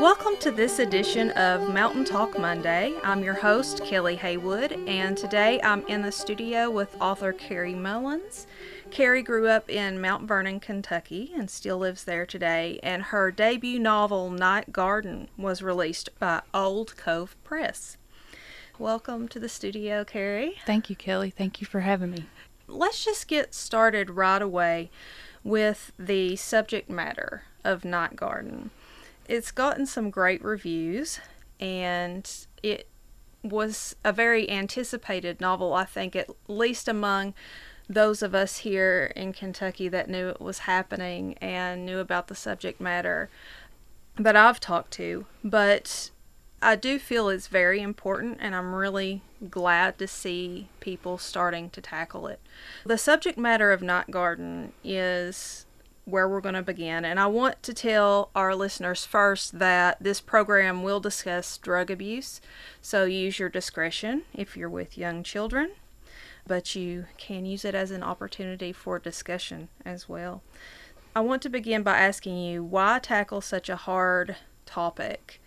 Welcome 0.00 0.36
to 0.40 0.50
this 0.50 0.78
edition 0.78 1.30
of 1.30 1.72
Mountain 1.72 2.04
Talk 2.04 2.38
Monday. 2.38 2.92
I'm 3.02 3.24
your 3.24 3.32
host, 3.32 3.82
Kelly 3.82 4.14
Haywood, 4.16 4.72
and 4.86 5.16
today 5.16 5.58
I'm 5.62 5.86
in 5.86 6.02
the 6.02 6.12
studio 6.12 6.70
with 6.70 6.94
author 7.00 7.32
Carrie 7.32 7.74
Mullins. 7.74 8.46
Carrie 8.90 9.22
grew 9.22 9.48
up 9.48 9.70
in 9.70 9.98
Mount 9.98 10.28
Vernon, 10.28 10.60
Kentucky, 10.60 11.32
and 11.34 11.50
still 11.50 11.78
lives 11.78 12.04
there 12.04 12.26
today, 12.26 12.78
and 12.82 13.04
her 13.04 13.30
debut 13.30 13.78
novel, 13.78 14.28
Night 14.28 14.70
Garden, 14.70 15.28
was 15.38 15.62
released 15.62 16.10
by 16.18 16.42
Old 16.52 16.98
Cove 16.98 17.34
Press. 17.42 17.96
Welcome 18.78 19.28
to 19.28 19.40
the 19.40 19.48
studio, 19.48 20.04
Carrie. 20.04 20.56
Thank 20.66 20.90
you, 20.90 20.96
Kelly. 20.96 21.30
Thank 21.30 21.62
you 21.62 21.66
for 21.66 21.80
having 21.80 22.10
me. 22.10 22.26
Let's 22.68 23.02
just 23.02 23.28
get 23.28 23.54
started 23.54 24.10
right 24.10 24.42
away 24.42 24.90
with 25.42 25.92
the 25.98 26.36
subject 26.36 26.90
matter 26.90 27.44
of 27.64 27.82
Night 27.82 28.14
Garden 28.14 28.70
it's 29.28 29.50
gotten 29.50 29.86
some 29.86 30.10
great 30.10 30.42
reviews 30.44 31.20
and 31.60 32.30
it 32.62 32.88
was 33.42 33.96
a 34.04 34.12
very 34.12 34.50
anticipated 34.50 35.40
novel, 35.40 35.74
I 35.74 35.84
think, 35.84 36.16
at 36.16 36.28
least 36.48 36.88
among 36.88 37.34
those 37.88 38.22
of 38.22 38.34
us 38.34 38.58
here 38.58 39.12
in 39.14 39.32
Kentucky 39.32 39.88
that 39.88 40.10
knew 40.10 40.28
it 40.28 40.40
was 40.40 40.60
happening 40.60 41.34
and 41.40 41.86
knew 41.86 41.98
about 42.00 42.26
the 42.26 42.34
subject 42.34 42.80
matter 42.80 43.30
that 44.16 44.34
I've 44.34 44.58
talked 44.58 44.90
to. 44.92 45.26
But 45.44 46.10
I 46.60 46.74
do 46.74 46.98
feel 46.98 47.28
it's 47.28 47.46
very 47.46 47.80
important, 47.80 48.38
and 48.40 48.54
I'm 48.54 48.74
really 48.74 49.22
glad 49.50 49.98
to 49.98 50.08
see 50.08 50.68
people 50.80 51.18
starting 51.18 51.70
to 51.70 51.80
tackle 51.80 52.26
it. 52.26 52.40
The 52.84 52.98
subject 52.98 53.38
matter 53.38 53.70
of 53.72 53.82
Night 53.82 54.10
Garden 54.10 54.72
is 54.82 55.65
where 56.06 56.28
we're 56.28 56.40
going 56.40 56.54
to 56.54 56.62
begin. 56.62 57.04
And 57.04 57.20
I 57.20 57.26
want 57.26 57.62
to 57.64 57.74
tell 57.74 58.30
our 58.34 58.54
listeners 58.54 59.04
first 59.04 59.58
that 59.58 59.98
this 60.00 60.20
program 60.20 60.82
will 60.82 61.00
discuss 61.00 61.58
drug 61.58 61.90
abuse, 61.90 62.40
so 62.80 63.04
use 63.04 63.38
your 63.38 63.48
discretion 63.48 64.22
if 64.32 64.56
you're 64.56 64.70
with 64.70 64.96
young 64.96 65.22
children, 65.22 65.72
but 66.46 66.74
you 66.76 67.06
can 67.18 67.44
use 67.44 67.64
it 67.64 67.74
as 67.74 67.90
an 67.90 68.04
opportunity 68.04 68.72
for 68.72 68.98
discussion 69.00 69.68
as 69.84 70.08
well. 70.08 70.42
I 71.14 71.20
want 71.20 71.42
to 71.42 71.48
begin 71.48 71.82
by 71.82 71.98
asking 71.98 72.38
you 72.38 72.62
why 72.62 73.00
tackle 73.00 73.40
such 73.40 73.68
a 73.68 73.76
hard 73.76 74.36
topic 74.64 75.40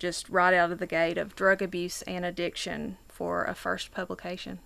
just 0.00 0.28
right 0.28 0.54
out 0.54 0.72
of 0.72 0.78
the 0.78 0.86
gate 0.86 1.18
of 1.18 1.36
drug 1.36 1.62
abuse 1.62 2.02
and 2.02 2.24
addiction 2.24 2.96
for 3.06 3.44
a 3.44 3.54
first 3.54 3.92
publication? 3.92 4.58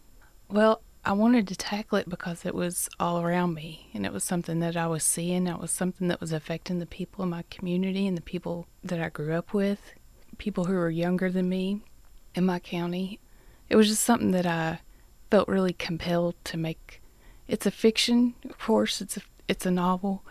Well, 0.48 0.80
I 1.06 1.12
wanted 1.12 1.46
to 1.48 1.56
tackle 1.56 1.98
it 1.98 2.08
because 2.08 2.46
it 2.46 2.54
was 2.54 2.88
all 2.98 3.20
around 3.20 3.52
me 3.52 3.90
and 3.92 4.06
it 4.06 4.12
was 4.12 4.24
something 4.24 4.60
that 4.60 4.74
I 4.74 4.86
was 4.86 5.04
seeing. 5.04 5.46
It 5.46 5.60
was 5.60 5.70
something 5.70 6.08
that 6.08 6.20
was 6.20 6.32
affecting 6.32 6.78
the 6.78 6.86
people 6.86 7.22
in 7.22 7.28
my 7.28 7.44
community 7.50 8.06
and 8.06 8.16
the 8.16 8.22
people 8.22 8.68
that 8.82 8.98
I 8.98 9.10
grew 9.10 9.34
up 9.34 9.52
with, 9.52 9.92
people 10.38 10.64
who 10.64 10.72
were 10.72 10.88
younger 10.88 11.30
than 11.30 11.50
me 11.50 11.82
in 12.34 12.46
my 12.46 12.58
county. 12.58 13.20
It 13.68 13.76
was 13.76 13.88
just 13.88 14.02
something 14.02 14.30
that 14.30 14.46
I 14.46 14.80
felt 15.30 15.46
really 15.46 15.74
compelled 15.74 16.36
to 16.44 16.56
make. 16.56 17.02
It's 17.48 17.66
a 17.66 17.70
fiction, 17.70 18.34
of 18.48 18.58
course, 18.58 19.02
it's 19.02 19.18
a, 19.18 19.22
it's 19.46 19.66
a 19.66 19.70
novel, 19.70 20.24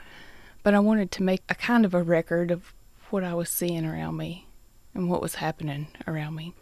but 0.63 0.73
I 0.73 0.79
wanted 0.79 1.11
to 1.11 1.23
make 1.23 1.43
a 1.49 1.55
kind 1.55 1.85
of 1.85 1.93
a 1.93 2.01
record 2.01 2.49
of 2.49 2.73
what 3.11 3.23
I 3.23 3.35
was 3.35 3.49
seeing 3.49 3.85
around 3.85 4.17
me 4.17 4.47
and 4.95 5.07
what 5.07 5.21
was 5.21 5.35
happening 5.35 5.89
around 6.07 6.33
me 6.33 6.55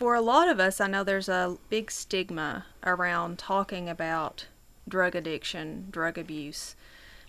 for 0.00 0.14
a 0.14 0.22
lot 0.22 0.48
of 0.48 0.58
us, 0.58 0.80
I 0.80 0.86
know 0.86 1.04
there's 1.04 1.28
a 1.28 1.58
big 1.68 1.90
stigma 1.90 2.64
around 2.82 3.38
talking 3.38 3.86
about 3.86 4.46
drug 4.88 5.14
addiction, 5.14 5.88
drug 5.90 6.16
abuse. 6.16 6.74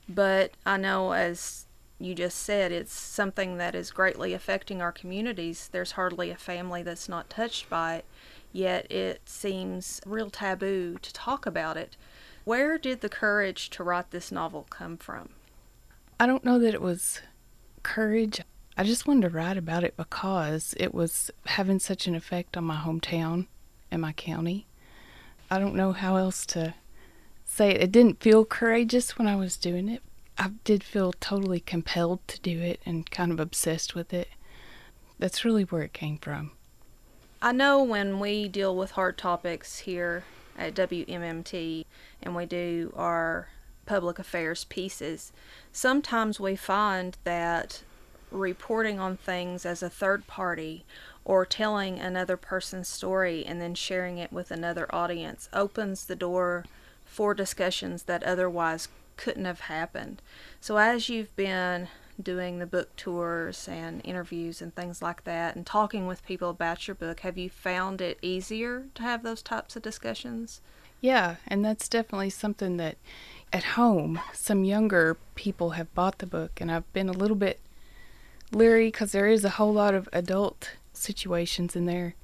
But 0.08 0.52
I 0.66 0.78
know, 0.78 1.12
as 1.12 1.66
you 2.00 2.16
just 2.16 2.38
said, 2.38 2.72
it's 2.72 2.94
something 2.94 3.58
that 3.58 3.76
is 3.76 3.92
greatly 3.92 4.34
affecting 4.34 4.82
our 4.82 4.94
communities. 4.94 5.68
There's 5.70 5.92
hardly 5.92 6.32
a 6.32 6.38
family 6.38 6.82
that's 6.82 7.10
not 7.10 7.30
touched 7.30 7.70
by 7.70 7.96
it, 7.96 8.06
yet 8.54 8.90
it 8.90 9.20
seems 9.26 10.00
real 10.06 10.30
taboo 10.30 10.98
to 11.02 11.12
talk 11.12 11.46
about 11.46 11.76
it. 11.76 11.98
Where 12.46 12.78
did 12.78 13.02
the 13.02 13.10
courage 13.10 13.70
to 13.72 13.84
write 13.84 14.12
this 14.12 14.32
novel 14.32 14.66
come 14.70 14.96
from? 14.96 15.28
I 16.22 16.26
don't 16.26 16.46
know 16.46 16.58
that 16.58 16.74
it 16.74 16.82
was 16.82 17.20
courage. 17.84 18.40
I 18.78 18.84
just 18.84 19.06
wanted 19.06 19.24
to 19.24 19.30
write 19.30 19.58
about 19.58 19.84
it 19.84 19.98
because 19.98 20.74
it 20.78 20.94
was 20.94 21.30
having 21.46 21.80
such 21.80 22.08
an 22.08 22.16
effect 22.16 22.56
on 22.56 22.64
my 22.64 22.78
hometown 22.78 23.48
and 23.92 24.02
my 24.02 24.14
county. 24.14 24.66
I 25.50 25.60
don't 25.60 25.76
know 25.76 25.92
how 25.92 26.16
else 26.16 26.46
to 26.48 26.76
say 27.44 27.72
it. 27.72 27.82
It 27.82 27.92
didn't 27.92 28.22
feel 28.24 28.46
courageous 28.46 29.18
when 29.18 29.28
I 29.28 29.36
was 29.36 29.58
doing 29.58 29.90
it. 29.90 30.02
I 30.38 30.52
did 30.64 30.84
feel 30.84 31.14
totally 31.14 31.60
compelled 31.60 32.26
to 32.30 32.40
do 32.40 32.62
it 32.62 32.80
and 32.86 33.10
kind 33.12 33.32
of 33.32 33.40
obsessed 33.40 33.94
with 33.94 34.14
it. 34.14 34.30
That's 35.20 35.44
really 35.46 35.64
where 35.64 35.84
it 35.84 35.94
came 35.94 36.18
from. 36.18 36.52
I 37.42 37.52
know 37.52 37.84
when 37.84 38.20
we 38.20 38.48
deal 38.48 38.76
with 38.76 38.92
hard 38.92 39.18
topics 39.18 39.80
here 39.80 40.24
at 40.58 40.74
WMMT 40.74 41.86
and 42.24 42.36
we 42.36 42.46
do 42.46 42.94
our 42.96 43.50
public 43.86 44.18
affairs 44.18 44.64
pieces, 44.64 45.34
sometimes 45.72 46.40
we 46.40 46.56
find 46.56 47.18
that 47.26 47.84
reporting 48.32 49.00
on 49.00 49.18
things 49.18 49.66
as 49.66 49.84
a 49.84 49.90
third 49.90 50.26
party 50.28 50.84
or 51.24 51.46
telling 51.46 52.00
another 52.00 52.38
person's 52.38 52.88
story 52.88 53.46
and 53.46 53.62
then 53.62 53.76
sharing 53.76 54.18
it 54.18 54.34
with 54.34 54.52
another 54.52 54.94
audience 54.94 55.50
opens 55.54 56.06
the 56.06 56.16
door 56.16 56.66
for 57.06 57.34
discussions 57.34 58.04
that 58.04 58.24
otherwise 58.24 58.88
couldn't 59.18 59.46
have 59.46 59.62
happened. 59.62 60.22
So, 60.60 60.78
as 60.78 61.10
you've 61.10 61.36
been 61.36 61.90
doing 62.22 62.60
the 62.60 62.66
book 62.66 62.96
tours 62.96 63.68
and 63.68 64.02
interviews 64.06 64.62
and 64.62 64.76
things 64.76 65.02
like 65.02 65.24
that 65.24 65.56
and 65.56 65.66
talking 65.66 66.08
with 66.08 66.26
people 66.26 66.50
about 66.50 66.88
your 66.88 66.96
book, 66.96 67.22
have 67.22 67.38
you 67.38 67.50
found 67.50 68.02
it 68.02 68.18
easier 68.22 68.86
to 68.96 69.04
have 69.04 69.24
those 69.24 69.42
types 69.42 69.76
of 69.76 69.82
discussions? 69.82 70.62
Yeah, 71.02 71.38
and 71.48 71.66
that's 71.66 71.90
definitely 71.90 72.30
something 72.30 72.78
that 72.78 72.98
at 73.52 73.64
home 73.64 74.20
some 74.34 74.64
younger 74.64 75.18
people 75.36 75.72
have 75.72 75.94
bought 75.96 76.20
the 76.20 76.28
book, 76.28 76.62
and 76.62 76.72
I've 76.72 76.92
been 76.94 77.10
a 77.10 77.14
little 77.14 77.36
bit 77.36 77.60
leery 78.52 78.88
because 78.88 79.12
there 79.12 79.28
is 79.28 79.44
a 79.46 79.50
whole 79.50 79.74
lot 79.74 79.94
of 79.94 80.10
adult 80.14 80.72
situations 80.94 81.76
in 81.76 81.86
there. 81.86 82.16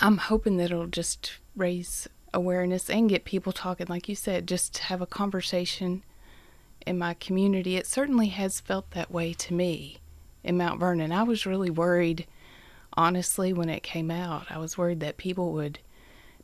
I'm 0.00 0.18
hoping 0.18 0.56
that 0.56 0.70
it'll 0.70 0.86
just 0.86 1.38
raise 1.56 2.08
awareness 2.34 2.88
and 2.88 3.08
get 3.08 3.24
people 3.24 3.52
talking, 3.52 3.86
like 3.88 4.08
you 4.08 4.14
said, 4.14 4.48
just 4.48 4.78
have 4.78 5.00
a 5.00 5.06
conversation 5.06 6.02
in 6.86 6.98
my 6.98 7.14
community. 7.14 7.76
It 7.76 7.86
certainly 7.86 8.28
has 8.28 8.60
felt 8.60 8.90
that 8.92 9.10
way 9.10 9.32
to 9.34 9.54
me 9.54 9.98
in 10.42 10.56
Mount 10.56 10.80
Vernon. 10.80 11.12
I 11.12 11.22
was 11.22 11.46
really 11.46 11.70
worried, 11.70 12.26
honestly, 12.94 13.52
when 13.52 13.68
it 13.68 13.82
came 13.82 14.10
out. 14.10 14.46
I 14.50 14.58
was 14.58 14.78
worried 14.78 15.00
that 15.00 15.16
people 15.16 15.52
would 15.52 15.78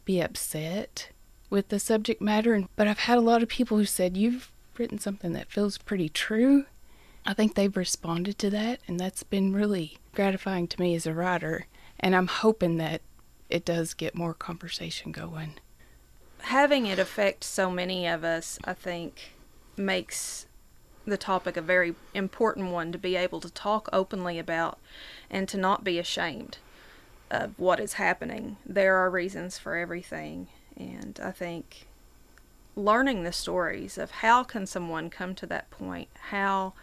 be 0.05 0.21
upset 0.21 1.11
with 1.51 1.69
the 1.69 1.81
subject 1.81 2.21
matter. 2.21 2.65
But 2.77 2.89
I've 2.89 3.01
had 3.01 3.19
a 3.19 3.23
lot 3.23 3.43
of 3.43 3.49
people 3.49 3.78
who 3.78 3.84
said, 3.84 4.17
You've 4.17 4.53
written 4.77 4.99
something 4.99 5.33
that 5.33 5.51
feels 5.51 5.78
pretty 5.78 6.09
true. 6.09 6.67
I 7.27 7.34
think 7.34 7.55
they've 7.55 7.77
responded 7.77 8.39
to 8.39 8.51
that, 8.51 8.81
and 8.89 8.99
that's 8.99 9.23
been 9.23 9.53
really 9.53 9.99
gratifying 10.15 10.67
to 10.69 10.81
me 10.81 10.95
as 10.95 11.06
a 11.06 11.15
writer. 11.15 11.67
And 12.01 12.15
I'm 12.15 12.27
hoping 12.27 12.79
that 12.79 13.03
it 13.51 13.65
does 13.65 13.95
get 13.95 14.15
more 14.15 14.34
conversation 14.34 15.12
going. 15.12 15.55
Having 16.41 16.87
it 16.87 16.99
affect 16.99 17.45
so 17.45 17.71
many 17.71 18.07
of 18.07 18.25
us, 18.25 18.59
I 18.65 18.73
think, 18.73 19.33
makes 19.77 20.47
the 21.05 21.17
topic 21.17 21.57
a 21.57 21.62
very 21.62 21.95
important 22.15 22.71
one 22.71 22.93
to 22.93 22.99
be 22.99 23.17
able 23.17 23.41
to 23.41 23.51
talk 23.51 23.89
openly 23.93 24.39
about 24.39 24.78
and 25.31 25.49
to 25.49 25.57
not 25.57 25.83
be 25.83 25.98
ashamed 25.98 26.59
of 27.31 27.59
what 27.59 27.81
is 27.81 27.95
happening. 27.95 28.57
There 28.65 28.97
are 28.97 29.10
reasons 29.10 29.59
for 29.59 29.77
everything, 29.77 30.48
and 30.77 31.19
I 31.22 31.33
think 31.33 31.87
learning 32.77 33.25
the 33.25 33.33
stories 33.33 33.98
of 33.98 34.10
how 34.10 34.45
can 34.45 34.66
someone 34.66 35.10
come 35.10 35.34
to 35.34 35.47
that 35.47 35.71
point, 35.71 36.09
how 36.31 36.75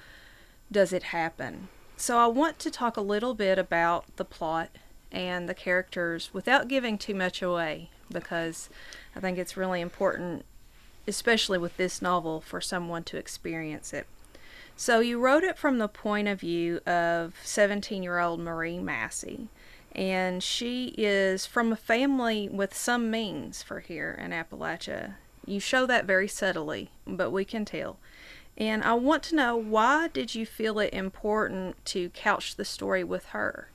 does 0.72 0.94
it 0.94 1.04
happen? 1.04 1.70
So 1.98 2.18
I 2.18 2.28
want 2.28 2.60
to 2.60 2.72
talk 2.72 2.98
a 2.98 3.02
little 3.02 3.34
bit 3.34 3.58
about 3.58 4.06
the 4.18 4.26
plot 4.26 4.70
and 5.12 5.48
the 5.48 5.54
characters 5.54 6.30
without 6.34 6.68
giving 6.68 6.98
too 6.98 7.16
much 7.16 7.42
away 7.42 7.90
because 8.12 8.70
I 9.16 9.20
think 9.20 9.38
it's 9.38 9.58
really 9.58 9.82
important, 9.82 10.46
especially 11.08 11.58
with 11.58 11.78
this 11.78 12.02
novel, 12.02 12.42
for 12.42 12.60
someone 12.60 13.04
to 13.06 13.18
experience 13.18 13.94
it. 13.94 14.08
So 14.76 15.00
you 15.00 15.20
wrote 15.20 15.44
it 15.44 15.58
from 15.58 15.78
the 15.78 15.88
point 15.88 16.28
of 16.28 16.42
view 16.42 16.80
of 16.86 17.36
17 17.44 18.04
year 18.04 18.20
old 18.20 18.40
Marie 18.40 18.80
Massey. 18.80 19.48
And 19.94 20.44
she 20.44 20.94
is 20.98 21.46
from 21.46 21.72
a 21.72 21.78
family 21.78 22.50
with 22.50 22.76
some 22.76 23.10
means 23.10 23.64
for 23.64 23.80
here 23.80 24.20
in 24.22 24.32
Appalachia. 24.32 25.14
You 25.46 25.62
show 25.62 25.86
that 25.86 26.04
very 26.04 26.28
subtly, 26.28 26.90
but 27.08 27.32
we 27.32 27.46
can 27.46 27.64
tell. 27.64 27.98
And 28.58 28.84
I 28.84 28.94
want 28.94 29.24
to 29.24 29.36
know 29.36 29.56
why 29.56 30.08
did 30.08 30.34
you 30.34 30.46
feel 30.46 30.80
it 30.80 30.94
important 30.94 31.84
to 31.86 32.10
couch 32.10 32.56
the 32.56 32.66
story 32.66 33.04
with 33.04 33.26
her? 33.28 33.70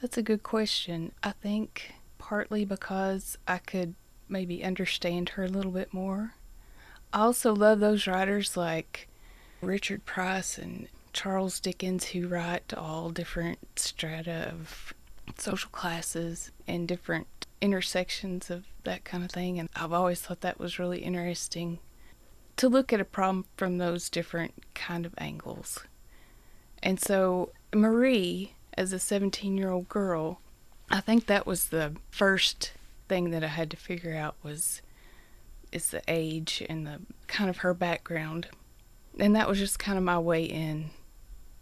That's 0.00 0.18
a 0.18 0.22
good 0.22 0.42
question. 0.42 1.12
I 1.22 1.30
think 1.32 1.94
partly 2.18 2.64
because 2.64 3.38
I 3.48 3.58
could 3.58 3.94
maybe 4.28 4.64
understand 4.64 5.30
her 5.30 5.44
a 5.44 5.48
little 5.48 5.70
bit 5.70 5.94
more. 5.94 6.34
I 7.12 7.20
also 7.20 7.54
love 7.54 7.80
those 7.80 8.06
writers 8.06 8.56
like 8.56 9.08
Richard 9.60 10.04
Price 10.04 10.58
and 10.58 10.88
Charles 11.12 11.60
Dickens, 11.60 12.06
who 12.06 12.26
write 12.26 12.72
all 12.74 13.10
different 13.10 13.58
strata 13.76 14.50
of 14.50 14.94
social 15.38 15.70
classes 15.70 16.50
and 16.66 16.88
different 16.88 17.46
intersections 17.60 18.50
of 18.50 18.64
that 18.84 19.04
kind 19.04 19.24
of 19.24 19.30
thing. 19.30 19.58
And 19.58 19.68
I've 19.76 19.92
always 19.92 20.20
thought 20.20 20.40
that 20.40 20.58
was 20.58 20.78
really 20.78 21.00
interesting 21.00 21.78
to 22.56 22.68
look 22.68 22.92
at 22.92 23.00
a 23.00 23.04
problem 23.04 23.46
from 23.56 23.78
those 23.78 24.08
different 24.08 24.54
kind 24.74 25.06
of 25.06 25.14
angles. 25.18 25.80
And 26.82 27.00
so 27.00 27.50
Marie, 27.74 28.54
as 28.74 28.92
a 28.92 28.98
17 28.98 29.56
year 29.56 29.70
old 29.70 29.88
girl, 29.88 30.40
I 30.90 31.00
think 31.00 31.26
that 31.26 31.46
was 31.46 31.68
the 31.68 31.96
first 32.10 32.72
thing 33.08 33.30
that 33.30 33.44
I 33.44 33.48
had 33.48 33.70
to 33.70 33.76
figure 33.76 34.14
out 34.14 34.36
was 34.42 34.82
is 35.70 35.90
the 35.90 36.02
age 36.06 36.62
and 36.68 36.86
the 36.86 37.00
kind 37.26 37.48
of 37.48 37.58
her 37.58 37.72
background. 37.72 38.48
And 39.18 39.34
that 39.34 39.48
was 39.48 39.58
just 39.58 39.78
kind 39.78 39.96
of 39.96 40.04
my 40.04 40.18
way 40.18 40.44
in 40.44 40.90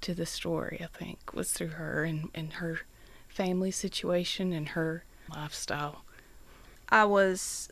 to 0.00 0.14
the 0.14 0.26
story, 0.26 0.81
I 0.82 0.98
think, 0.98 1.32
was 1.32 1.52
through 1.52 1.69
her 1.69 2.04
and, 2.04 2.28
and 2.34 2.54
her 2.54 2.81
family 3.28 3.70
situation 3.70 4.52
and 4.52 4.70
her 4.70 5.04
lifestyle. 5.28 6.04
I 6.88 7.04
was 7.04 7.69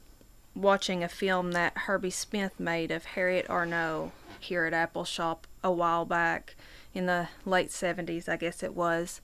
watching 0.59 1.05
a 1.05 1.09
film 1.09 1.53
that 1.53 1.77
Herbie 1.77 2.11
Smith 2.11 2.59
made 2.59 2.91
of 2.91 3.05
Harriet 3.05 3.49
Arnow 3.49 4.13
here 4.41 4.65
at 4.65 4.73
Appalshop 4.73 5.39
a 5.63 5.71
while 5.71 6.05
back 6.05 6.57
in 6.95 7.07
the 7.07 7.29
late 7.45 7.69
70s, 7.69 8.29
I 8.29 8.37
guess 8.37 8.63
it 8.63 8.75
was. 8.75 9.21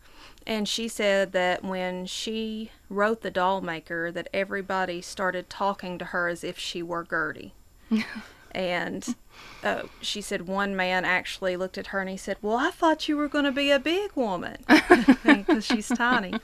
And 0.47 0.69
she 0.69 0.89
said 0.89 1.33
that 1.33 1.65
when 1.65 2.07
she 2.07 2.71
wrote 2.89 3.23
The 3.23 3.31
Doll 3.31 3.61
Maker 3.61 4.13
that 4.13 4.29
everybody 4.33 5.01
started 5.01 5.51
talking 5.51 5.99
to 5.99 6.07
her 6.07 6.29
as 6.29 6.45
if 6.45 6.59
she 6.59 6.83
were 6.83 7.05
Gertie. 7.05 7.55
and 8.53 9.17
uh, 9.63 9.83
she 10.01 10.21
said 10.21 10.47
one 10.47 10.77
man 10.77 11.05
actually 11.05 11.57
looked 11.57 11.77
at 11.77 11.89
her 11.89 12.01
and 12.01 12.09
he 12.09 12.17
said, 12.17 12.37
"Well, 12.41 12.57
I 12.57 12.71
thought 12.71 13.09
you 13.09 13.17
were 13.17 13.29
going 13.29 13.45
to 13.45 13.53
be 13.53 13.71
a 13.71 13.79
big 13.79 14.13
woman 14.15 14.59
because 15.25 15.67
she's 15.67 15.89
tiny." 15.89 16.35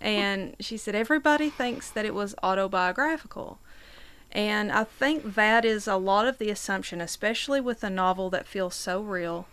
And 0.00 0.56
she 0.58 0.76
said 0.76 0.94
everybody 0.94 1.50
thinks 1.50 1.90
that 1.90 2.04
it 2.04 2.14
was 2.14 2.34
autobiographical. 2.42 3.58
And 4.32 4.72
I 4.72 4.84
think 4.84 5.34
that 5.34 5.64
is 5.64 5.86
a 5.86 5.96
lot 5.96 6.26
of 6.26 6.38
the 6.38 6.48
assumption, 6.48 7.00
especially 7.00 7.60
with 7.60 7.84
a 7.84 7.90
novel 7.90 8.30
that 8.30 8.48
feels 8.48 8.74
so 8.74 9.00
real 9.02 9.46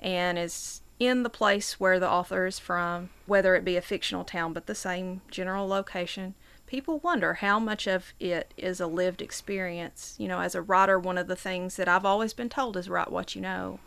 and 0.00 0.36
is 0.36 0.82
in 0.98 1.22
the 1.22 1.30
place 1.30 1.78
where 1.78 2.00
the 2.00 2.10
author 2.10 2.44
is 2.44 2.58
from, 2.58 3.10
whether 3.26 3.54
it 3.54 3.64
be 3.64 3.76
a 3.76 3.80
fictional 3.80 4.24
town 4.24 4.52
but 4.52 4.66
the 4.66 4.74
same 4.74 5.20
general 5.30 5.68
location. 5.68 6.34
People 6.66 6.98
wonder 6.98 7.34
how 7.34 7.60
much 7.60 7.86
of 7.86 8.12
it 8.18 8.52
is 8.56 8.80
a 8.80 8.88
lived 8.88 9.22
experience. 9.22 10.16
You 10.18 10.26
know, 10.26 10.40
as 10.40 10.56
a 10.56 10.62
writer, 10.62 10.98
one 10.98 11.16
of 11.16 11.28
the 11.28 11.36
things 11.36 11.76
that 11.76 11.88
I've 11.88 12.04
always 12.04 12.34
been 12.34 12.48
told 12.48 12.76
is 12.76 12.90
write 12.90 13.12
what 13.12 13.36
you 13.36 13.40
know 13.40 13.78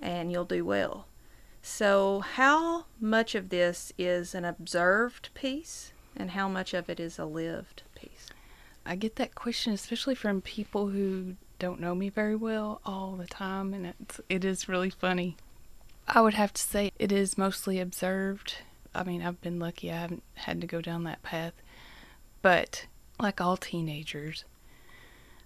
and 0.00 0.30
you'll 0.30 0.44
do 0.44 0.64
well. 0.64 1.06
So, 1.62 2.20
how 2.20 2.86
much 3.00 3.34
of 3.34 3.48
this 3.48 3.92
is 3.98 4.34
an 4.34 4.44
observed 4.44 5.30
piece 5.34 5.92
and 6.16 6.30
how 6.30 6.48
much 6.48 6.72
of 6.74 6.88
it 6.88 7.00
is 7.00 7.18
a 7.18 7.24
lived? 7.24 7.82
I 8.86 8.96
get 8.96 9.16
that 9.16 9.34
question, 9.34 9.72
especially 9.72 10.14
from 10.14 10.40
people 10.40 10.88
who 10.88 11.34
don't 11.58 11.80
know 11.80 11.94
me 11.94 12.08
very 12.08 12.36
well 12.36 12.80
all 12.84 13.16
the 13.16 13.26
time, 13.26 13.74
and 13.74 13.94
it's, 14.00 14.20
it 14.28 14.44
is 14.44 14.68
really 14.68 14.90
funny. 14.90 15.36
I 16.06 16.20
would 16.20 16.34
have 16.34 16.52
to 16.52 16.62
say 16.62 16.92
it 16.98 17.10
is 17.10 17.36
mostly 17.36 17.80
observed. 17.80 18.58
I 18.94 19.02
mean, 19.02 19.22
I've 19.22 19.40
been 19.40 19.58
lucky 19.58 19.90
I 19.90 19.96
haven't 19.96 20.22
had 20.34 20.60
to 20.60 20.66
go 20.66 20.80
down 20.80 21.04
that 21.04 21.22
path. 21.22 21.52
But 22.42 22.86
like 23.18 23.40
all 23.40 23.56
teenagers, 23.56 24.44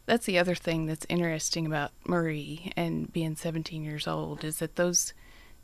that's 0.04 0.26
the 0.26 0.38
other 0.38 0.54
thing 0.54 0.86
that's 0.86 1.06
interesting 1.08 1.66
about 1.66 1.92
Marie 2.04 2.72
and 2.76 3.10
being 3.12 3.36
17 3.36 3.82
years 3.82 4.06
old 4.06 4.44
is 4.44 4.58
that 4.58 4.76
those 4.76 5.14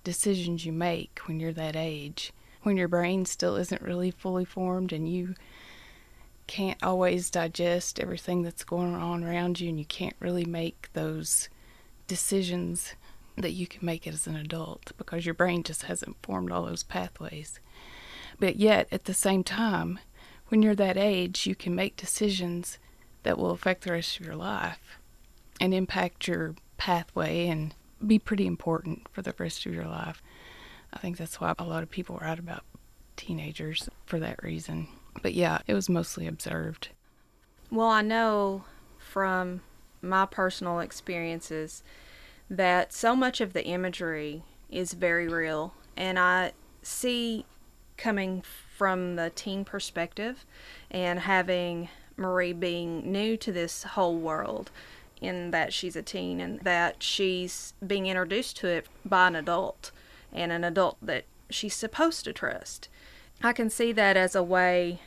decisions 0.02 0.64
you 0.64 0.72
make 0.72 1.18
when 1.26 1.40
you're 1.40 1.52
that 1.52 1.76
age, 1.76 2.32
when 2.62 2.76
your 2.76 2.88
brain 2.88 3.26
still 3.26 3.56
isn't 3.56 3.82
really 3.82 4.10
fully 4.10 4.44
formed 4.44 4.92
and 4.92 5.08
you 5.08 5.34
can't 6.46 6.82
always 6.82 7.30
digest 7.30 7.98
everything 8.00 8.42
that's 8.42 8.64
going 8.64 8.94
on 8.94 9.24
around 9.24 9.60
you 9.60 9.68
and 9.68 9.78
you 9.78 9.84
can't 9.84 10.16
really 10.20 10.44
make 10.44 10.88
those 10.92 11.48
decisions 12.06 12.94
that 13.36 13.52
you 13.52 13.66
can 13.66 13.84
make 13.84 14.06
as 14.06 14.26
an 14.26 14.36
adult 14.36 14.92
because 14.96 15.26
your 15.26 15.34
brain 15.34 15.62
just 15.62 15.84
hasn't 15.84 16.16
formed 16.22 16.50
all 16.50 16.64
those 16.64 16.82
pathways. 16.82 17.60
But 18.38 18.56
yet, 18.56 18.88
at 18.90 19.04
the 19.04 19.14
same 19.14 19.44
time, 19.44 19.98
when 20.48 20.62
you're 20.62 20.74
that 20.76 20.96
age, 20.96 21.46
you 21.46 21.54
can 21.54 21.74
make 21.74 21.96
decisions 21.96 22.78
that 23.24 23.38
will 23.38 23.50
affect 23.50 23.82
the 23.82 23.92
rest 23.92 24.18
of 24.20 24.26
your 24.26 24.36
life 24.36 24.98
and 25.60 25.74
impact 25.74 26.28
your 26.28 26.54
pathway 26.76 27.48
and 27.48 27.74
be 28.06 28.18
pretty 28.18 28.46
important 28.46 29.06
for 29.10 29.22
the 29.22 29.34
rest 29.38 29.66
of 29.66 29.74
your 29.74 29.86
life. 29.86 30.22
I 30.92 30.98
think 30.98 31.16
that's 31.16 31.40
why 31.40 31.54
a 31.58 31.64
lot 31.64 31.82
of 31.82 31.90
people 31.90 32.18
write 32.20 32.38
about 32.38 32.62
teenagers 33.16 33.88
for 34.04 34.18
that 34.20 34.42
reason. 34.42 34.88
But 35.22 35.34
yeah, 35.34 35.58
it 35.66 35.74
was 35.74 35.88
mostly 35.88 36.26
observed. 36.26 36.88
Well, 37.70 37.88
I 37.88 38.02
know 38.02 38.64
from 38.98 39.62
my 40.02 40.26
personal 40.26 40.80
experiences 40.80 41.82
that 42.48 42.92
so 42.92 43.16
much 43.16 43.40
of 43.40 43.52
the 43.52 43.64
imagery 43.64 44.42
is 44.70 44.92
very 44.92 45.28
real, 45.28 45.74
and 45.96 46.18
I 46.18 46.52
see 46.82 47.44
coming 47.96 48.42
from 48.76 49.16
the 49.16 49.30
teen 49.30 49.64
perspective 49.64 50.44
and 50.90 51.20
having 51.20 51.88
Marie 52.16 52.52
being 52.52 53.10
new 53.10 53.36
to 53.38 53.50
this 53.52 53.82
whole 53.82 54.16
world 54.16 54.70
in 55.20 55.50
that 55.50 55.72
she's 55.72 55.96
a 55.96 56.02
teen 56.02 56.40
and 56.40 56.60
that 56.60 57.02
she's 57.02 57.72
being 57.84 58.06
introduced 58.06 58.56
to 58.58 58.68
it 58.68 58.86
by 59.04 59.28
an 59.28 59.36
adult 59.36 59.90
and 60.32 60.52
an 60.52 60.62
adult 60.62 60.98
that 61.00 61.24
she's 61.48 61.74
supposed 61.74 62.24
to 62.24 62.32
trust. 62.32 62.88
I 63.42 63.52
can 63.52 63.70
see 63.70 63.92
that 63.92 64.16
as 64.16 64.34
a 64.34 64.42
way 64.42 65.00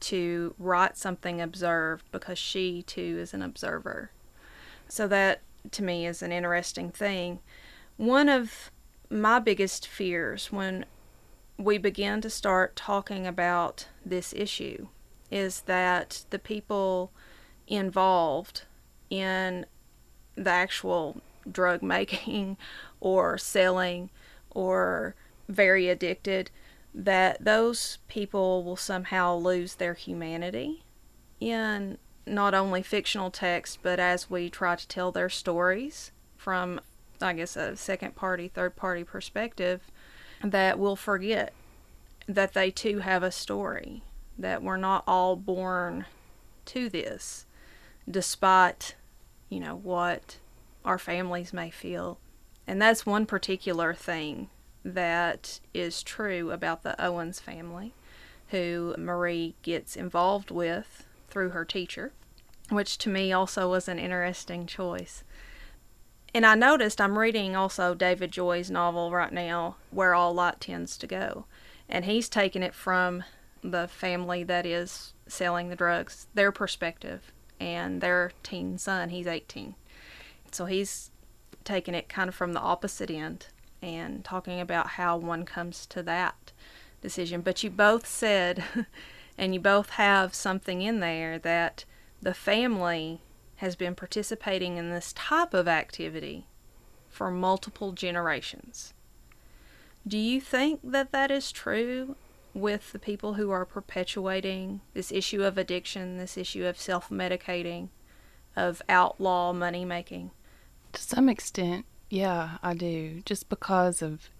to 0.00 0.54
write 0.58 0.96
something 0.96 1.40
observed 1.40 2.04
because 2.12 2.38
she 2.38 2.82
too 2.82 3.18
is 3.20 3.32
an 3.32 3.42
observer. 3.42 4.10
So 4.88 5.08
that 5.08 5.40
to 5.72 5.82
me 5.82 6.06
is 6.06 6.22
an 6.22 6.32
interesting 6.32 6.90
thing. 6.90 7.40
One 7.96 8.28
of 8.28 8.70
my 9.08 9.38
biggest 9.38 9.86
fears 9.86 10.52
when 10.52 10.84
we 11.58 11.78
begin 11.78 12.20
to 12.20 12.30
start 12.30 12.76
talking 12.76 13.26
about 13.26 13.88
this 14.04 14.34
issue 14.34 14.88
is 15.30 15.62
that 15.62 16.24
the 16.30 16.38
people 16.38 17.10
involved 17.66 18.62
in 19.10 19.66
the 20.34 20.50
actual 20.50 21.20
drug 21.50 21.82
making 21.82 22.56
or 23.00 23.38
selling 23.38 24.10
or 24.50 25.14
very 25.48 25.88
addicted 25.88 26.50
that 26.96 27.44
those 27.44 27.98
people 28.08 28.64
will 28.64 28.76
somehow 28.76 29.36
lose 29.36 29.74
their 29.74 29.92
humanity 29.92 30.82
in 31.38 31.98
not 32.26 32.54
only 32.54 32.82
fictional 32.82 33.30
text, 33.30 33.80
but 33.82 34.00
as 34.00 34.30
we 34.30 34.48
try 34.48 34.74
to 34.74 34.88
tell 34.88 35.12
their 35.12 35.28
stories 35.28 36.10
from, 36.38 36.80
I 37.20 37.34
guess, 37.34 37.54
a 37.54 37.76
second 37.76 38.16
party, 38.16 38.48
third 38.48 38.76
party 38.76 39.04
perspective, 39.04 39.82
that 40.42 40.78
we'll 40.78 40.96
forget 40.96 41.52
that 42.26 42.54
they 42.54 42.70
too 42.70 43.00
have 43.00 43.22
a 43.22 43.30
story, 43.30 44.02
that 44.38 44.62
we're 44.62 44.78
not 44.78 45.04
all 45.06 45.36
born 45.36 46.06
to 46.64 46.88
this, 46.88 47.44
despite, 48.10 48.94
you 49.50 49.60
know, 49.60 49.76
what 49.76 50.38
our 50.82 50.98
families 50.98 51.52
may 51.52 51.68
feel. 51.68 52.18
And 52.66 52.80
that's 52.80 53.04
one 53.04 53.26
particular 53.26 53.92
thing 53.92 54.48
that 54.94 55.60
is 55.74 56.02
true 56.02 56.52
about 56.52 56.82
the 56.82 57.00
Owens 57.04 57.40
family, 57.40 57.92
who 58.48 58.94
Marie 58.96 59.56
gets 59.62 59.96
involved 59.96 60.50
with 60.50 61.06
through 61.28 61.50
her 61.50 61.64
teacher, 61.64 62.12
which 62.70 62.96
to 62.98 63.08
me 63.08 63.32
also 63.32 63.68
was 63.68 63.88
an 63.88 63.98
interesting 63.98 64.66
choice. 64.66 65.24
And 66.32 66.46
I 66.46 66.54
noticed 66.54 67.00
I'm 67.00 67.18
reading 67.18 67.56
also 67.56 67.94
David 67.94 68.30
Joy's 68.30 68.70
novel 68.70 69.10
right 69.10 69.32
now, 69.32 69.76
Where 69.90 70.14
All 70.14 70.32
Light 70.34 70.60
Tends 70.60 70.96
to 70.98 71.06
Go. 71.06 71.46
And 71.88 72.04
he's 72.04 72.28
taken 72.28 72.62
it 72.62 72.74
from 72.74 73.24
the 73.62 73.88
family 73.88 74.44
that 74.44 74.66
is 74.66 75.14
selling 75.26 75.68
the 75.68 75.76
drugs, 75.76 76.26
their 76.34 76.52
perspective, 76.52 77.32
and 77.58 78.00
their 78.00 78.32
teen 78.42 78.78
son, 78.78 79.08
he's 79.08 79.26
18. 79.26 79.74
So 80.52 80.66
he's 80.66 81.10
taken 81.64 81.94
it 81.94 82.08
kind 82.08 82.28
of 82.28 82.34
from 82.34 82.52
the 82.52 82.60
opposite 82.60 83.10
end 83.10 83.46
and 83.82 84.24
talking 84.24 84.60
about 84.60 84.88
how 84.90 85.16
one 85.16 85.44
comes 85.44 85.86
to 85.86 86.02
that 86.04 86.52
decision. 87.00 87.40
But 87.40 87.62
you 87.62 87.70
both 87.70 88.06
said, 88.06 88.64
and 89.38 89.54
you 89.54 89.60
both 89.60 89.90
have 89.90 90.34
something 90.34 90.82
in 90.82 91.00
there 91.00 91.38
that 91.38 91.84
the 92.20 92.34
family 92.34 93.20
has 93.56 93.76
been 93.76 93.94
participating 93.94 94.76
in 94.76 94.90
this 94.90 95.12
type 95.12 95.54
of 95.54 95.68
activity 95.68 96.46
for 97.08 97.30
multiple 97.30 97.92
generations. 97.92 98.92
Do 100.06 100.18
you 100.18 100.40
think 100.40 100.80
that 100.84 101.12
that 101.12 101.30
is 101.30 101.50
true 101.50 102.16
with 102.54 102.92
the 102.92 102.98
people 102.98 103.34
who 103.34 103.50
are 103.50 103.64
perpetuating 103.64 104.80
this 104.94 105.10
issue 105.10 105.42
of 105.42 105.58
addiction, 105.58 106.16
this 106.16 106.36
issue 106.36 106.64
of 106.64 106.78
self 106.78 107.08
medicating, 107.10 107.88
of 108.54 108.80
outlaw 108.88 109.52
money 109.52 109.84
making? 109.84 110.30
To 110.92 111.02
some 111.02 111.28
extent, 111.28 111.86
Yeah, 112.08 112.58
I 112.62 112.74
do. 112.74 113.22
Just 113.24 113.48
because 113.48 114.00
of 114.02 114.30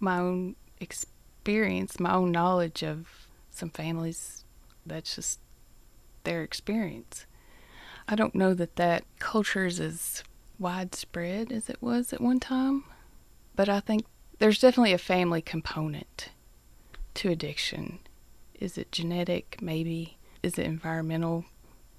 my 0.00 0.18
own 0.18 0.56
experience, 0.80 2.00
my 2.00 2.14
own 2.14 2.32
knowledge 2.32 2.82
of 2.82 3.28
some 3.50 3.70
families, 3.70 4.44
that's 4.86 5.16
just 5.16 5.40
their 6.24 6.42
experience. 6.42 7.26
I 8.08 8.14
don't 8.14 8.34
know 8.34 8.54
that 8.54 8.76
that 8.76 9.04
culture 9.18 9.66
is 9.66 9.80
as 9.80 10.24
widespread 10.58 11.52
as 11.52 11.68
it 11.68 11.80
was 11.80 12.12
at 12.12 12.20
one 12.20 12.40
time, 12.40 12.84
but 13.54 13.68
I 13.68 13.80
think 13.80 14.04
there's 14.38 14.58
definitely 14.58 14.92
a 14.92 14.98
family 14.98 15.42
component 15.42 16.30
to 17.14 17.30
addiction. 17.30 18.00
Is 18.58 18.76
it 18.78 18.92
genetic? 18.92 19.58
Maybe. 19.60 20.18
Is 20.42 20.58
it 20.58 20.66
environmental? 20.66 21.44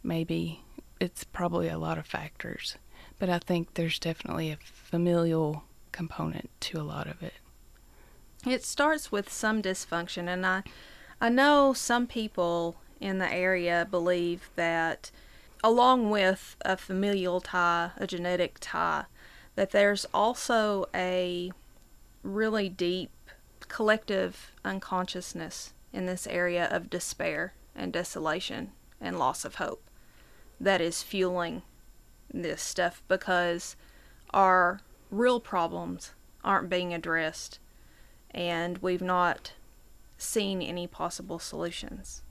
Maybe. 0.03 0.63
It's 0.99 1.23
probably 1.23 1.69
a 1.69 1.77
lot 1.77 1.97
of 1.97 2.05
factors, 2.05 2.77
but 3.19 3.29
I 3.29 3.39
think 3.39 3.73
there's 3.73 3.99
definitely 3.99 4.51
a 4.51 4.57
familial 4.57 5.63
component 5.91 6.49
to 6.61 6.79
a 6.79 6.83
lot 6.83 7.07
of 7.07 7.23
it. 7.23 7.33
It 8.45 8.63
starts 8.63 9.11
with 9.11 9.31
some 9.31 9.61
dysfunction, 9.61 10.27
and 10.27 10.45
I, 10.45 10.63
I 11.19 11.29
know 11.29 11.73
some 11.73 12.05
people 12.05 12.75
in 12.99 13.17
the 13.17 13.31
area 13.31 13.87
believe 13.89 14.49
that, 14.55 15.11
along 15.63 16.09
with 16.09 16.55
a 16.61 16.77
familial 16.77 17.41
tie, 17.41 17.91
a 17.97 18.05
genetic 18.05 18.57
tie, 18.59 19.05
that 19.55 19.71
there's 19.71 20.05
also 20.13 20.85
a 20.93 21.51
really 22.23 22.69
deep 22.69 23.11
collective 23.67 24.51
unconsciousness 24.63 25.73
in 25.93 26.05
this 26.05 26.27
area 26.27 26.67
of 26.71 26.89
despair 26.89 27.53
and 27.75 27.93
desolation 27.93 28.71
and 29.01 29.17
loss 29.17 29.45
of 29.45 29.55
hope 29.55 29.83
that 30.59 30.81
is 30.81 31.03
fueling 31.03 31.61
this 32.33 32.61
stuff 32.61 33.01
because 33.07 33.75
our 34.31 34.81
real 35.11 35.39
problems 35.39 36.11
aren't 36.43 36.69
being 36.69 36.93
addressed 36.93 37.59
and 38.31 38.77
we've 38.79 39.01
not 39.01 39.53
seen 40.17 40.61
any 40.61 40.87
possible 40.87 41.39
solutions. 41.39 42.21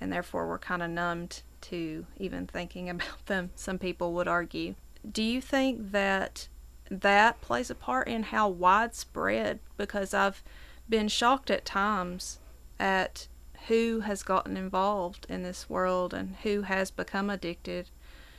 And 0.00 0.12
therefore, 0.12 0.48
we're 0.48 0.58
kind 0.58 0.82
of 0.82 0.90
numbed 0.90 1.42
to 1.62 2.06
even 2.18 2.46
thinking 2.46 2.88
about 2.90 3.26
them, 3.26 3.50
some 3.54 3.78
people 3.78 4.12
would 4.14 4.28
argue. 4.28 4.74
Do 5.10 5.22
you 5.22 5.40
think 5.40 5.92
that 5.92 6.48
that 6.90 7.40
plays 7.40 7.70
a 7.70 7.74
part 7.74 8.08
in 8.08 8.24
how 8.24 8.48
widespread? 8.48 9.60
Because 9.76 10.14
I've 10.14 10.42
been 10.88 11.08
shocked 11.08 11.50
at 11.50 11.64
times 11.64 12.38
at 12.78 13.28
who 13.68 14.00
has 14.00 14.22
gotten 14.22 14.56
involved 14.56 15.26
in 15.28 15.42
this 15.42 15.68
world 15.68 16.14
and 16.14 16.36
who 16.42 16.62
has 16.62 16.90
become 16.90 17.28
addicted 17.28 17.90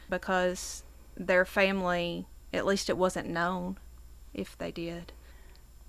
because 0.10 0.84
their 1.28 1.46
family, 1.46 2.28
at 2.54 2.66
least 2.66 2.90
it 2.90 2.98
wasn't 2.98 3.30
known 3.30 3.78
if 4.34 4.58
they 4.58 4.72
did. 4.72 5.14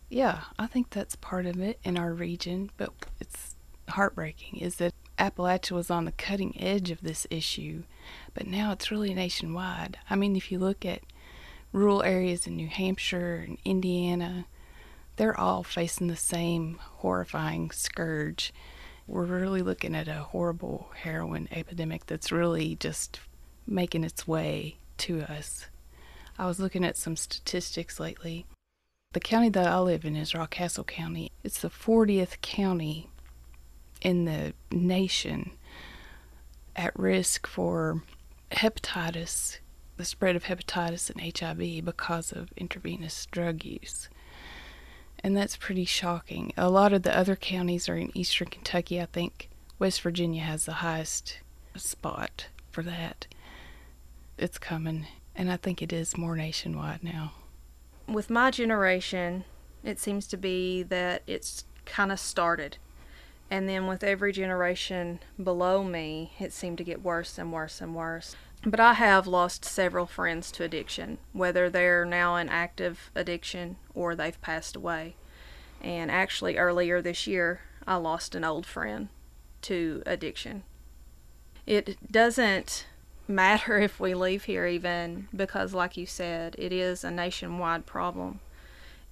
Yeah, 0.09 0.43
I 0.59 0.67
think 0.67 0.91
that's 0.91 1.17
part 1.17 1.47
of 1.47 1.59
it 1.59 1.79
in 1.85 1.97
our 1.97 2.13
region, 2.13 2.71
but 2.77 2.91
it's 3.19 3.57
heartbreaking 3.89 4.59
is 4.59 4.77
that 4.77 4.95
Appalachia 5.19 5.73
was 5.73 5.91
on 5.91 6.05
the 6.05 6.13
cutting 6.13 6.61
edge 6.61 6.91
of 6.91 7.01
this 7.01 7.27
issue, 7.31 7.85
but 8.35 8.47
now 8.47 8.73
it's 8.73 8.91
really 8.91 9.15
nationwide. 9.15 9.99
I 10.11 10.17
mean, 10.17 10.37
if 10.37 10.53
you 10.53 10.59
look 10.59 10.85
at 10.85 11.03
rural 11.73 12.03
areas 12.03 12.47
in 12.47 12.57
New 12.57 12.69
Hampshire 12.69 13.45
and 13.47 13.59
Indiana, 13.65 14.47
they're 15.17 15.39
all 15.39 15.63
facing 15.63 16.09
the 16.09 16.17
same 16.17 16.79
horrifying 16.81 17.71
scourge. 17.71 18.53
We're 19.07 19.25
really 19.25 19.63
looking 19.63 19.95
at 19.95 20.09
a 20.09 20.15
horrible 20.15 20.91
heroin 20.95 21.49
epidemic 21.51 22.07
that's 22.07 22.33
really 22.33 22.77
just 22.77 23.21
making 23.67 24.05
its 24.05 24.27
way 24.27 24.77
to 24.99 25.23
us. 25.23 25.67
I 26.39 26.47
was 26.47 26.61
looking 26.61 26.85
at 26.85 26.97
some 26.97 27.17
statistics 27.17 28.01
lately 28.01 28.47
the 29.13 29.21
county 29.21 29.51
that 29.51 29.67
I 29.67 29.79
live 29.79 30.07
in 30.07 30.17
is 30.17 30.33
Rockcastle 30.33 30.87
County. 30.87 31.31
It's 31.45 31.61
the 31.61 31.69
40th 31.69 32.41
county 32.41 33.11
in 34.01 34.25
the 34.25 34.55
nation 34.71 35.53
at 36.75 36.99
risk 36.99 37.47
for 37.47 38.03
hepatitis, 38.53 39.59
the 39.99 40.07
spread 40.07 40.35
of 40.35 40.45
hepatitis 40.45 41.11
and 41.11 41.39
HIV 41.39 41.85
because 41.85 42.33
of 42.33 42.53
intravenous 42.57 43.27
drug 43.27 43.67
use. 43.67 44.09
And 45.23 45.37
that's 45.37 45.59
pretty 45.59 45.85
shocking. 45.85 46.55
A 46.57 46.71
lot 46.71 46.95
of 46.95 47.03
the 47.03 47.17
other 47.17 47.37
counties 47.37 47.91
are 47.91 47.97
in 47.97 48.17
eastern 48.17 48.49
Kentucky. 48.49 48.99
I 48.99 49.07
think 49.07 49.51
West 49.79 50.01
Virginia 50.01 50.43
has 50.43 50.65
the 50.65 50.73
highest 50.73 51.39
spot 51.77 52.47
for 52.71 52.83
that. 52.85 53.27
It's 54.43 54.59
coming, 54.59 55.07
and 55.37 55.51
I 55.51 55.57
think 55.57 55.81
it 55.81 55.93
is 55.93 56.19
more 56.19 56.37
nationwide 56.37 57.03
now 57.03 57.33
with 58.13 58.31
my 58.31 58.51
generation, 58.51 59.45
it 59.83 59.99
seems 59.99 60.27
to 60.29 60.37
be 60.37 60.83
that 60.85 61.23
it's 61.27 61.65
kind 61.85 62.13
of 62.13 62.21
started. 62.21 62.79
And 63.51 63.69
then 63.69 63.87
with 63.87 64.03
every 64.03 64.33
generation 64.33 65.21
below 65.43 65.85
me, 65.85 66.33
it 66.39 66.53
seemed 66.53 66.79
to 66.79 66.85
get 66.85 67.03
worse 67.03 67.39
and 67.39 67.53
worse 67.53 67.81
and 67.81 67.95
worse. 67.95 68.37
But 68.65 68.81
I 68.81 68.95
have 68.95 69.27
lost 69.27 69.65
several 69.65 70.07
friends 70.07 70.51
to 70.53 70.65
addiction, 70.65 71.19
whether 71.33 71.69
they're 71.69 72.05
now 72.05 72.37
in 72.37 72.49
active 72.49 73.11
addiction 73.15 73.77
or 73.95 74.15
they've 74.15 74.41
passed 74.41 74.77
away. 74.77 75.17
And 75.81 76.11
actually, 76.11 76.57
earlier 76.57 77.03
this 77.03 77.27
year, 77.27 77.63
I 77.87 77.97
lost 77.97 78.35
an 78.35 78.45
old 78.45 78.65
friend 78.65 79.09
to 79.63 80.03
addiction. 80.07 80.63
It 81.67 82.11
doesn't 82.11 82.87
matter 83.35 83.79
if 83.79 83.99
we 83.99 84.15
leave 84.15 84.45
here, 84.45 84.67
even 84.67 85.29
because, 85.35 85.75
like 85.75 85.97
you 85.97 86.07
said, 86.07 86.57
it 86.59 86.73
is 86.73 87.05
a 87.05 87.11
nationwide 87.11 87.87
problem. 87.87 88.41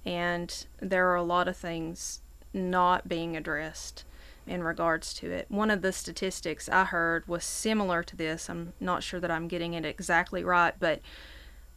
And 0.05 0.65
there 0.79 1.09
are 1.09 1.15
a 1.15 1.23
lot 1.23 1.47
of 1.47 1.57
things 1.57 2.21
not 2.53 3.07
being 3.07 3.35
addressed 3.35 4.03
in 4.47 4.63
regards 4.63 5.13
to 5.13 5.31
it. 5.31 5.45
One 5.49 5.69
of 5.69 5.81
the 5.81 5.91
statistics 5.91 6.67
I 6.67 6.85
heard 6.85 7.27
was 7.27 7.43
similar 7.43 8.03
to 8.03 8.15
this. 8.15 8.49
I'm 8.49 8.73
not 8.79 9.03
sure 9.03 9.19
that 9.19 9.31
I'm 9.31 9.47
getting 9.47 9.73
it 9.73 9.85
exactly 9.85 10.43
right, 10.43 10.73
but 10.79 11.01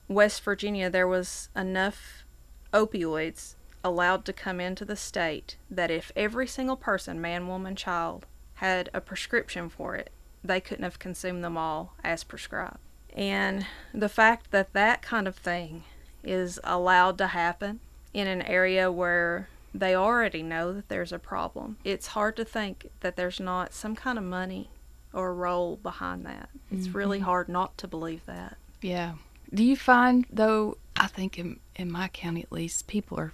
West 0.08 0.42
Virginia, 0.42 0.90
there 0.90 1.08
was 1.08 1.48
enough 1.54 2.24
opioids 2.72 3.54
allowed 3.82 4.24
to 4.24 4.32
come 4.32 4.60
into 4.60 4.84
the 4.84 4.96
state 4.96 5.56
that 5.70 5.90
if 5.90 6.10
every 6.16 6.46
single 6.46 6.76
person, 6.76 7.20
man, 7.20 7.46
woman, 7.46 7.76
child, 7.76 8.26
had 8.54 8.88
a 8.94 9.00
prescription 9.00 9.68
for 9.68 9.94
it, 9.94 10.10
they 10.44 10.60
couldn't 10.60 10.84
have 10.84 10.98
consumed 10.98 11.42
them 11.42 11.56
all 11.56 11.94
as 12.04 12.22
prescribed. 12.22 12.78
And 13.14 13.66
the 13.92 14.08
fact 14.08 14.50
that 14.50 14.72
that 14.74 15.02
kind 15.02 15.26
of 15.26 15.36
thing 15.36 15.84
is 16.22 16.60
allowed 16.64 17.18
to 17.18 17.28
happen 17.28 17.80
in 18.12 18.26
an 18.26 18.42
area 18.42 18.92
where 18.92 19.48
they 19.72 19.94
already 19.94 20.42
know 20.42 20.72
that 20.72 20.88
there's 20.88 21.12
a 21.12 21.18
problem, 21.18 21.78
it's 21.82 22.08
hard 22.08 22.36
to 22.36 22.44
think 22.44 22.90
that 23.00 23.16
there's 23.16 23.40
not 23.40 23.72
some 23.72 23.96
kind 23.96 24.18
of 24.18 24.24
money 24.24 24.70
or 25.12 25.34
role 25.34 25.76
behind 25.76 26.24
that. 26.26 26.48
It's 26.70 26.88
mm-hmm. 26.88 26.98
really 26.98 27.20
hard 27.20 27.48
not 27.48 27.76
to 27.78 27.88
believe 27.88 28.24
that. 28.26 28.56
Yeah. 28.80 29.14
Do 29.52 29.62
you 29.64 29.76
find, 29.76 30.26
though, 30.30 30.78
I 30.96 31.06
think 31.06 31.38
in, 31.38 31.60
in 31.76 31.90
my 31.90 32.08
county 32.08 32.42
at 32.42 32.52
least, 32.52 32.86
people 32.86 33.18
are 33.18 33.32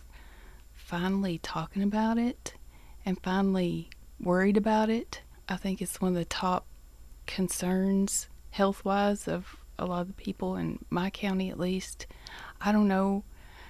finally 0.75 1.39
talking 1.39 1.83
about 1.83 2.19
it 2.19 2.55
and 3.05 3.21
finally 3.23 3.89
worried 4.19 4.57
about 4.57 4.91
it? 4.91 5.23
I 5.49 5.57
think 5.57 5.81
it's 5.81 6.01
one 6.01 6.13
of 6.13 6.19
the 6.19 6.25
top 6.25 6.67
concerns 7.31 8.29
health 8.51 8.85
wise 8.85 9.29
of 9.29 9.57
a 9.79 9.87
lot 9.87 10.03
of 10.03 10.09
the 10.09 10.13
people 10.13 10.57
in 10.57 10.85
my 10.91 11.11
county 11.11 11.51
at 11.51 11.59
least. 11.59 12.07
I 12.61 12.73
don't 12.73 12.89
know 12.89 13.25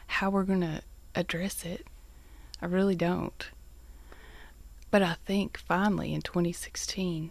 how 0.07 0.31
we're 0.31 0.45
going 0.45 0.63
to 0.63 0.83
address 1.15 1.65
it. 1.65 1.87
I 2.61 2.67
really 2.67 2.97
don't. 2.97 3.49
But 4.91 5.03
I 5.03 5.17
think 5.25 5.59
finally 5.59 6.13
in 6.13 6.23
2016, 6.23 7.31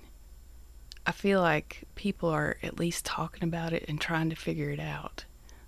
I 1.06 1.12
feel 1.12 1.42
like 1.42 1.84
people 1.96 2.30
are 2.30 2.58
at 2.64 2.80
least 2.80 3.06
talking 3.06 3.44
about 3.44 3.74
it 3.74 3.86
and 3.88 4.00
trying 4.00 4.30
to 4.30 4.36
figure 4.36 4.70
it 4.70 4.80
out. 4.80 5.26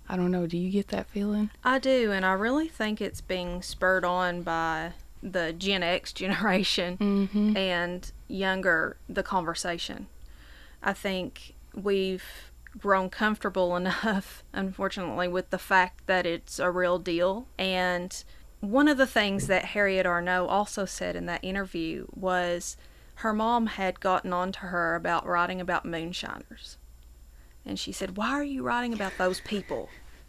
I 0.08 0.16
don't 0.16 0.30
know. 0.30 0.46
Do 0.46 0.56
you 0.56 0.70
get 0.70 0.88
that 0.88 1.08
feeling? 1.08 1.50
I 1.64 1.78
do, 1.78 2.12
and 2.12 2.24
I 2.24 2.32
really 2.32 2.68
think 2.68 3.00
it's 3.00 3.20
being 3.20 3.62
spurred 3.62 4.04
on 4.04 4.42
by 4.42 4.92
the 5.22 5.52
Gen 5.52 5.82
X 5.82 6.12
generation 6.14 6.96
mm-hmm. 6.98 7.56
and 7.56 8.10
younger, 8.28 8.96
the 9.08 9.22
conversation. 9.22 10.06
I 10.82 10.92
think 10.92 11.54
we've 11.74 12.24
grown 12.78 13.10
comfortable 13.10 13.76
enough, 13.76 14.42
unfortunately, 14.52 15.28
with 15.28 15.50
the 15.50 15.58
fact 15.58 16.06
that 16.06 16.26
it's 16.26 16.58
a 16.58 16.70
real 16.70 16.98
deal. 16.98 17.46
And 17.58 18.22
one 18.60 18.88
of 18.88 18.98
the 18.98 19.06
things 19.06 19.46
that 19.46 19.66
Harriet 19.66 20.06
Arnow 20.06 20.46
also 20.46 20.84
said 20.84 21.16
in 21.16 21.26
that 21.26 21.44
interview 21.44 22.06
was 22.12 22.76
her 23.16 23.32
mom 23.32 23.66
had 23.66 24.00
gotten 24.00 24.32
on 24.32 24.52
to 24.52 24.60
her 24.60 24.94
about 24.94 25.26
writing 25.26 25.60
about 25.60 25.84
moonshiners. 25.84 26.78
And 27.64 27.78
she 27.78 27.92
said, 27.92 28.16
Why 28.16 28.30
are 28.30 28.44
you 28.44 28.62
writing 28.62 28.92
about 28.92 29.12
those 29.18 29.40
people? 29.40 29.88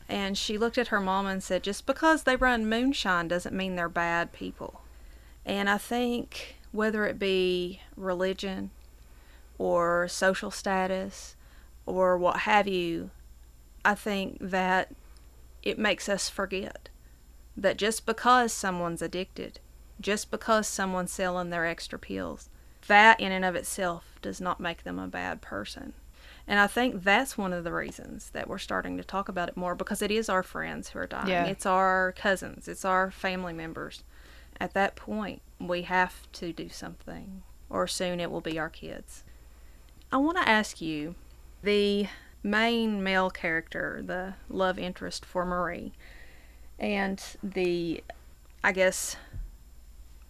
And 0.10 0.38
she 0.38 0.58
looked 0.58 0.78
at 0.78 0.90
her 0.90 1.00
mom 1.00 1.26
and 1.26 1.42
said, 1.42 1.64
Just 1.64 1.86
because 1.86 2.24
they 2.24 2.36
run 2.36 2.68
moonshine 2.68 3.28
doesn't 3.28 3.56
mean 3.56 3.76
they're 3.76 3.90
bad 3.90 4.34
people. 4.34 4.82
And 5.46 5.70
I 5.70 5.78
think 5.78 6.58
whether 6.72 7.06
it 7.06 7.18
be 7.20 7.82
religion 7.96 8.72
or 9.64 10.10
social 10.10 10.52
status 10.52 11.38
or 11.86 12.18
what 12.18 12.42
have 12.42 12.68
you, 12.68 13.12
I 13.86 13.96
think 13.96 14.38
that 14.42 14.92
it 15.62 15.80
makes 15.80 16.10
us 16.10 16.28
forget 16.28 16.90
that 17.56 17.78
just 17.78 18.06
because 18.06 18.52
someone's 18.52 19.02
addicted, 19.02 19.62
just 20.02 20.30
because 20.30 20.68
someone's 20.68 21.14
selling 21.14 21.50
their 21.50 21.66
extra 21.66 21.98
pills, 21.98 22.50
that 22.88 23.22
in 23.22 23.32
and 23.32 23.46
of 23.46 23.56
itself 23.56 24.18
does 24.22 24.42
not 24.42 24.60
make 24.60 24.84
them 24.84 25.00
a 25.00 25.08
bad 25.08 25.40
person. 25.40 25.94
And 26.46 26.60
I 26.60 26.68
think 26.68 27.02
that's 27.02 27.38
one 27.38 27.54
of 27.54 27.64
the 27.64 27.72
reasons 27.72 28.32
that 28.32 28.50
we're 28.50 28.58
starting 28.58 28.98
to 28.98 29.04
talk 29.04 29.30
about 29.30 29.48
it 29.48 29.56
more 29.56 29.76
because 29.76 30.02
it 30.02 30.12
is 30.12 30.28
our 30.28 30.44
friends 30.44 30.90
who 30.90 31.00
are 31.00 31.08
dying. 31.08 31.30
Yeah. 31.30 31.46
It's 31.46 31.66
our 31.66 32.14
cousins, 32.18 32.68
it's 32.68 32.84
our 32.84 33.12
family 33.12 33.54
members. 33.54 34.04
At 34.60 34.74
that 34.74 34.98
point, 34.98 35.42
we 35.58 35.84
have 35.84 36.30
to 36.34 36.52
do 36.52 36.68
something, 36.68 37.44
or 37.70 37.88
soon 37.88 38.20
it 38.20 38.30
will 38.30 38.42
be 38.42 38.60
our 38.60 38.70
kids. 38.70 39.23
I 40.14 40.18
want 40.18 40.38
to 40.38 40.48
ask 40.48 40.80
you 40.80 41.16
the 41.64 42.06
main 42.44 43.02
male 43.02 43.32
character, 43.32 44.00
the 44.06 44.36
love 44.48 44.78
interest 44.78 45.26
for 45.26 45.44
Marie, 45.44 45.92
and 46.78 47.20
the, 47.42 48.04
I 48.64 48.74
guess, 48.74 49.16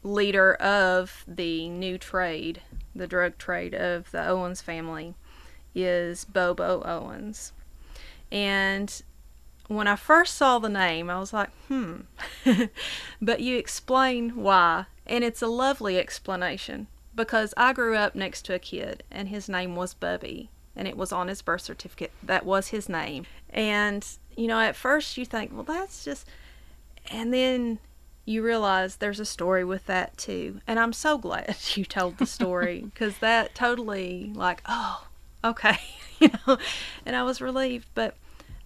leader 0.02 0.54
of 0.54 1.26
the 1.28 1.68
new 1.68 1.98
trade, 1.98 2.62
the 2.96 3.08
drug 3.08 3.38
trade 3.38 3.76
of 3.76 4.10
the 4.12 4.26
Owens 4.26 4.62
family, 4.62 5.16
is 5.76 6.24
Bobo 6.24 6.82
Owens. 6.86 7.52
And 8.32 9.04
when 9.68 9.90
I 9.90 9.98
first 9.98 10.36
saw 10.36 10.60
the 10.60 10.70
name, 10.70 11.10
I 11.10 11.20
was 11.20 11.34
like, 11.34 11.50
hmm. 11.68 12.04
but 13.22 13.42
you 13.42 13.58
explain 13.58 14.38
why, 14.38 14.86
and 15.06 15.26
it's 15.26 15.42
a 15.42 15.48
lovely 15.48 16.00
explanation 16.00 16.88
because 17.16 17.54
I 17.58 17.74
grew 17.74 17.96
up 17.96 18.16
next 18.16 18.44
to 18.46 18.54
a 18.54 18.60
kid, 18.60 19.04
and 19.12 19.28
his 19.28 19.48
name 19.48 19.76
was 19.76 19.94
Bubby, 19.94 20.50
and 20.76 20.88
it 20.88 20.98
was 20.98 21.12
on 21.12 21.28
his 21.28 21.42
birth 21.42 21.62
certificate. 21.62 22.12
That 22.22 22.46
was 22.46 22.70
his 22.70 22.90
name. 22.90 23.26
And, 23.50 24.06
you 24.36 24.48
know, 24.48 24.60
at 24.60 24.76
first 24.76 25.18
you 25.18 25.26
think, 25.26 25.52
well, 25.54 25.64
that's 25.64 26.04
just. 26.04 26.28
And 27.12 27.34
then 27.34 27.80
you 28.26 28.42
realize 28.42 28.96
there's 28.96 29.20
a 29.20 29.26
story 29.26 29.64
with 29.64 29.86
that 29.86 30.18
too. 30.18 30.62
And 30.66 30.80
I'm 30.80 30.94
so 30.94 31.18
glad 31.18 31.56
you 31.76 31.86
told 31.86 32.18
the 32.18 32.26
story 32.26 32.82
because 32.94 33.18
that 33.20 33.54
totally, 33.54 34.32
like, 34.34 34.62
oh, 34.66 35.08
okay, 35.44 35.78
you 36.20 36.30
know, 36.48 36.58
and 37.06 37.16
I 37.16 37.24
was 37.24 37.42
relieved. 37.42 37.88
But 37.94 38.16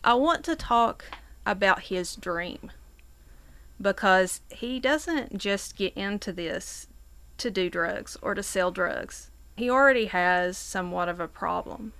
I 0.03 0.13
want 0.13 0.43
to 0.45 0.55
talk 0.55 1.05
about 1.45 1.83
his 1.83 2.15
dream 2.15 2.71
because 3.81 4.41
he 4.49 4.79
doesn't 4.79 5.37
just 5.37 5.75
get 5.75 5.93
into 5.95 6.31
this 6.31 6.87
to 7.37 7.51
do 7.51 7.69
drugs 7.69 8.17
or 8.21 8.33
to 8.33 8.43
sell 8.43 8.71
drugs. 8.71 9.31
He 9.55 9.69
already 9.69 10.05
has 10.05 10.57
somewhat 10.57 11.09
of 11.09 11.19
a 11.19 11.27
problem. 11.27 11.93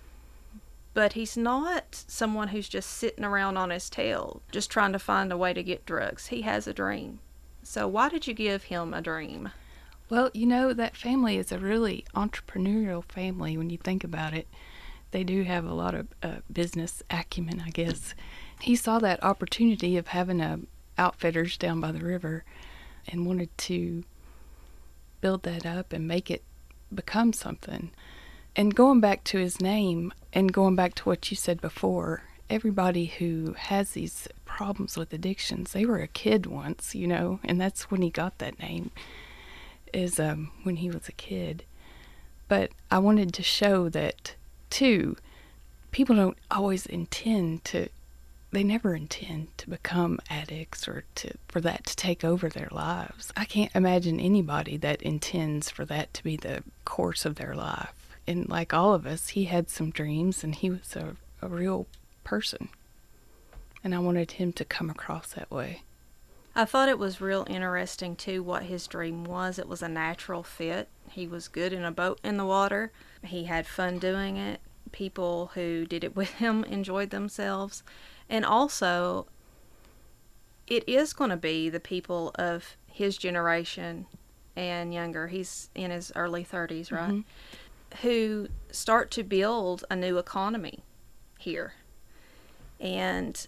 But 0.94 1.14
he's 1.14 1.38
not 1.38 2.04
someone 2.08 2.50
who's 2.50 2.70
just 2.70 2.90
sitting 2.90 3.24
around 3.24 3.58
on 3.58 3.70
his 3.70 3.90
tail, 3.90 4.42
just 4.52 4.72
trying 4.72 4.94
to 4.94 5.00
find 5.00 5.32
a 5.32 5.38
way 5.38 5.54
to 5.54 5.62
get 5.64 5.86
drugs. 5.86 6.28
He 6.28 6.42
has 6.42 6.68
a 6.68 6.74
dream. 6.74 7.20
So, 7.62 7.88
why 7.88 8.10
did 8.10 8.26
you 8.26 8.34
give 8.34 8.64
him 8.64 8.94
a 8.94 9.02
dream? 9.02 9.50
Well, 10.10 10.32
you 10.34 10.46
know, 10.46 10.74
that 10.74 10.96
family 10.96 11.38
is 11.38 11.52
a 11.52 11.60
really 11.60 12.06
entrepreneurial 12.16 13.04
family 13.04 13.58
when 13.58 13.70
you 13.70 13.78
think 13.78 14.04
about 14.04 14.34
it. 14.34 14.48
They 15.12 15.24
do 15.24 15.44
have 15.44 15.66
a 15.66 15.74
lot 15.74 15.94
of 15.94 16.08
uh, 16.24 16.38
business 16.52 17.04
acumen, 17.10 17.62
I 17.66 17.70
guess. 17.70 18.16
He 18.62 18.76
saw 18.76 19.00
that 19.00 19.24
opportunity 19.24 19.98
of 19.98 20.08
having 20.08 20.42
a 20.42 20.60
outfitters 20.98 21.58
down 21.58 21.80
by 21.80 21.92
the 21.92 22.00
river 22.00 22.44
and 23.08 23.26
wanted 23.26 23.56
to 23.58 24.04
build 25.22 25.44
that 25.44 25.66
up 25.66 25.94
and 25.94 26.08
make 26.08 26.30
it 26.32 26.44
become 26.94 27.34
something. 27.34 27.92
And 28.56 28.74
going 28.74 29.00
back 29.00 29.24
to 29.26 29.38
his 29.38 29.62
name 29.62 30.14
and 30.34 30.52
going 30.52 30.76
back 30.76 30.96
to 30.96 31.04
what 31.04 31.30
you 31.30 31.38
said 31.38 31.62
before, 31.62 32.24
everybody 32.50 33.06
who 33.06 33.54
has 33.58 33.92
these 33.92 34.28
problems 34.46 34.98
with 34.98 35.14
addictions, 35.14 35.74
they 35.74 35.86
were 35.86 36.00
a 36.00 36.08
kid 36.08 36.46
once, 36.46 36.96
you 36.96 37.08
know, 37.08 37.40
and 37.44 37.60
that's 37.60 37.92
when 37.92 38.02
he 38.02 38.10
got 38.10 38.38
that 38.40 38.60
name 38.60 38.92
is 39.94 40.20
um, 40.20 40.52
when 40.64 40.78
he 40.78 40.90
was 40.90 41.08
a 41.08 41.14
kid. 41.14 41.64
But 42.48 42.72
I 42.90 43.00
wanted 43.00 43.34
to 43.34 43.44
show 43.44 43.90
that 43.90 44.36
too, 44.70 45.18
people 45.92 46.16
don't 46.16 46.38
always 46.50 46.86
intend 46.86 47.64
to 47.66 47.90
they 48.52 48.64
never 48.64 48.96
intend 48.96 49.58
to 49.58 49.70
become 49.70 50.20
addicts 50.30 50.88
or 50.88 51.04
to 51.16 51.32
for 51.48 51.60
that 51.62 51.86
to 51.86 51.96
take 51.96 52.24
over 52.24 52.50
their 52.50 52.70
lives. 52.72 53.32
I 53.36 53.46
can't 53.46 53.76
imagine 53.76 54.20
anybody 54.20 54.78
that 54.78 55.02
intends 55.02 55.70
for 55.70 55.86
that 55.86 56.14
to 56.16 56.24
be 56.24 56.38
the 56.38 56.64
course 56.86 57.26
of 57.26 57.36
their 57.36 57.54
life. 57.54 57.94
And 58.26 58.48
like 58.48 58.74
all 58.74 58.94
of 58.94 59.06
us, 59.06 59.30
he 59.30 59.46
had 59.46 59.70
some 59.70 59.90
dreams 59.90 60.44
and 60.44 60.56
he 60.56 60.70
was 60.70 60.96
a, 60.96 61.16
a 61.42 61.48
real 61.48 61.88
person. 62.24 62.70
And 63.84 63.94
I 63.94 64.00
wanted 64.00 64.32
him 64.32 64.52
to 64.54 64.66
come 64.66 64.90
across 64.90 65.34
that 65.34 65.52
way. 65.52 65.84
I 66.56 66.66
thought 66.66 66.90
it 66.90 66.98
was 66.98 67.22
real 67.22 67.46
interesting 67.48 68.16
too 68.16 68.42
what 68.42 68.64
his 68.64 68.88
dream 68.88 69.24
was. 69.24 69.60
It 69.60 69.68
was 69.68 69.84
a 69.84 69.88
natural 69.88 70.42
fit. 70.42 70.88
He 71.12 71.28
was 71.28 71.48
good 71.48 71.72
in 71.72 71.84
a 71.84 71.92
boat 71.92 72.20
in 72.24 72.38
the 72.38 72.46
water. 72.46 72.92
He 73.24 73.44
had 73.44 73.68
fun 73.68 74.00
doing 74.00 74.38
it. 74.38 74.60
People 74.92 75.52
who 75.54 75.86
did 75.86 76.04
it 76.04 76.16
with 76.16 76.32
him 76.32 76.64
enjoyed 76.64 77.12
themselves. 77.12 77.84
And 78.30 78.46
also, 78.46 79.28
it 80.68 80.88
is 80.88 81.14
going 81.14 81.30
to 81.30 81.38
be 81.38 81.70
the 81.70 81.80
people 81.80 82.32
of 82.36 82.76
his 82.88 83.18
generation 83.18 84.06
and 84.56 84.94
younger. 84.94 85.28
He's 85.28 85.70
in 85.76 85.92
his 85.92 86.12
early 86.16 86.44
30s, 86.44 86.92
right? 86.92 87.10
Mm-hmm. 87.12 87.98
Who 88.02 88.50
start 88.72 89.12
to 89.12 89.24
build 89.24 89.86
a 89.90 89.96
new 89.96 90.18
economy 90.18 90.84
here. 91.40 91.74
And 92.80 93.48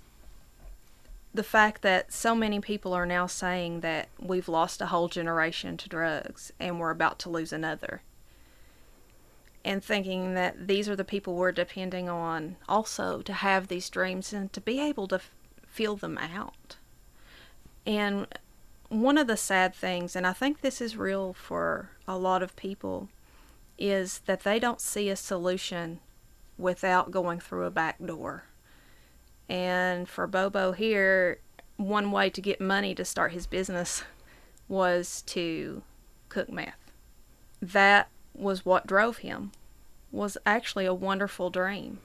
the 1.33 1.43
fact 1.43 1.81
that 1.81 2.11
so 2.11 2.33
many 2.33 2.59
people 2.59 2.93
are 2.93 3.05
now 3.05 3.27
saying 3.27 3.81
that 3.81 4.09
we've 4.19 4.47
lost 4.47 4.81
a 4.81 4.87
whole 4.87 5.07
generation 5.07 5.77
to 5.77 5.89
drugs 5.89 6.51
and 6.59 6.79
we're 6.79 6.89
about 6.89 7.19
to 7.19 7.29
lose 7.29 7.53
another. 7.53 8.01
And 9.69 9.83
thinking 9.83 10.33
that 10.33 10.67
these 10.67 10.89
are 10.89 10.95
the 10.95 11.05
people 11.05 11.35
we're 11.35 11.51
depending 11.51 12.09
on 12.09 12.55
also 12.67 13.21
to 13.21 13.31
have 13.31 13.67
these 13.67 13.87
dreams 13.87 14.33
and 14.33 14.51
to 14.51 14.59
be 14.59 14.79
able 14.79 15.07
to 15.09 15.17
f- 15.17 15.29
feel 15.67 15.95
them 15.95 16.17
out. 16.17 16.77
And 17.85 18.25
one 18.87 19.19
of 19.19 19.27
the 19.27 19.37
sad 19.37 19.75
things, 19.75 20.15
and 20.15 20.25
I 20.25 20.33
think 20.33 20.61
this 20.61 20.81
is 20.81 20.97
real 20.97 21.33
for 21.33 21.91
a 22.07 22.17
lot 22.17 22.41
of 22.41 22.55
people, 22.55 23.09
is 23.77 24.21
that 24.25 24.39
they 24.39 24.57
don't 24.57 24.81
see 24.81 25.07
a 25.07 25.15
solution 25.15 25.99
without 26.57 27.11
going 27.11 27.39
through 27.39 27.65
a 27.65 27.69
back 27.69 28.03
door. 28.03 28.45
And 29.47 30.09
for 30.09 30.25
Bobo 30.25 30.71
here, 30.71 31.41
one 31.77 32.11
way 32.11 32.31
to 32.31 32.41
get 32.41 32.59
money 32.59 32.95
to 32.95 33.05
start 33.05 33.33
his 33.33 33.45
business 33.45 34.03
was 34.67 35.21
to 35.27 35.83
cook 36.27 36.51
meth. 36.51 36.91
That 37.61 38.09
was 38.33 38.65
what 38.65 38.87
drove 38.87 39.19
him. 39.19 39.51
Was 40.11 40.37
actually 40.45 40.85
a 40.85 40.93
wonderful 40.93 41.49
dream. 41.49 41.99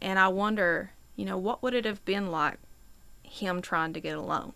And 0.00 0.18
I 0.18 0.28
wonder, 0.28 0.90
you 1.16 1.24
know, 1.24 1.38
what 1.38 1.62
would 1.62 1.74
it 1.74 1.84
have 1.84 2.04
been 2.04 2.30
like 2.30 2.58
him 3.22 3.62
trying 3.62 3.92
to 3.92 4.00
get 4.00 4.16
a 4.16 4.20
loan 4.20 4.52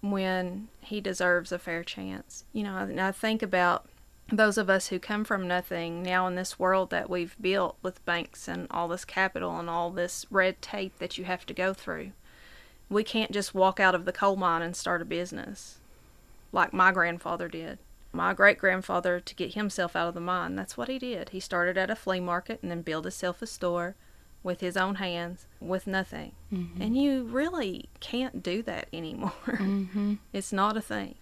when 0.00 0.68
he 0.80 1.00
deserves 1.00 1.52
a 1.52 1.58
fair 1.58 1.84
chance? 1.84 2.44
You 2.52 2.64
know, 2.64 2.76
and 2.78 3.00
I 3.00 3.12
think 3.12 3.42
about 3.42 3.86
those 4.30 4.58
of 4.58 4.68
us 4.68 4.88
who 4.88 4.98
come 4.98 5.24
from 5.24 5.46
nothing 5.46 6.02
now 6.02 6.26
in 6.26 6.34
this 6.34 6.58
world 6.58 6.90
that 6.90 7.08
we've 7.08 7.36
built 7.40 7.76
with 7.80 8.04
banks 8.04 8.48
and 8.48 8.66
all 8.70 8.88
this 8.88 9.04
capital 9.04 9.58
and 9.58 9.70
all 9.70 9.90
this 9.90 10.26
red 10.30 10.60
tape 10.60 10.98
that 10.98 11.16
you 11.16 11.24
have 11.24 11.46
to 11.46 11.54
go 11.54 11.72
through. 11.72 12.10
We 12.90 13.04
can't 13.04 13.30
just 13.30 13.54
walk 13.54 13.78
out 13.78 13.94
of 13.94 14.04
the 14.04 14.12
coal 14.12 14.36
mine 14.36 14.62
and 14.62 14.74
start 14.74 15.02
a 15.02 15.04
business 15.04 15.78
like 16.52 16.72
my 16.72 16.90
grandfather 16.90 17.48
did. 17.48 17.78
My 18.16 18.32
great 18.32 18.56
grandfather, 18.56 19.20
to 19.20 19.34
get 19.34 19.52
himself 19.52 19.94
out 19.94 20.08
of 20.08 20.14
the 20.14 20.20
mine, 20.20 20.56
that's 20.56 20.74
what 20.74 20.88
he 20.88 20.98
did. 20.98 21.28
He 21.28 21.40
started 21.40 21.76
at 21.76 21.90
a 21.90 21.94
flea 21.94 22.18
market 22.18 22.60
and 22.62 22.70
then 22.70 22.80
built 22.80 23.04
himself 23.04 23.42
a 23.42 23.46
store 23.46 23.94
with 24.42 24.60
his 24.60 24.74
own 24.74 24.94
hands 24.94 25.46
with 25.60 25.86
nothing. 25.86 26.32
Mm-hmm. 26.50 26.80
And 26.80 26.96
you 26.96 27.24
really 27.24 27.90
can't 28.00 28.42
do 28.42 28.62
that 28.62 28.88
anymore. 28.92 29.32
Mm-hmm. 29.46 30.14
It's 30.32 30.52
not 30.52 30.78
a 30.78 30.80
thing. 30.80 31.16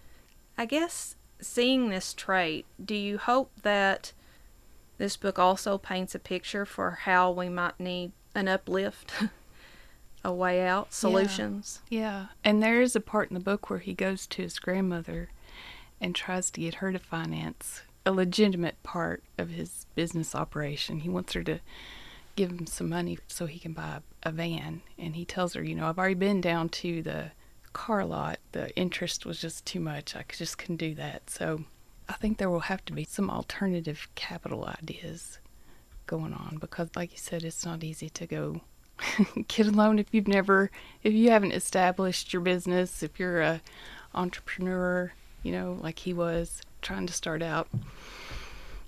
I 0.57 0.65
guess 0.65 1.15
seeing 1.41 1.89
this 1.89 2.13
trait, 2.13 2.65
do 2.83 2.95
you 2.95 3.17
hope 3.17 3.51
that 3.63 4.13
this 4.97 5.17
book 5.17 5.37
also 5.37 5.77
paints 5.77 6.15
a 6.15 6.19
picture 6.19 6.65
for 6.65 6.91
how 6.91 7.29
we 7.29 7.49
might 7.49 7.77
need 7.77 8.13
an 8.33 8.47
uplift, 8.47 9.11
a 10.23 10.33
way 10.33 10.65
out, 10.65 10.93
solutions? 10.93 11.81
Yeah, 11.89 12.27
and 12.43 12.63
there 12.63 12.81
is 12.81 12.95
a 12.95 13.01
part 13.01 13.29
in 13.29 13.33
the 13.33 13.39
book 13.41 13.69
where 13.69 13.79
he 13.79 13.93
goes 13.93 14.27
to 14.27 14.43
his 14.43 14.59
grandmother 14.59 15.29
and 15.99 16.15
tries 16.15 16.51
to 16.51 16.61
get 16.61 16.75
her 16.75 16.91
to 16.91 16.99
finance 16.99 17.81
a 18.05 18.11
legitimate 18.11 18.81
part 18.83 19.23
of 19.37 19.49
his 19.49 19.87
business 19.95 20.35
operation. 20.35 20.99
He 20.99 21.09
wants 21.09 21.33
her 21.33 21.43
to 21.43 21.59
give 22.35 22.51
him 22.51 22.67
some 22.67 22.89
money 22.89 23.17
so 23.27 23.45
he 23.45 23.59
can 23.59 23.73
buy 23.73 23.99
a 24.23 24.31
van. 24.31 24.81
And 24.97 25.15
he 25.15 25.25
tells 25.25 25.53
her, 25.53 25.63
you 25.63 25.75
know, 25.75 25.87
I've 25.87 25.97
already 25.97 26.15
been 26.15 26.41
down 26.41 26.69
to 26.69 27.01
the 27.01 27.31
car 27.73 28.05
lot. 28.05 28.39
The 28.51 28.75
interest 28.75 29.25
was 29.25 29.39
just 29.39 29.65
too 29.65 29.79
much. 29.79 30.15
I 30.15 30.23
just 30.27 30.57
couldn't 30.57 30.77
do 30.77 30.93
that. 30.95 31.29
So 31.29 31.63
I 32.07 32.13
think 32.13 32.37
there 32.37 32.49
will 32.49 32.61
have 32.61 32.85
to 32.85 32.93
be 32.93 33.03
some 33.03 33.29
alternative 33.29 34.07
capital 34.15 34.65
ideas 34.81 35.39
going 36.05 36.33
on 36.33 36.57
because, 36.59 36.89
like 36.95 37.11
you 37.11 37.17
said, 37.17 37.43
it's 37.43 37.65
not 37.65 37.83
easy 37.83 38.09
to 38.09 38.27
go 38.27 38.61
get 39.47 39.67
a 39.67 39.71
loan 39.71 39.99
if 39.99 40.07
you've 40.11 40.27
never 40.27 40.71
if 41.03 41.13
you 41.13 41.29
haven't 41.29 41.51
established 41.51 42.31
your 42.31 42.41
business 42.41 43.03
if 43.03 43.19
you're 43.19 43.41
a 43.41 43.61
entrepreneur 44.13 45.11
you 45.45 45.51
know 45.51 45.77
like 45.79 45.99
he 45.99 46.11
was 46.11 46.61
trying 46.81 47.05
to 47.05 47.13
start 47.13 47.41
out. 47.41 47.67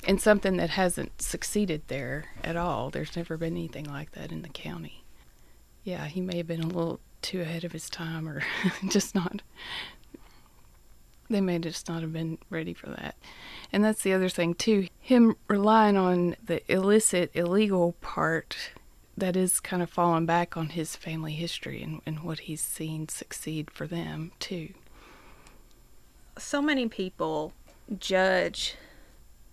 And 0.08 0.22
something 0.22 0.58
that 0.58 0.70
hasn't 0.72 1.22
succeeded 1.22 1.82
there 1.88 2.26
at 2.44 2.56
all. 2.56 2.90
There's 2.90 3.18
never 3.18 3.36
been 3.36 3.54
anything 3.54 3.86
like 3.86 4.12
that 4.12 4.32
in 4.32 4.42
the 4.42 4.50
county. 4.50 5.04
Yeah 5.84 6.06
he 6.08 6.20
may 6.20 6.38
have 6.38 6.48
been 6.48 6.64
a 6.64 6.68
little 6.68 7.00
too 7.22 7.42
ahead 7.42 7.64
of 7.64 7.72
his 7.72 7.90
time 7.90 8.28
or 8.28 8.42
just 8.90 9.14
not 9.14 9.42
they 11.30 11.42
may 11.42 11.60
just 11.60 11.90
not 11.90 12.02
have 12.02 12.14
been 12.14 12.38
ready 12.50 12.74
for 12.74 12.88
that. 12.88 13.16
And 13.74 13.84
that's 13.84 14.02
the 14.02 14.14
other 14.14 14.30
thing 14.30 14.56
too 14.56 14.88
him 15.00 15.36
relying 15.48 15.98
on 15.98 16.36
the 16.44 16.62
illicit 16.72 17.30
illegal 17.36 17.94
part 18.02 18.72
that 19.16 19.36
is 19.36 19.60
kind 19.60 19.84
of 19.84 19.90
falling 19.90 20.26
back 20.26 20.58
on 20.58 20.70
his 20.70 20.96
family 20.96 21.34
history 21.34 21.84
and, 21.84 22.02
and 22.06 22.24
what 22.24 22.42
he's 22.42 22.62
seen 22.62 23.10
succeed 23.10 23.70
for 23.70 23.86
them 23.86 24.32
too. 24.40 24.74
So 26.40 26.62
many 26.62 26.88
people 26.88 27.54
judge 27.98 28.76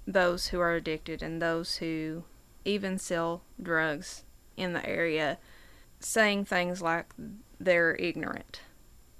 those 0.06 0.48
who 0.48 0.60
are 0.60 0.74
addicted 0.74 1.22
and 1.22 1.40
those 1.40 1.76
who 1.76 2.24
even 2.64 2.98
sell 2.98 3.42
drugs 3.62 4.24
in 4.56 4.72
the 4.72 4.86
area, 4.86 5.38
saying 6.00 6.44
things 6.44 6.82
like 6.82 7.06
they're 7.58 7.96
ignorant 7.96 8.60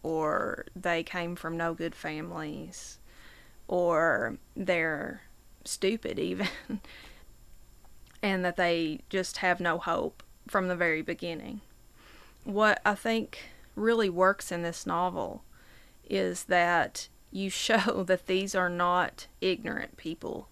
or 0.03 0.67
they 0.77 1.03
came 1.03 1.35
from 1.35 1.57
no 1.57 1.75
good 1.75 1.95
families 1.95 2.99
or 3.67 4.37
they're 4.55 5.23
stupid, 5.65 6.19
even, 6.19 6.49
and 8.23 8.45
that 8.45 8.57
they 8.57 9.01
just 9.09 9.39
have 9.39 9.61
no 9.61 9.79
hope 9.79 10.23
from 10.47 10.69
the 10.69 10.77
very 10.77 11.01
beginning. 11.01 11.63
What 12.45 12.81
I 12.85 12.95
think 12.95 13.39
really 13.75 14.11
works 14.11 14.53
in 14.53 14.63
this 14.63 14.87
novel 14.87 15.43
is 16.09 16.45
that 16.45 17.09
you 17.35 17.51
show 17.51 18.05
that 18.07 18.27
these 18.27 18.55
are 18.55 18.71
not 18.71 19.27
ignorant 19.43 19.99
people 19.99 20.49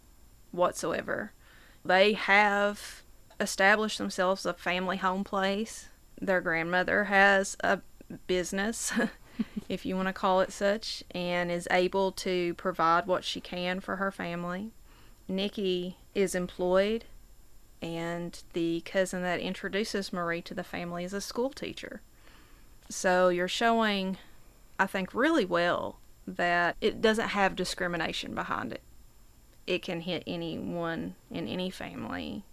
whatsoever. 0.51 1.33
They 1.85 2.13
have 2.13 3.03
established 3.41 3.99
themselves 3.99 4.47
a 4.47 4.55
family 4.55 4.99
home 4.99 5.25
place. 5.25 5.89
Their 6.21 6.41
grandmother 6.41 7.05
has 7.05 7.57
a 7.65 7.81
business, 8.29 8.93
if 9.69 9.85
you 9.85 9.97
want 9.97 10.07
to 10.07 10.13
call 10.13 10.43
it 10.43 10.53
such, 10.53 11.03
and 11.11 11.51
is 11.51 11.67
able 11.73 12.13
to 12.13 12.55
provide 12.55 13.09
what 13.09 13.25
she 13.25 13.41
can 13.41 13.81
for 13.81 13.97
her 13.97 14.13
family. 14.13 14.71
Nikki 15.27 15.97
is 16.15 16.37
employed 16.37 17.05
and 17.83 18.41
the 18.53 18.83
cousin 18.83 19.23
that 19.23 19.41
introduces 19.41 20.13
Marie 20.13 20.43
to 20.43 20.55
the 20.55 20.63
family 20.63 21.03
is 21.03 21.13
a 21.13 21.21
school 21.21 21.51
teacher. 21.51 22.01
So 22.89 23.29
you're 23.29 23.49
showing, 23.49 24.19
I 24.79 24.87
think, 24.87 25.13
really 25.13 25.45
well 25.45 25.99
that 26.27 26.77
it 26.81 27.01
doesn't 27.01 27.29
have 27.29 27.57
discrimination 27.57 28.35
behind 28.35 28.73
it. 28.73 28.83
It 29.67 29.83
can 29.83 30.01
hit 30.01 30.23
anyone 30.27 31.15
in 31.31 31.49
any 31.49 31.71
family. 31.71 32.45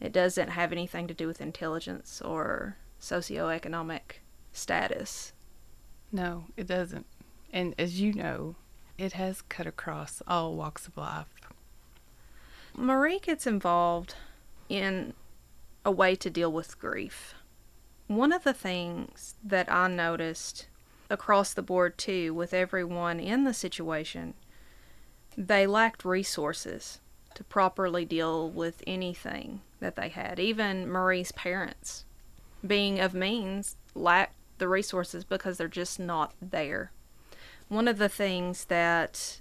It 0.00 0.12
doesn't 0.12 0.50
have 0.50 0.72
anything 0.72 1.06
to 1.08 1.14
do 1.14 1.26
with 1.26 1.40
intelligence 1.40 2.20
or 2.22 2.76
socioeconomic 3.00 4.20
status. 4.52 5.32
No, 6.12 6.44
it 6.56 6.66
doesn't. 6.66 7.06
And 7.52 7.74
as 7.78 8.00
you 8.00 8.12
know, 8.12 8.56
it 8.98 9.12
has 9.12 9.42
cut 9.42 9.66
across 9.66 10.22
all 10.26 10.54
walks 10.54 10.86
of 10.86 10.96
life. 10.96 11.26
Marie 12.76 13.18
gets 13.18 13.46
involved 13.46 14.14
in 14.68 15.14
a 15.84 15.90
way 15.90 16.14
to 16.16 16.28
deal 16.28 16.52
with 16.52 16.78
grief. 16.78 17.34
One 18.06 18.32
of 18.32 18.44
the 18.44 18.52
things 18.52 19.34
that 19.42 19.70
I 19.70 19.88
noticed 19.88 20.68
across 21.10 21.54
the 21.54 21.62
board 21.62 21.98
too 21.98 22.34
with 22.34 22.54
everyone 22.54 23.20
in 23.20 23.44
the 23.44 23.54
situation, 23.54 24.34
they 25.36 25.66
lacked 25.66 26.04
resources 26.04 27.00
to 27.34 27.44
properly 27.44 28.04
deal 28.04 28.48
with 28.48 28.82
anything 28.86 29.60
that 29.80 29.96
they 29.96 30.08
had. 30.08 30.40
Even 30.40 30.88
Marie's 30.88 31.32
parents, 31.32 32.04
being 32.66 32.98
of 32.98 33.14
means, 33.14 33.76
lacked 33.94 34.34
the 34.58 34.68
resources 34.68 35.24
because 35.24 35.58
they're 35.58 35.68
just 35.68 36.00
not 36.00 36.32
there. 36.40 36.90
One 37.68 37.88
of 37.88 37.98
the 37.98 38.08
things 38.08 38.64
that 38.66 39.40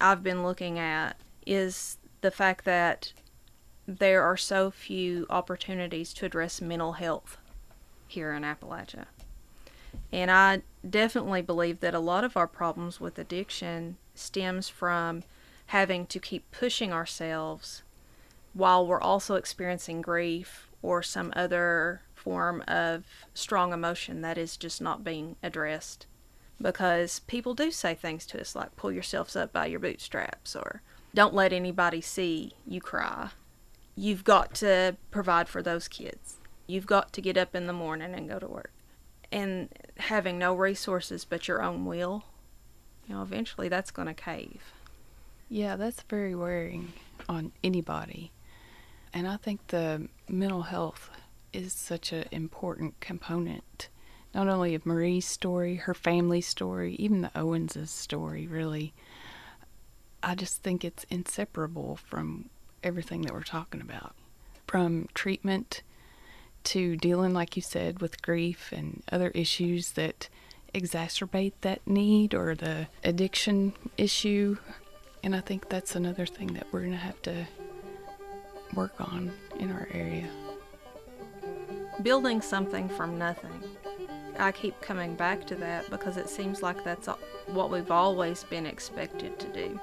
I've 0.00 0.22
been 0.22 0.42
looking 0.42 0.78
at 0.78 1.16
is 1.46 1.98
the 2.22 2.30
fact 2.30 2.64
that 2.64 3.12
there 3.86 4.22
are 4.22 4.36
so 4.36 4.70
few 4.70 5.26
opportunities 5.28 6.14
to 6.14 6.24
address 6.24 6.60
mental 6.60 6.92
health 6.92 7.36
here 8.06 8.32
in 8.32 8.42
Appalachia. 8.42 9.06
And 10.12 10.30
I 10.30 10.62
definitely 10.88 11.42
believe 11.42 11.80
that 11.80 11.94
a 11.94 12.00
lot 12.00 12.24
of 12.24 12.36
our 12.36 12.46
problems 12.46 13.00
with 13.00 13.18
addiction 13.18 13.96
stems 14.14 14.68
from 14.68 15.22
having 15.66 16.06
to 16.06 16.18
keep 16.18 16.50
pushing 16.50 16.92
ourselves 16.92 17.82
while 18.52 18.86
we're 18.86 19.00
also 19.00 19.36
experiencing 19.36 20.02
grief 20.02 20.68
or 20.82 21.02
some 21.02 21.32
other 21.34 22.02
form 22.14 22.62
of 22.68 23.04
strong 23.32 23.72
emotion 23.72 24.20
that 24.20 24.36
is 24.36 24.56
just 24.56 24.80
not 24.80 25.04
being 25.04 25.36
addressed. 25.42 26.06
Because 26.60 27.20
people 27.20 27.54
do 27.54 27.70
say 27.70 27.94
things 27.94 28.26
to 28.26 28.40
us 28.40 28.54
like, 28.54 28.76
pull 28.76 28.92
yourselves 28.92 29.34
up 29.34 29.52
by 29.52 29.66
your 29.66 29.80
bootstraps, 29.80 30.54
or 30.54 30.82
don't 31.14 31.34
let 31.34 31.52
anybody 31.52 32.00
see 32.00 32.52
you 32.66 32.80
cry 32.80 33.30
you've 33.94 34.24
got 34.24 34.54
to 34.54 34.96
provide 35.10 35.48
for 35.48 35.62
those 35.62 35.88
kids. 35.88 36.36
You've 36.66 36.86
got 36.86 37.12
to 37.12 37.20
get 37.20 37.36
up 37.36 37.54
in 37.54 37.66
the 37.66 37.72
morning 37.72 38.14
and 38.14 38.28
go 38.28 38.38
to 38.38 38.46
work. 38.46 38.72
And 39.32 39.70
having 39.96 40.38
no 40.38 40.54
resources 40.54 41.24
but 41.24 41.48
your 41.48 41.62
own 41.62 41.86
will, 41.86 42.22
you 43.08 43.14
know, 43.14 43.22
eventually 43.22 43.68
that's 43.68 43.90
going 43.90 44.06
to 44.06 44.14
cave. 44.14 44.72
Yeah, 45.48 45.76
that's 45.76 46.02
very 46.02 46.34
wearing 46.34 46.92
on 47.28 47.52
anybody. 47.64 48.30
And 49.12 49.26
I 49.26 49.38
think 49.38 49.66
the 49.68 50.08
mental 50.28 50.62
health 50.62 51.10
is 51.52 51.72
such 51.72 52.12
an 52.12 52.26
important 52.30 53.00
component, 53.00 53.88
not 54.34 54.48
only 54.48 54.74
of 54.74 54.86
Marie's 54.86 55.26
story, 55.26 55.76
her 55.76 55.94
family's 55.94 56.46
story, 56.46 56.94
even 56.98 57.22
the 57.22 57.30
Owens' 57.34 57.90
story, 57.90 58.46
really. 58.46 58.94
I 60.22 60.34
just 60.34 60.62
think 60.62 60.84
it's 60.84 61.04
inseparable 61.10 61.96
from 61.96 62.50
everything 62.82 63.22
that 63.22 63.32
we're 63.32 63.42
talking 63.42 63.80
about 63.80 64.14
from 64.66 65.08
treatment 65.14 65.82
to 66.64 66.96
dealing, 66.96 67.32
like 67.34 67.56
you 67.56 67.62
said, 67.62 68.00
with 68.00 68.22
grief 68.22 68.72
and 68.72 69.02
other 69.10 69.28
issues 69.28 69.92
that 69.92 70.28
exacerbate 70.74 71.52
that 71.60 71.86
need 71.86 72.34
or 72.34 72.54
the 72.54 72.88
addiction 73.04 73.72
issue. 73.96 74.56
And 75.22 75.36
I 75.36 75.40
think 75.40 75.68
that's 75.68 75.94
another 75.94 76.26
thing 76.26 76.48
that 76.54 76.66
we're 76.72 76.80
going 76.80 76.92
to 76.92 76.98
have 76.98 77.20
to 77.22 77.46
work 78.74 78.94
on 79.00 79.32
in 79.58 79.70
our 79.70 79.88
area. 79.92 80.28
Building 82.02 82.40
something 82.40 82.88
from 82.88 83.18
nothing. 83.18 83.62
I 84.38 84.50
keep 84.50 84.80
coming 84.80 85.14
back 85.14 85.46
to 85.48 85.54
that 85.56 85.90
because 85.90 86.16
it 86.16 86.28
seems 86.28 86.62
like 86.62 86.82
that's 86.84 87.06
what 87.46 87.70
we've 87.70 87.90
always 87.90 88.44
been 88.44 88.66
expected 88.66 89.38
to 89.38 89.48
do. 89.48 89.78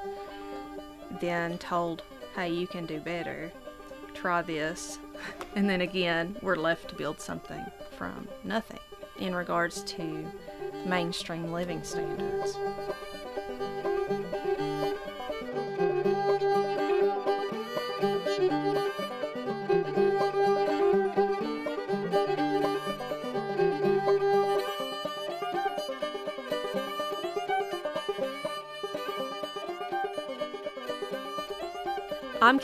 Then 1.21 1.57
told 1.59 2.03
hey, 2.35 2.49
you 2.49 2.67
can 2.67 2.85
do 2.85 2.99
better. 2.99 3.51
Try 4.13 4.41
this. 4.41 4.99
And 5.55 5.69
then 5.69 5.81
again, 5.81 6.35
we're 6.41 6.55
left 6.55 6.89
to 6.89 6.95
build 6.95 7.19
something 7.19 7.65
from 7.97 8.27
nothing 8.43 8.79
in 9.19 9.35
regards 9.35 9.83
to 9.83 10.25
mainstream 10.85 11.51
living 11.51 11.83
standards. 11.83 12.57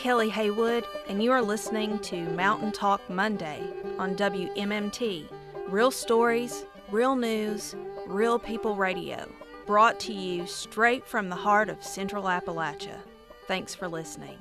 Kelly 0.05 0.29
Haywood, 0.29 0.85
and 1.09 1.23
you 1.23 1.31
are 1.31 1.41
listening 1.41 1.97
to 1.97 2.29
Mountain 2.35 2.73
Talk 2.73 3.09
Monday 3.09 3.59
on 3.97 4.15
WMMT. 4.15 5.27
Real 5.67 5.89
stories, 5.89 6.63
real 6.91 7.15
news, 7.15 7.75
real 8.05 8.37
people 8.37 8.75
radio, 8.75 9.27
brought 9.65 9.99
to 10.01 10.13
you 10.13 10.45
straight 10.45 11.07
from 11.07 11.27
the 11.27 11.35
heart 11.35 11.69
of 11.69 11.83
Central 11.83 12.25
Appalachia. 12.25 12.99
Thanks 13.47 13.73
for 13.73 13.87
listening. 13.87 14.37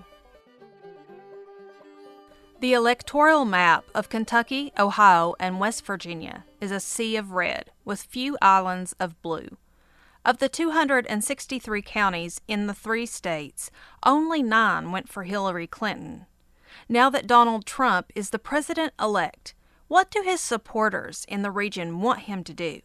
The 2.61 2.75
electoral 2.75 3.47
map 3.47 3.87
of 3.95 4.11
Kentucky, 4.11 4.71
Ohio, 4.79 5.35
and 5.41 5.59
West 5.59 5.87
Virginia 5.87 6.45
is 6.61 6.73
a 6.73 6.79
sea 6.79 7.17
of 7.17 7.33
red 7.33 7.71
with 7.87 8.03
few 8.03 8.37
islands 8.43 8.95
of 9.01 9.23
blue. 9.23 9.57
Of 10.27 10.39
the 10.39 10.49
263 10.49 11.83
counties 11.83 12.41
in 12.49 12.67
the 12.67 12.73
three 12.73 13.05
states, 13.05 13.71
only 14.07 14.43
nine 14.43 14.91
went 14.91 15.07
for 15.07 15.25
Hillary 15.25 15.67
Clinton. 15.67 16.25
Now 16.89 17.11
that 17.11 17.27
Donald 17.27 17.67
Trump 17.67 18.11
is 18.15 18.31
the 18.31 18.39
president 18.39 18.95
elect, 18.99 19.55
What 19.87 20.11
do 20.11 20.23
his 20.23 20.41
supporters 20.41 21.27
in 21.29 21.43
the 21.43 21.51
region 21.51 22.01
want 22.01 22.21
him 22.21 22.43
to 22.45 22.55
do? 22.55 22.81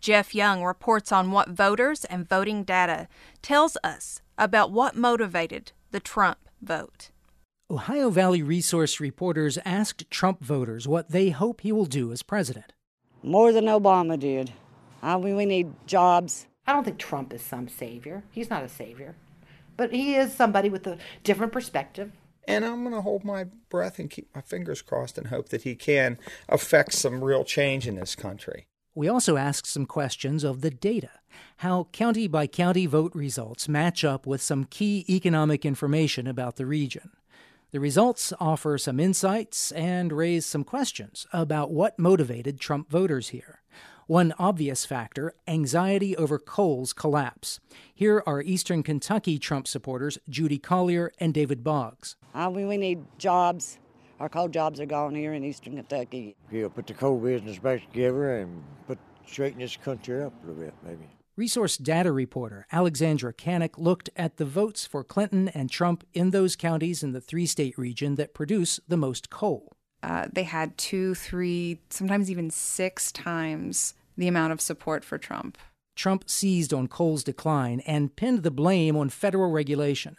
Jeff 0.00 0.34
Young 0.34 0.64
reports 0.64 1.12
on 1.12 1.30
what 1.30 1.48
voters 1.48 2.04
and 2.04 2.28
voting 2.28 2.64
data 2.64 3.06
tells 3.40 3.76
us 3.84 4.20
about 4.36 4.72
what 4.72 4.96
motivated 4.96 5.70
the 5.92 6.00
Trump 6.00 6.38
vote. 6.60 7.10
Ohio 7.70 8.10
Valley 8.10 8.42
Resource 8.42 8.98
reporters 8.98 9.58
asked 9.64 10.10
Trump 10.10 10.42
voters 10.42 10.88
what 10.88 11.10
they 11.10 11.30
hope 11.30 11.60
he 11.60 11.70
will 11.70 11.86
do 11.86 12.10
as 12.10 12.24
president. 12.24 12.72
More 13.22 13.52
than 13.52 13.66
Obama 13.66 14.18
did. 14.18 14.52
Uh, 15.02 15.16
I 15.16 15.20
mean, 15.20 15.36
we 15.36 15.46
need 15.46 15.72
jobs. 15.86 16.46
I 16.66 16.72
don't 16.72 16.84
think 16.84 16.98
Trump 16.98 17.32
is 17.32 17.42
some 17.42 17.68
savior. 17.68 18.24
He's 18.30 18.50
not 18.50 18.62
a 18.62 18.68
savior. 18.68 19.14
But 19.76 19.92
he 19.92 20.16
is 20.16 20.34
somebody 20.34 20.68
with 20.68 20.86
a 20.86 20.98
different 21.22 21.52
perspective. 21.52 22.12
And 22.46 22.64
I'm 22.64 22.82
going 22.82 22.94
to 22.94 23.02
hold 23.02 23.24
my 23.24 23.44
breath 23.68 23.98
and 23.98 24.10
keep 24.10 24.34
my 24.34 24.40
fingers 24.40 24.82
crossed 24.82 25.18
and 25.18 25.28
hope 25.28 25.50
that 25.50 25.62
he 25.62 25.74
can 25.74 26.18
affect 26.48 26.94
some 26.94 27.22
real 27.22 27.44
change 27.44 27.86
in 27.86 27.96
this 27.96 28.16
country. 28.16 28.66
We 28.94 29.06
also 29.06 29.36
asked 29.36 29.66
some 29.66 29.86
questions 29.86 30.42
of 30.42 30.60
the 30.60 30.70
data 30.70 31.10
how 31.58 31.88
county 31.92 32.26
by 32.26 32.46
county 32.46 32.86
vote 32.86 33.14
results 33.14 33.68
match 33.68 34.02
up 34.02 34.26
with 34.26 34.42
some 34.42 34.64
key 34.64 35.04
economic 35.08 35.64
information 35.64 36.26
about 36.26 36.56
the 36.56 36.66
region. 36.66 37.10
The 37.70 37.80
results 37.80 38.32
offer 38.40 38.78
some 38.78 38.98
insights 38.98 39.72
and 39.72 40.10
raise 40.10 40.46
some 40.46 40.64
questions 40.64 41.26
about 41.32 41.70
what 41.70 41.98
motivated 41.98 42.58
Trump 42.58 42.90
voters 42.90 43.28
here. 43.28 43.60
One 44.08 44.32
obvious 44.38 44.86
factor 44.86 45.34
anxiety 45.46 46.16
over 46.16 46.38
coal's 46.38 46.94
collapse. 46.94 47.60
Here 47.94 48.22
are 48.24 48.40
Eastern 48.40 48.82
Kentucky 48.82 49.38
Trump 49.38 49.68
supporters 49.68 50.16
Judy 50.30 50.56
Collier 50.56 51.12
and 51.18 51.34
David 51.34 51.62
Boggs. 51.62 52.16
I 52.32 52.48
mean, 52.48 52.68
we 52.68 52.78
need 52.78 53.04
jobs. 53.18 53.78
Our 54.18 54.30
coal 54.30 54.48
jobs 54.48 54.80
are 54.80 54.86
gone 54.86 55.14
here 55.14 55.34
in 55.34 55.44
Eastern 55.44 55.76
Kentucky. 55.76 56.36
He'll 56.50 56.70
put 56.70 56.86
the 56.86 56.94
coal 56.94 57.18
business 57.18 57.58
back 57.58 57.82
together 57.92 58.38
and 58.38 58.64
put 58.86 58.96
straighten 59.26 59.60
this 59.60 59.76
country 59.76 60.22
up 60.22 60.32
a 60.42 60.46
little 60.46 60.62
bit, 60.64 60.74
maybe. 60.86 61.04
Resource 61.36 61.76
data 61.76 62.10
reporter 62.10 62.66
Alexandra 62.72 63.34
Kanik 63.34 63.76
looked 63.76 64.08
at 64.16 64.38
the 64.38 64.46
votes 64.46 64.86
for 64.86 65.04
Clinton 65.04 65.48
and 65.48 65.68
Trump 65.68 66.02
in 66.14 66.30
those 66.30 66.56
counties 66.56 67.02
in 67.02 67.12
the 67.12 67.20
three 67.20 67.44
state 67.44 67.76
region 67.76 68.14
that 68.14 68.32
produce 68.32 68.80
the 68.88 68.96
most 68.96 69.28
coal. 69.28 69.74
Uh, 70.02 70.28
they 70.32 70.44
had 70.44 70.78
two, 70.78 71.14
three, 71.14 71.80
sometimes 71.90 72.30
even 72.30 72.50
six 72.50 73.12
times 73.12 73.94
the 74.18 74.28
amount 74.28 74.52
of 74.52 74.60
support 74.60 75.04
for 75.04 75.16
Trump. 75.16 75.56
Trump 75.96 76.28
seized 76.28 76.74
on 76.74 76.86
coal's 76.88 77.24
decline 77.24 77.80
and 77.80 78.14
pinned 78.14 78.42
the 78.42 78.50
blame 78.50 78.96
on 78.96 79.08
federal 79.08 79.50
regulation. 79.50 80.16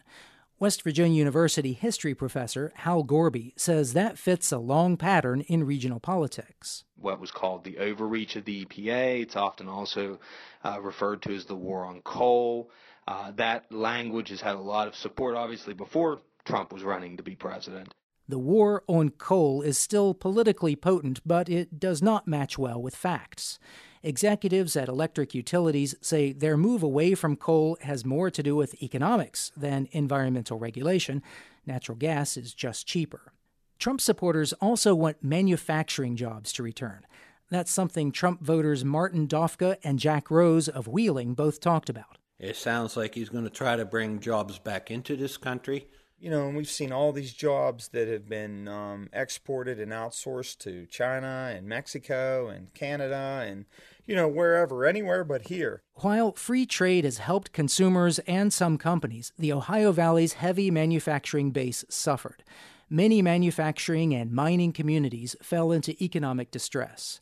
West 0.60 0.82
Virginia 0.82 1.18
University 1.18 1.72
history 1.72 2.14
professor 2.14 2.74
Hal 2.76 3.04
Gorby 3.04 3.54
says 3.56 3.94
that 3.94 4.18
fits 4.18 4.52
a 4.52 4.58
long 4.58 4.98
pattern 4.98 5.40
in 5.42 5.64
regional 5.64 6.02
politics. 6.02 6.84
What 6.98 7.22
was 7.22 7.32
called 7.32 7.64
the 7.64 7.78
overreach 7.78 8.36
of 8.36 8.44
the 8.44 8.66
EPA, 8.66 9.22
it's 9.22 9.38
often 9.38 9.70
also 9.70 10.20
uh, 10.66 10.82
referred 10.82 11.22
to 11.22 11.34
as 11.34 11.46
the 11.46 11.56
war 11.56 11.86
on 11.86 12.02
coal. 12.02 12.72
Uh, 13.08 13.32
that 13.38 13.72
language 13.72 14.30
has 14.30 14.42
had 14.42 14.56
a 14.56 14.60
lot 14.60 14.90
of 14.90 14.96
support, 14.96 15.36
obviously, 15.36 15.74
before 15.74 16.20
Trump 16.44 16.74
was 16.74 16.84
running 16.84 17.16
to 17.16 17.24
be 17.24 17.36
president. 17.36 17.94
The 18.28 18.38
war 18.38 18.84
on 18.88 19.12
coal 19.12 19.62
is 19.62 19.78
still 19.78 20.14
politically 20.14 20.76
potent, 20.76 21.22
but 21.26 21.48
it 21.48 21.80
does 21.80 22.02
not 22.02 22.28
match 22.28 22.58
well 22.58 22.82
with 22.82 22.96
facts. 22.96 23.60
Executives 24.02 24.78
at 24.78 24.88
electric 24.88 25.36
utilities 25.36 25.94
say 26.00 26.32
their 26.32 26.56
move 26.56 26.84
away 26.84 27.16
from 27.16 27.36
coal 27.36 27.78
has 27.82 28.06
more 28.06 28.32
to 28.32 28.42
do 28.42 28.56
with 28.56 28.82
economics 28.82 29.52
than 29.58 29.90
environmental 29.92 30.58
regulation. 30.58 31.22
Natural 31.66 31.98
gas 31.98 32.38
is 32.38 32.54
just 32.54 32.88
cheaper. 32.88 33.34
Trump 33.78 34.00
supporters 34.00 34.54
also 34.54 34.96
want 34.96 35.22
manufacturing 35.22 36.16
jobs 36.16 36.54
to 36.54 36.64
return. 36.64 37.06
That's 37.50 37.72
something 37.72 38.14
Trump 38.14 38.42
voters 38.42 38.86
Martin 38.86 39.28
Dofka 39.28 39.76
and 39.84 40.00
Jack 40.00 40.32
Rose 40.32 40.70
of 40.70 40.88
Wheeling 40.88 41.34
both 41.34 41.60
talked 41.60 41.90
about. 41.90 42.18
It 42.40 42.56
sounds 42.56 42.96
like 42.96 43.16
he's 43.16 43.28
going 43.28 43.44
to 43.44 43.50
try 43.50 43.76
to 43.76 43.84
bring 43.84 44.22
jobs 44.22 44.60
back 44.60 44.92
into 44.92 45.18
this 45.18 45.36
country 45.36 45.88
you 46.20 46.30
know, 46.30 46.48
and 46.48 46.58
we've 46.58 46.70
seen 46.70 46.92
all 46.92 47.12
these 47.12 47.34
jobs 47.34 47.90
that 47.90 48.08
have 48.08 48.28
been 48.28 48.68
um, 48.68 49.10
exported 49.14 49.80
and 49.80 49.92
outsourced 49.92 50.58
to 50.60 50.86
China 50.88 51.54
and 51.56 51.68
Mexico 51.68 52.48
and 52.50 52.74
Canada 52.74 53.46
and, 53.46 53.66
you 54.06 54.16
know, 54.16 54.28
wherever, 54.28 54.86
anywhere 54.86 55.24
but 55.24 55.48
here. 55.48 55.82
While 55.96 56.34
free 56.34 56.66
trade 56.66 57.06
has 57.06 57.20
helped 57.20 57.54
consumers 57.54 58.20
and 58.20 58.52
some 58.52 58.78
companies, 58.78 59.32
the 59.40 59.54
Ohio 59.54 59.92
Valley's 59.92 60.34
heavy 60.34 60.70
manufacturing 60.70 61.52
base 61.52 61.86
suffered. 61.90 62.44
Many 62.90 63.22
manufacturing 63.22 64.14
and 64.14 64.32
mining 64.32 64.74
communities 64.74 65.36
fell 65.42 65.72
into 65.72 66.02
economic 66.04 66.52
distress. 66.52 67.22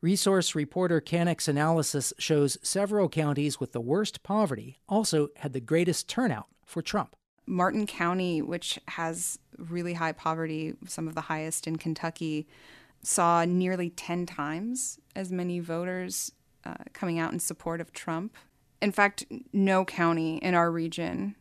Resource 0.00 0.54
reporter 0.54 1.00
Kanik's 1.00 1.48
analysis 1.48 2.12
shows 2.18 2.58
several 2.62 3.08
counties 3.08 3.58
with 3.58 3.72
the 3.72 3.80
worst 3.80 4.22
poverty 4.22 4.76
also 4.86 5.28
had 5.36 5.54
the 5.54 5.60
greatest 5.60 6.08
turnout 6.08 6.46
for 6.66 6.82
Trump. 6.82 7.16
Martin 7.46 7.86
County, 7.86 8.42
which 8.42 8.78
has 8.88 9.38
really 9.58 9.94
high 9.94 10.12
poverty, 10.12 10.74
some 10.86 11.08
of 11.08 11.14
the 11.14 11.22
highest 11.22 11.66
in 11.66 11.76
Kentucky, 11.76 12.46
saw 13.02 13.44
nearly 13.44 13.90
10 13.90 14.26
times 14.26 14.98
as 15.14 15.30
many 15.30 15.60
voters 15.60 16.32
uh, 16.64 16.74
coming 16.92 17.18
out 17.18 17.32
in 17.32 17.38
support 17.38 17.80
of 17.80 17.92
Trump. 17.92 18.36
In 18.80 18.92
fact, 18.92 19.24
no 19.52 19.84
county 19.84 20.38
in 20.38 20.54
our 20.54 20.70
region 20.70 21.36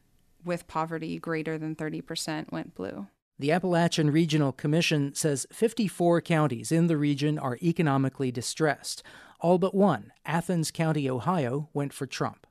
with 0.45 0.67
poverty 0.67 1.19
greater 1.19 1.57
than 1.57 1.75
30% 1.75 2.51
went 2.51 2.75
blue. 2.75 3.07
The 3.39 3.51
Appalachian 3.51 4.11
Regional 4.11 4.51
Commission 4.51 5.15
says 5.15 5.47
54 5.51 6.21
counties 6.21 6.71
in 6.71 6.87
the 6.87 6.97
region 6.97 7.39
are 7.39 7.57
economically 7.61 8.31
distressed. 8.31 9.01
All 9.39 9.57
but 9.57 9.73
one, 9.73 10.11
Athens 10.25 10.71
County, 10.71 11.09
Ohio, 11.09 11.69
went 11.73 11.93
for 11.93 12.05
Trump. 12.05 12.45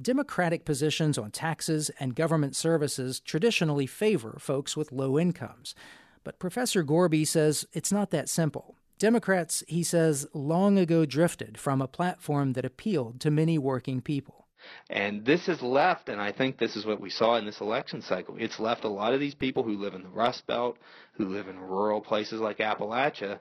Democratic 0.00 0.66
positions 0.66 1.16
on 1.16 1.30
taxes 1.30 1.90
and 1.98 2.14
government 2.14 2.54
services 2.54 3.18
traditionally 3.18 3.86
favor 3.86 4.36
folks 4.38 4.76
with 4.76 4.92
low 4.92 5.18
incomes. 5.18 5.74
But 6.22 6.38
Professor 6.38 6.82
Gorby 6.82 7.24
says 7.24 7.66
it's 7.72 7.90
not 7.90 8.10
that 8.10 8.28
simple. 8.28 8.76
Democrats, 8.98 9.62
he 9.68 9.82
says, 9.82 10.26
long 10.34 10.76
ago 10.78 11.06
drifted 11.06 11.56
from 11.56 11.80
a 11.80 11.88
platform 11.88 12.52
that 12.52 12.64
appealed 12.64 13.20
to 13.20 13.30
many 13.30 13.56
working 13.56 14.02
people. 14.02 14.46
And 14.90 15.24
this 15.24 15.46
has 15.46 15.62
left, 15.62 16.10
and 16.10 16.20
I 16.20 16.32
think 16.32 16.58
this 16.58 16.76
is 16.76 16.84
what 16.84 17.00
we 17.00 17.08
saw 17.08 17.36
in 17.36 17.46
this 17.46 17.60
election 17.60 18.02
cycle, 18.02 18.36
it's 18.38 18.60
left 18.60 18.84
a 18.84 18.88
lot 18.88 19.14
of 19.14 19.20
these 19.20 19.34
people 19.34 19.62
who 19.62 19.78
live 19.78 19.94
in 19.94 20.02
the 20.02 20.08
Rust 20.08 20.46
Belt, 20.46 20.76
who 21.14 21.26
live 21.26 21.48
in 21.48 21.58
rural 21.58 22.00
places 22.02 22.40
like 22.40 22.58
Appalachia, 22.58 23.38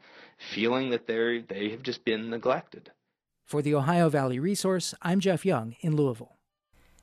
feeling 0.54 0.90
that 0.92 1.08
they 1.08 1.44
they 1.50 1.70
have 1.72 1.84
just 1.84 2.06
been 2.06 2.30
neglected. 2.30 2.92
For 3.46 3.62
the 3.62 3.76
Ohio 3.76 4.08
Valley 4.10 4.40
Resource, 4.40 4.94
I'm 5.02 5.20
Jeff 5.20 5.46
Young 5.46 5.76
in 5.82 5.96
Louisville. 5.96 6.35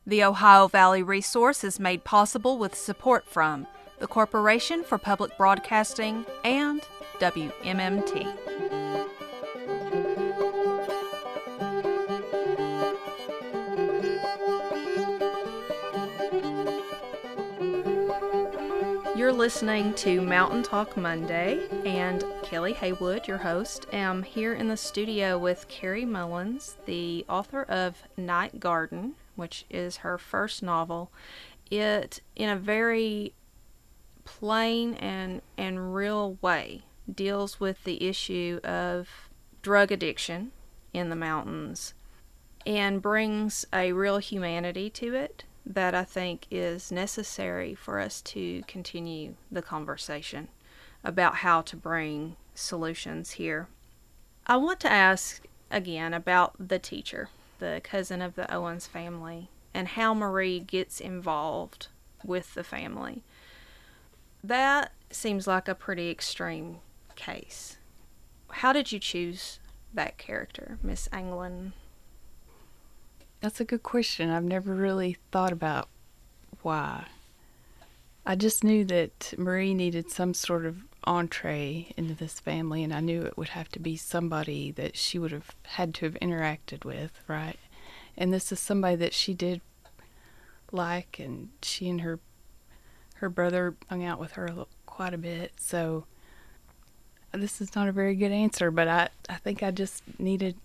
The 0.04 0.24
Ohio 0.24 0.66
Valley 0.66 1.04
Resource 1.04 1.62
is 1.62 1.78
made 1.78 2.02
possible 2.02 2.58
with 2.58 2.74
support 2.74 3.24
from 3.24 3.68
the 4.00 4.08
Corporation 4.08 4.82
for 4.82 4.98
Public 4.98 5.38
Broadcasting 5.38 6.26
and 6.42 6.80
WMMT. 7.20 8.36
You're 19.16 19.32
listening 19.32 19.94
to 19.94 20.20
Mountain 20.20 20.64
Talk 20.64 20.96
Monday, 20.96 21.68
and 21.84 22.24
Kelly 22.42 22.72
Haywood, 22.72 23.28
your 23.28 23.38
host, 23.38 23.86
am 23.92 24.24
here 24.24 24.52
in 24.52 24.66
the 24.66 24.76
studio 24.76 25.38
with 25.38 25.68
Carrie 25.68 26.04
Mullins, 26.04 26.76
the 26.86 27.24
author 27.28 27.62
of 27.62 28.02
Night 28.16 28.58
Garden, 28.58 29.14
which 29.42 29.66
is 29.68 29.98
her 29.98 30.16
first 30.16 30.62
novel, 30.62 31.10
it 31.68 32.20
in 32.36 32.48
a 32.48 32.56
very 32.56 33.34
plain 34.24 34.94
and 34.94 35.42
and 35.58 35.92
real 35.92 36.38
way 36.40 36.82
deals 37.12 37.58
with 37.58 37.82
the 37.82 38.08
issue 38.08 38.60
of 38.62 39.08
drug 39.60 39.90
addiction 39.90 40.52
in 40.94 41.10
the 41.10 41.16
mountains 41.16 41.92
and 42.64 43.02
brings 43.02 43.66
a 43.72 43.92
real 43.92 44.18
humanity 44.18 44.88
to 44.88 45.12
it 45.12 45.42
that 45.66 45.92
I 45.92 46.04
think 46.04 46.46
is 46.48 46.92
necessary 46.92 47.74
for 47.74 47.98
us 47.98 48.22
to 48.22 48.62
continue 48.68 49.34
the 49.50 49.62
conversation 49.62 50.46
about 51.02 51.36
how 51.36 51.62
to 51.62 51.76
bring 51.76 52.36
solutions 52.54 53.32
here. 53.32 53.66
I 54.46 54.56
want 54.56 54.78
to 54.80 54.92
ask 54.92 55.44
again 55.68 56.14
about 56.14 56.54
the 56.58 56.78
teacher 56.78 57.28
the 57.62 57.80
cousin 57.82 58.20
of 58.20 58.34
the 58.34 58.52
Owens 58.52 58.88
family, 58.88 59.48
and 59.72 59.88
how 59.88 60.12
Marie 60.12 60.58
gets 60.58 61.00
involved 61.00 61.86
with 62.24 62.54
the 62.54 62.64
family. 62.64 63.22
That 64.42 64.90
seems 65.10 65.46
like 65.46 65.68
a 65.68 65.74
pretty 65.74 66.10
extreme 66.10 66.78
case. 67.14 67.78
How 68.50 68.72
did 68.72 68.90
you 68.90 68.98
choose 68.98 69.60
that 69.94 70.18
character, 70.18 70.78
Miss 70.82 71.08
Anglin? 71.12 71.72
That's 73.40 73.60
a 73.60 73.64
good 73.64 73.84
question. 73.84 74.28
I've 74.28 74.42
never 74.42 74.74
really 74.74 75.16
thought 75.30 75.52
about 75.52 75.88
why. 76.62 77.06
I 78.26 78.34
just 78.34 78.64
knew 78.64 78.84
that 78.86 79.34
Marie 79.38 79.74
needed 79.74 80.10
some 80.10 80.34
sort 80.34 80.66
of 80.66 80.82
entree 81.04 81.92
into 81.96 82.14
this 82.14 82.40
family, 82.40 82.82
and 82.82 82.92
I 82.92 83.00
knew 83.00 83.22
it 83.22 83.36
would 83.36 83.50
have 83.50 83.68
to 83.70 83.78
be 83.78 83.96
somebody 83.96 84.70
that 84.72 84.96
she 84.96 85.18
would 85.18 85.32
have 85.32 85.50
had 85.62 85.94
to 85.94 86.06
have 86.06 86.14
interacted 86.14 86.84
with, 86.84 87.20
right? 87.26 87.58
And 88.16 88.32
this 88.32 88.52
is 88.52 88.60
somebody 88.60 88.96
that 88.96 89.14
she 89.14 89.34
did 89.34 89.60
like, 90.70 91.18
and 91.18 91.50
she 91.62 91.88
and 91.88 92.00
her 92.02 92.18
her 93.16 93.28
brother 93.28 93.76
hung 93.88 94.04
out 94.04 94.18
with 94.18 94.32
her 94.32 94.52
quite 94.84 95.14
a 95.14 95.18
bit. 95.18 95.52
So 95.56 96.06
this 97.32 97.60
is 97.60 97.74
not 97.76 97.88
a 97.88 97.92
very 97.92 98.14
good 98.14 98.32
answer, 98.32 98.70
but 98.70 98.88
I 98.88 99.08
I 99.28 99.36
think 99.36 99.62
I 99.62 99.70
just 99.70 100.02
needed 100.18 100.56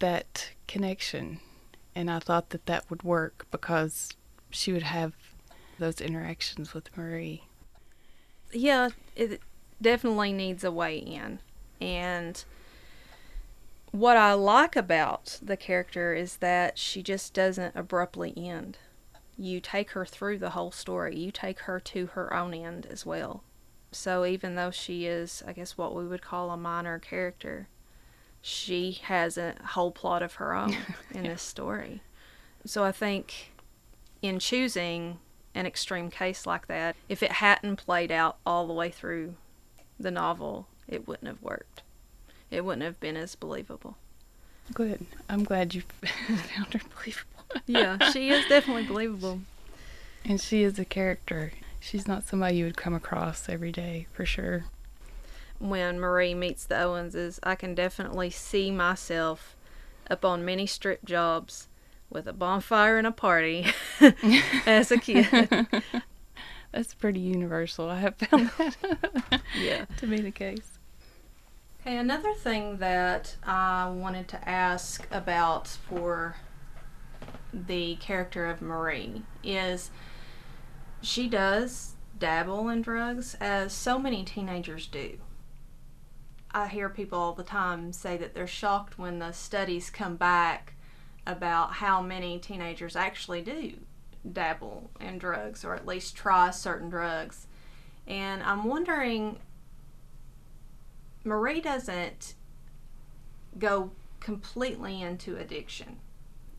that 0.00 0.50
connection, 0.66 1.40
and 1.94 2.10
I 2.10 2.18
thought 2.18 2.50
that 2.50 2.66
that 2.66 2.90
would 2.90 3.02
work 3.02 3.46
because 3.50 4.10
she 4.50 4.72
would 4.72 4.82
have 4.82 5.14
those 5.78 6.00
interactions 6.00 6.74
with 6.74 6.96
Marie. 6.96 7.44
Yeah, 8.52 8.90
it 9.16 9.40
definitely 9.80 10.32
needs 10.32 10.64
a 10.64 10.72
way 10.72 10.96
in. 10.96 11.40
And 11.80 12.42
what 13.90 14.16
I 14.16 14.32
like 14.32 14.74
about 14.74 15.38
the 15.42 15.56
character 15.56 16.14
is 16.14 16.38
that 16.38 16.78
she 16.78 17.02
just 17.02 17.32
doesn't 17.34 17.76
abruptly 17.76 18.32
end. 18.36 18.78
You 19.36 19.60
take 19.60 19.90
her 19.90 20.04
through 20.04 20.38
the 20.38 20.50
whole 20.50 20.70
story, 20.70 21.16
you 21.16 21.30
take 21.30 21.60
her 21.60 21.78
to 21.80 22.06
her 22.06 22.34
own 22.34 22.54
end 22.54 22.86
as 22.86 23.04
well. 23.06 23.42
So 23.92 24.24
even 24.24 24.56
though 24.56 24.72
she 24.72 25.06
is, 25.06 25.42
I 25.46 25.52
guess, 25.52 25.78
what 25.78 25.94
we 25.94 26.06
would 26.06 26.22
call 26.22 26.50
a 26.50 26.56
minor 26.56 26.98
character, 26.98 27.68
she 28.42 28.98
has 29.04 29.38
a 29.38 29.54
whole 29.64 29.92
plot 29.92 30.22
of 30.22 30.34
her 30.34 30.54
own 30.54 30.76
in 31.12 31.22
this 31.22 31.42
story. 31.42 32.02
So 32.66 32.82
I 32.82 32.92
think 32.92 33.52
in 34.22 34.38
choosing 34.38 35.18
an 35.54 35.66
extreme 35.66 36.10
case 36.10 36.46
like 36.46 36.66
that, 36.66 36.96
if 37.08 37.22
it 37.22 37.32
hadn't 37.32 37.76
played 37.76 38.10
out 38.10 38.38
all 38.44 38.66
the 38.66 38.72
way 38.72 38.90
through 38.90 39.36
the 39.98 40.10
novel, 40.10 40.66
it 40.88 41.06
wouldn't 41.06 41.28
have 41.28 41.42
worked. 41.42 41.82
It 42.50 42.64
wouldn't 42.64 42.84
have 42.84 43.00
been 43.00 43.16
as 43.16 43.34
believable. 43.34 43.96
Good. 44.72 45.06
I'm 45.28 45.44
glad 45.44 45.74
you 45.74 45.82
found 46.26 46.72
her 46.72 46.80
believable. 46.96 47.62
yeah, 47.66 47.98
she 48.12 48.30
is 48.30 48.46
definitely 48.46 48.84
believable. 48.84 49.40
And 50.24 50.40
she 50.40 50.62
is 50.62 50.78
a 50.78 50.84
character. 50.84 51.52
She's 51.80 52.08
not 52.08 52.26
somebody 52.26 52.56
you 52.56 52.64
would 52.64 52.76
come 52.76 52.94
across 52.94 53.48
every 53.48 53.72
day, 53.72 54.06
for 54.12 54.24
sure. 54.24 54.64
When 55.58 56.00
Marie 56.00 56.34
meets 56.34 56.64
the 56.64 56.76
Owenses, 56.76 57.38
I 57.42 57.54
can 57.54 57.74
definitely 57.74 58.30
see 58.30 58.70
myself 58.70 59.54
up 60.10 60.24
on 60.24 60.44
many 60.44 60.66
strip 60.66 61.04
jobs 61.04 61.68
with 62.10 62.26
a 62.26 62.32
bonfire 62.32 62.96
and 62.98 63.06
a 63.06 63.10
party 63.12 63.66
as 64.66 64.90
a 64.90 64.98
kid. 64.98 65.66
That's 66.74 66.92
pretty 66.92 67.20
universal. 67.20 67.88
I 67.88 68.00
have 68.00 68.16
found 68.16 68.50
that 68.58 69.40
yeah. 69.60 69.84
to 69.98 70.06
be 70.08 70.20
the 70.20 70.32
case. 70.32 70.78
Okay, 71.80 71.96
another 71.96 72.32
thing 72.34 72.78
that 72.78 73.36
I 73.44 73.88
wanted 73.88 74.26
to 74.28 74.48
ask 74.48 75.06
about 75.12 75.68
for 75.68 76.34
the 77.52 77.94
character 77.96 78.46
of 78.46 78.60
Marie 78.60 79.22
is 79.44 79.92
she 81.00 81.28
does 81.28 81.94
dabble 82.18 82.68
in 82.68 82.82
drugs 82.82 83.36
as 83.40 83.72
so 83.72 83.96
many 83.96 84.24
teenagers 84.24 84.88
do. 84.88 85.18
I 86.50 86.66
hear 86.66 86.88
people 86.88 87.20
all 87.20 87.34
the 87.34 87.44
time 87.44 87.92
say 87.92 88.16
that 88.16 88.34
they're 88.34 88.48
shocked 88.48 88.98
when 88.98 89.20
the 89.20 89.30
studies 89.30 89.90
come 89.90 90.16
back 90.16 90.72
about 91.24 91.74
how 91.74 92.02
many 92.02 92.40
teenagers 92.40 92.96
actually 92.96 93.42
do 93.42 93.74
dabble 94.32 94.90
in 95.00 95.18
drugs 95.18 95.64
or 95.64 95.74
at 95.74 95.86
least 95.86 96.16
try 96.16 96.50
certain 96.50 96.88
drugs. 96.88 97.46
And 98.06 98.42
I'm 98.42 98.64
wondering, 98.64 99.38
Marie 101.24 101.60
doesn't 101.60 102.34
go 103.58 103.92
completely 104.20 105.00
into 105.02 105.36
addiction. 105.36 105.98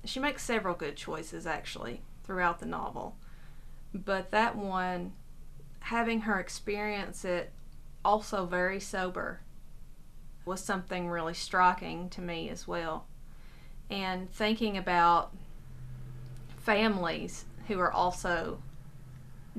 She 0.03 0.19
makes 0.19 0.43
several 0.43 0.75
good 0.75 0.95
choices 0.95 1.47
actually 1.47 2.01
throughout 2.23 2.59
the 2.59 2.65
novel. 2.65 3.15
But 3.93 4.31
that 4.31 4.55
one, 4.55 5.13
having 5.79 6.21
her 6.21 6.39
experience 6.39 7.25
it 7.25 7.51
also 8.03 8.45
very 8.45 8.79
sober, 8.79 9.41
was 10.45 10.63
something 10.63 11.09
really 11.09 11.33
striking 11.33 12.09
to 12.09 12.21
me 12.21 12.49
as 12.49 12.67
well 12.67 13.07
and 13.89 14.31
thinking 14.31 14.77
about 14.77 15.31
families 16.57 17.45
who 17.67 17.79
are 17.79 17.91
also 17.91 18.59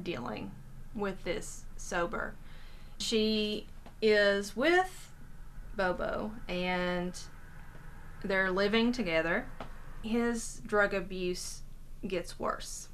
dealing 0.00 0.50
with 0.94 1.24
this 1.24 1.64
sober. 1.76 2.34
She 2.98 3.66
is 4.00 4.56
with 4.56 5.12
Bobo 5.76 6.32
and 6.48 7.18
they're 8.24 8.50
living 8.50 8.92
together. 8.92 9.46
His 10.02 10.60
drug 10.66 10.94
abuse 10.94 11.62
gets 12.06 12.38
worse 12.38 12.88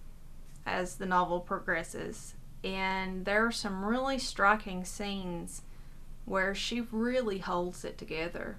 as 0.64 0.96
the 0.96 1.06
novel 1.06 1.40
progresses, 1.40 2.34
and 2.62 3.24
there 3.24 3.44
are 3.44 3.52
some 3.52 3.84
really 3.84 4.18
striking 4.18 4.84
scenes 4.84 5.62
where 6.24 6.54
she 6.54 6.80
really 6.80 7.38
holds 7.38 7.84
it 7.84 7.98
together 7.98 8.58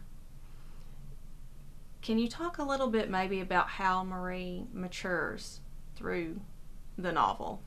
can 2.03 2.19
you 2.19 2.27
talk 2.27 2.57
a 2.57 2.63
little 2.63 2.89
bit 2.89 3.09
maybe 3.09 3.39
about 3.39 3.69
how 3.69 4.03
Marie 4.03 4.65
matures 4.73 5.61
through 5.95 6.41
the 6.97 7.11
novel? 7.11 7.61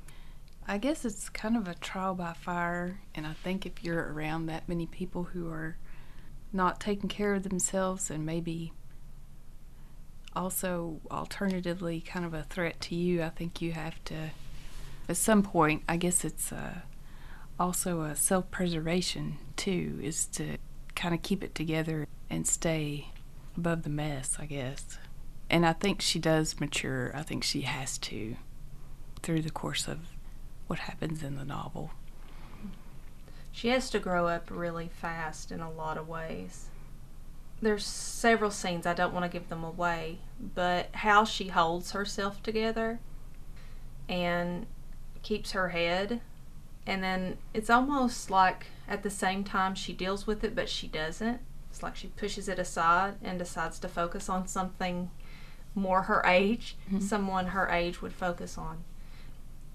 I 0.68 0.78
guess 0.78 1.04
it's 1.04 1.28
kind 1.28 1.56
of 1.56 1.68
a 1.68 1.74
trial 1.74 2.14
by 2.14 2.32
fire, 2.32 3.00
and 3.14 3.26
I 3.26 3.34
think 3.34 3.66
if 3.66 3.84
you're 3.84 4.12
around 4.12 4.46
that 4.46 4.68
many 4.68 4.86
people 4.86 5.24
who 5.24 5.48
are 5.50 5.76
not 6.52 6.80
taking 6.80 7.08
care 7.08 7.34
of 7.34 7.44
themselves 7.44 8.10
and 8.10 8.26
maybe 8.26 8.72
also 10.34 11.00
alternatively 11.10 12.00
kind 12.00 12.24
of 12.24 12.34
a 12.34 12.42
threat 12.42 12.80
to 12.82 12.94
you, 12.96 13.22
I 13.22 13.28
think 13.28 13.62
you 13.62 13.72
have 13.72 14.02
to, 14.06 14.30
at 15.08 15.16
some 15.16 15.42
point, 15.42 15.84
I 15.88 15.96
guess 15.96 16.24
it's 16.24 16.52
uh, 16.52 16.80
also 17.60 18.02
a 18.02 18.16
self 18.16 18.50
preservation 18.50 19.38
too, 19.56 20.00
is 20.02 20.26
to 20.26 20.58
kind 20.96 21.14
of 21.14 21.22
keep 21.22 21.44
it 21.44 21.54
together 21.54 22.08
and 22.28 22.46
stay 22.46 23.08
above 23.56 23.84
the 23.84 23.90
mess, 23.90 24.36
I 24.38 24.46
guess. 24.46 24.98
And 25.48 25.64
I 25.64 25.72
think 25.72 26.00
she 26.00 26.18
does 26.18 26.58
mature. 26.60 27.12
I 27.14 27.22
think 27.22 27.44
she 27.44 27.62
has 27.62 27.98
to 27.98 28.36
through 29.22 29.42
the 29.42 29.50
course 29.50 29.88
of 29.88 29.98
what 30.66 30.80
happens 30.80 31.22
in 31.22 31.36
the 31.36 31.44
novel. 31.44 31.92
She 33.52 33.68
has 33.68 33.88
to 33.90 33.98
grow 33.98 34.26
up 34.26 34.50
really 34.50 34.88
fast 34.88 35.50
in 35.50 35.60
a 35.60 35.70
lot 35.70 35.96
of 35.96 36.08
ways. 36.08 36.66
There's 37.62 37.86
several 37.86 38.50
scenes, 38.50 38.86
I 38.86 38.92
don't 38.92 39.14
want 39.14 39.24
to 39.24 39.30
give 39.30 39.48
them 39.48 39.64
away, 39.64 40.18
but 40.38 40.90
how 40.92 41.24
she 41.24 41.48
holds 41.48 41.92
herself 41.92 42.42
together 42.42 43.00
and 44.08 44.66
keeps 45.22 45.52
her 45.52 45.70
head. 45.70 46.20
And 46.86 47.02
then 47.02 47.38
it's 47.54 47.70
almost 47.70 48.30
like 48.30 48.66
at 48.86 49.02
the 49.02 49.10
same 49.10 49.42
time 49.42 49.74
she 49.74 49.94
deals 49.94 50.26
with 50.26 50.44
it, 50.44 50.54
but 50.54 50.68
she 50.68 50.86
doesn't 50.86 51.40
it's 51.76 51.82
like 51.82 51.94
she 51.94 52.08
pushes 52.08 52.48
it 52.48 52.58
aside 52.58 53.16
and 53.22 53.38
decides 53.38 53.78
to 53.78 53.86
focus 53.86 54.30
on 54.30 54.46
something 54.46 55.10
more 55.76 56.02
her 56.02 56.22
age, 56.26 56.76
mm-hmm. 56.86 57.00
someone 57.00 57.48
her 57.48 57.68
age 57.68 58.02
would 58.02 58.12
focus 58.12 58.58
on. 58.58 58.82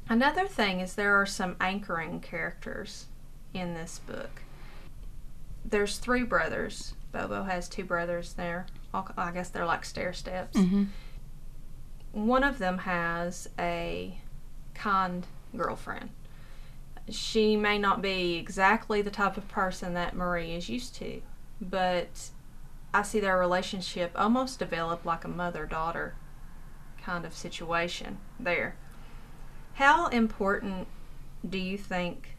Another 0.10 0.48
thing 0.48 0.82
is 0.82 0.96
there 0.96 1.16
are 1.16 1.26
some 1.26 1.56
anchoring 1.62 2.20
characters 2.20 3.06
in 3.54 3.76
this 3.76 4.00
book. 4.06 4.42
There's 5.64 5.98
three 5.98 6.24
brothers. 6.24 6.96
Bobo 7.12 7.44
has 7.44 7.70
two 7.70 7.86
brothers 7.86 8.34
there. 8.34 8.66
I 8.94 9.32
guess 9.32 9.50
they're 9.50 9.66
like 9.66 9.86
stair 9.86 10.12
steps. 10.12 10.58
Mm-hmm. 10.58 10.86
One 12.14 12.44
of 12.44 12.58
them 12.58 12.80
has 12.80 13.48
a 13.58 14.18
kind 14.74 15.26
girlfriend. 15.56 16.10
She 17.10 17.56
may 17.56 17.78
not 17.78 18.02
be 18.02 18.36
exactly 18.36 19.02
the 19.02 19.12
type 19.12 19.38
of 19.38 19.48
person 19.48 19.94
that 19.94 20.16
Marie 20.16 20.54
is 20.54 20.68
used 20.68 20.96
to, 20.96 21.22
but 21.62 22.30
I 22.94 23.04
see 23.04 23.20
their 23.20 23.38
relationship 23.38 24.12
almost 24.16 24.60
develop 24.60 25.06
like 25.06 25.24
a 25.24 25.30
mother 25.30 25.66
daughter 25.66 26.16
kind 27.02 27.26
of 27.26 27.34
situation 27.34 28.18
there. 28.40 28.76
How 29.76 30.08
important 30.08 30.88
do 31.48 31.58
you 31.58 31.78
think 31.78 32.36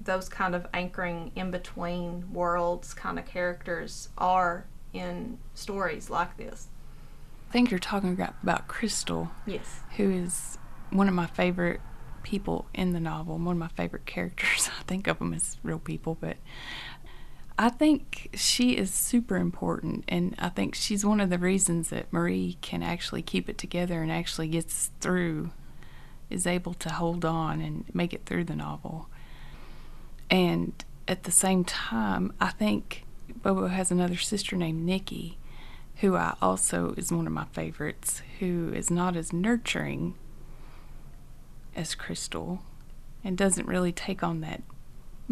those 0.00 0.28
kind 0.28 0.54
of 0.54 0.66
anchoring 0.72 1.30
in 1.36 1.50
between 1.50 2.32
worlds 2.32 2.94
kind 2.94 3.18
of 3.18 3.26
characters 3.26 4.08
are 4.16 4.66
in 4.92 5.38
stories 5.54 6.10
like 6.10 6.36
this? 6.36 6.68
I 7.48 7.52
think 7.52 7.70
you're 7.70 7.78
talking 7.78 8.18
about 8.42 8.66
Crystal. 8.66 9.30
Yes. 9.46 9.80
Who 9.96 10.10
is 10.10 10.56
one 10.90 11.06
of 11.06 11.14
my 11.14 11.26
favorite 11.26 11.80
people 12.22 12.66
in 12.72 12.92
the 12.92 13.00
novel, 13.00 13.38
one 13.38 13.56
of 13.56 13.58
my 13.58 13.68
favorite 13.68 14.06
characters. 14.06 14.70
I 14.78 14.82
think 14.84 15.06
of 15.06 15.18
them 15.18 15.34
as 15.34 15.58
real 15.62 15.78
people, 15.78 16.16
but 16.20 16.36
I 17.62 17.68
think 17.68 18.30
she 18.34 18.76
is 18.76 18.92
super 18.92 19.36
important, 19.36 20.02
and 20.08 20.34
I 20.36 20.48
think 20.48 20.74
she's 20.74 21.06
one 21.06 21.20
of 21.20 21.30
the 21.30 21.38
reasons 21.38 21.90
that 21.90 22.12
Marie 22.12 22.58
can 22.60 22.82
actually 22.82 23.22
keep 23.22 23.48
it 23.48 23.56
together 23.56 24.02
and 24.02 24.10
actually 24.10 24.48
gets 24.48 24.90
through, 24.98 25.52
is 26.28 26.44
able 26.44 26.74
to 26.74 26.88
hold 26.88 27.24
on 27.24 27.60
and 27.60 27.84
make 27.94 28.12
it 28.12 28.26
through 28.26 28.46
the 28.46 28.56
novel. 28.56 29.08
And 30.28 30.72
at 31.06 31.22
the 31.22 31.30
same 31.30 31.62
time, 31.62 32.32
I 32.40 32.50
think 32.50 33.04
Bobo 33.32 33.68
has 33.68 33.92
another 33.92 34.16
sister 34.16 34.56
named 34.56 34.84
Nikki, 34.84 35.38
who 35.98 36.16
I 36.16 36.34
also 36.42 36.94
is 36.96 37.12
one 37.12 37.28
of 37.28 37.32
my 37.32 37.44
favorites, 37.52 38.22
who 38.40 38.72
is 38.74 38.90
not 38.90 39.14
as 39.14 39.32
nurturing 39.32 40.16
as 41.76 41.94
Crystal 41.94 42.62
and 43.22 43.38
doesn't 43.38 43.68
really 43.68 43.92
take 43.92 44.24
on 44.24 44.40
that 44.40 44.62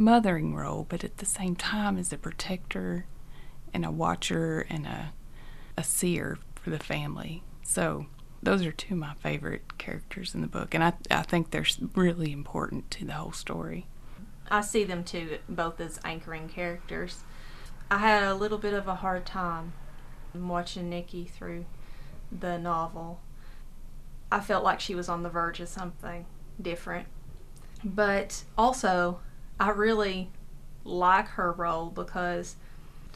mothering 0.01 0.55
role, 0.55 0.87
but 0.89 1.05
at 1.05 1.19
the 1.19 1.27
same 1.27 1.55
time 1.55 1.99
as 1.99 2.13
a 2.13 2.19
protector 2.19 3.07
and 3.73 3.85
a 3.85 3.91
watcher 3.91 4.67
and 4.69 4.87
a, 4.87 5.13
a 5.77 5.85
seer 5.85 6.39
for 6.55 6.71
the 6.71 6.79
family. 6.79 7.45
So 7.63 8.07
those 8.43 8.65
are 8.65 8.73
two 8.73 8.95
of 8.95 9.01
my 9.01 9.15
favorite 9.15 9.79
characters 9.79 10.35
in 10.35 10.41
the 10.41 10.47
book, 10.47 10.75
and 10.75 10.83
I, 10.83 10.95
I 11.11 11.23
think 11.23 11.51
they're 11.51 11.67
really 11.95 12.33
important 12.33 12.91
to 12.93 13.05
the 13.05 13.13
whole 13.13 13.33
story. 13.33 13.87
I 14.51 14.63
see 14.63 14.85
them 14.85 15.05
too, 15.05 15.39
both 15.49 15.81
as 15.81 16.01
anchoring 16.05 16.49
characters. 16.49 17.23
I 17.91 17.99
had 17.99 18.25
a 18.25 18.35
little 18.35 18.59
bit 18.59 18.73
of 18.73 18.89
a 18.89 18.97
hard 18.97 19.27
time 19.27 19.75
watching 20.35 20.89
Nikki 20.89 21.25
through 21.25 21.67
the 22.33 22.59
novel. 22.59 23.21
I 24.33 24.41
felt 24.41 24.65
like 24.65 24.81
she 24.81 24.95
was 24.95 25.09
on 25.09 25.23
the 25.23 25.29
verge 25.29 25.61
of 25.61 25.69
something 25.69 26.27
different. 26.61 27.07
But 27.85 28.45
also, 28.57 29.21
I 29.61 29.69
really 29.69 30.31
like 30.85 31.29
her 31.29 31.53
role 31.53 31.91
because 31.91 32.57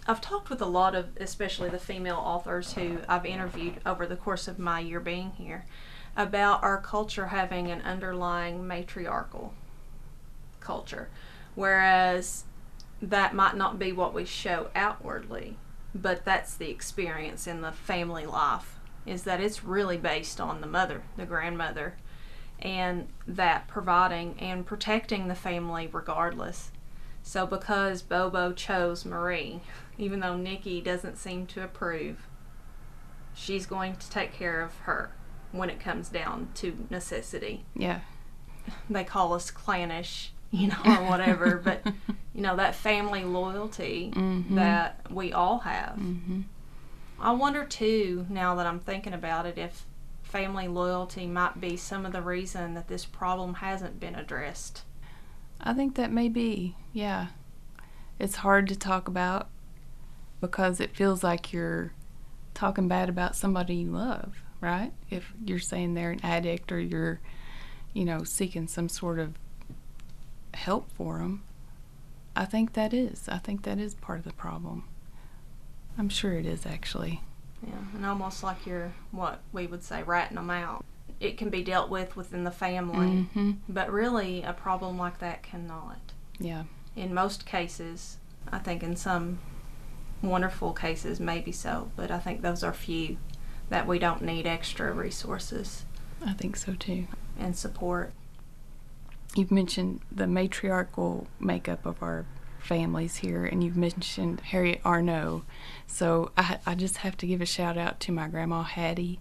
I've 0.06 0.20
talked 0.20 0.50
with 0.50 0.60
a 0.60 0.66
lot 0.66 0.94
of, 0.94 1.08
especially 1.16 1.70
the 1.70 1.78
female 1.78 2.18
authors 2.18 2.74
who 2.74 2.98
I've 3.08 3.24
interviewed 3.24 3.80
over 3.86 4.06
the 4.06 4.16
course 4.16 4.46
of 4.46 4.58
my 4.58 4.80
year 4.80 5.00
being 5.00 5.30
here, 5.30 5.64
about 6.14 6.62
our 6.62 6.78
culture 6.78 7.28
having 7.28 7.70
an 7.70 7.80
underlying 7.80 8.66
matriarchal 8.66 9.54
culture, 10.60 11.08
whereas 11.54 12.44
that 13.00 13.34
might 13.34 13.56
not 13.56 13.78
be 13.78 13.90
what 13.90 14.12
we 14.12 14.26
show 14.26 14.68
outwardly, 14.74 15.56
but 15.94 16.26
that's 16.26 16.54
the 16.54 16.68
experience 16.70 17.46
in 17.46 17.62
the 17.62 17.72
family 17.72 18.26
life 18.26 18.78
is 19.06 19.24
that 19.24 19.40
it's 19.40 19.64
really 19.64 19.96
based 19.96 20.40
on 20.40 20.60
the 20.60 20.66
mother, 20.66 21.02
the 21.16 21.26
grandmother, 21.26 21.96
and 22.60 23.08
that 23.26 23.68
providing 23.68 24.36
and 24.38 24.64
protecting 24.64 25.28
the 25.28 25.34
family 25.34 25.88
regardless. 25.92 26.70
So 27.22 27.46
because 27.46 28.02
Bobo 28.02 28.52
chose 28.52 29.04
Marie, 29.04 29.60
even 29.98 30.20
though 30.20 30.36
Nikki 30.36 30.80
doesn't 30.80 31.16
seem 31.16 31.46
to 31.48 31.64
approve, 31.64 32.26
she's 33.34 33.66
going 33.66 33.96
to 33.96 34.10
take 34.10 34.32
care 34.32 34.60
of 34.60 34.74
her 34.80 35.10
when 35.52 35.70
it 35.70 35.80
comes 35.80 36.08
down 36.08 36.48
to 36.54 36.86
necessity. 36.90 37.64
Yeah. 37.74 38.00
They 38.90 39.04
call 39.04 39.32
us 39.32 39.50
clannish, 39.50 40.32
you 40.50 40.68
know, 40.68 40.80
or 40.84 41.08
whatever, 41.08 41.56
but 41.64 41.82
you 42.34 42.42
know 42.42 42.56
that 42.56 42.74
family 42.74 43.24
loyalty 43.24 44.10
mm-hmm. 44.14 44.56
that 44.56 45.06
we 45.10 45.32
all 45.32 45.60
have. 45.60 45.96
Mm-hmm. 45.96 46.42
I 47.20 47.32
wonder 47.32 47.64
too, 47.64 48.26
now 48.28 48.54
that 48.56 48.66
I'm 48.66 48.80
thinking 48.80 49.14
about 49.14 49.46
it, 49.46 49.56
if 49.56 49.86
family 50.34 50.66
loyalty 50.66 51.28
might 51.28 51.60
be 51.60 51.76
some 51.76 52.04
of 52.04 52.10
the 52.10 52.20
reason 52.20 52.74
that 52.74 52.88
this 52.88 53.04
problem 53.04 53.54
hasn't 53.54 54.00
been 54.00 54.16
addressed. 54.16 54.82
I 55.60 55.72
think 55.72 55.94
that 55.94 56.10
may 56.10 56.28
be, 56.28 56.74
yeah. 56.92 57.28
It's 58.18 58.34
hard 58.34 58.66
to 58.66 58.76
talk 58.76 59.06
about 59.06 59.48
because 60.40 60.80
it 60.80 60.96
feels 60.96 61.22
like 61.22 61.52
you're 61.52 61.92
talking 62.52 62.88
bad 62.88 63.08
about 63.08 63.36
somebody 63.36 63.76
you 63.76 63.92
love, 63.92 64.42
right? 64.60 64.92
If 65.08 65.32
you're 65.44 65.60
saying 65.60 65.94
they're 65.94 66.10
an 66.10 66.24
addict 66.24 66.72
or 66.72 66.80
you're, 66.80 67.20
you 67.92 68.04
know, 68.04 68.24
seeking 68.24 68.66
some 68.66 68.88
sort 68.88 69.20
of 69.20 69.34
help 70.54 70.90
for 70.90 71.18
them. 71.18 71.44
I 72.34 72.44
think 72.44 72.72
that 72.72 72.92
is. 72.92 73.28
I 73.28 73.38
think 73.38 73.62
that 73.62 73.78
is 73.78 73.94
part 73.94 74.18
of 74.18 74.24
the 74.24 74.32
problem. 74.32 74.88
I'm 75.96 76.08
sure 76.08 76.32
it 76.32 76.44
is 76.44 76.66
actually. 76.66 77.22
Yeah, 77.66 77.96
and 77.96 78.06
almost 78.06 78.42
like 78.42 78.66
you're 78.66 78.92
what 79.10 79.40
we 79.52 79.66
would 79.66 79.82
say 79.82 80.02
ratting 80.02 80.36
them 80.36 80.50
out. 80.50 80.84
It 81.20 81.38
can 81.38 81.48
be 81.48 81.62
dealt 81.62 81.90
with 81.90 82.16
within 82.16 82.44
the 82.44 82.50
family, 82.50 83.06
mm-hmm. 83.06 83.52
but 83.68 83.90
really 83.90 84.42
a 84.42 84.52
problem 84.52 84.98
like 84.98 85.20
that 85.20 85.42
cannot. 85.42 85.98
Yeah. 86.38 86.64
In 86.96 87.14
most 87.14 87.46
cases, 87.46 88.18
I 88.52 88.58
think 88.58 88.82
in 88.82 88.96
some 88.96 89.38
wonderful 90.22 90.72
cases, 90.72 91.20
maybe 91.20 91.52
so, 91.52 91.90
but 91.96 92.10
I 92.10 92.18
think 92.18 92.42
those 92.42 92.62
are 92.62 92.72
few 92.72 93.16
that 93.68 93.86
we 93.86 93.98
don't 93.98 94.22
need 94.22 94.46
extra 94.46 94.92
resources. 94.92 95.84
I 96.24 96.32
think 96.32 96.56
so 96.56 96.74
too. 96.74 97.06
And 97.38 97.56
support. 97.56 98.12
You've 99.34 99.50
mentioned 99.50 100.00
the 100.12 100.26
matriarchal 100.26 101.26
makeup 101.40 101.86
of 101.86 102.02
our 102.02 102.24
families 102.64 103.16
here, 103.16 103.44
and 103.44 103.62
you've 103.62 103.76
mentioned 103.76 104.40
Harriet 104.40 104.80
Arnow. 104.84 105.44
So 105.86 106.32
I, 106.36 106.58
I 106.66 106.74
just 106.74 106.98
have 106.98 107.16
to 107.18 107.26
give 107.26 107.40
a 107.40 107.46
shout 107.46 107.78
out 107.78 108.00
to 108.00 108.12
my 108.12 108.28
grandma 108.28 108.62
Hattie, 108.62 109.20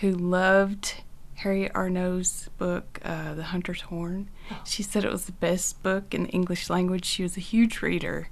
who 0.00 0.12
loved 0.12 1.02
Harriet 1.36 1.72
Arnow's 1.74 2.48
book, 2.58 3.00
uh, 3.02 3.34
The 3.34 3.44
Hunter's 3.44 3.82
Horn. 3.82 4.28
She 4.64 4.82
said 4.82 5.04
it 5.04 5.12
was 5.12 5.24
the 5.24 5.32
best 5.32 5.82
book 5.82 6.14
in 6.14 6.24
the 6.24 6.30
English 6.30 6.68
language. 6.68 7.04
She 7.04 7.22
was 7.22 7.36
a 7.36 7.40
huge 7.40 7.82
reader. 7.82 8.28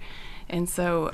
And 0.49 0.69
so 0.69 1.13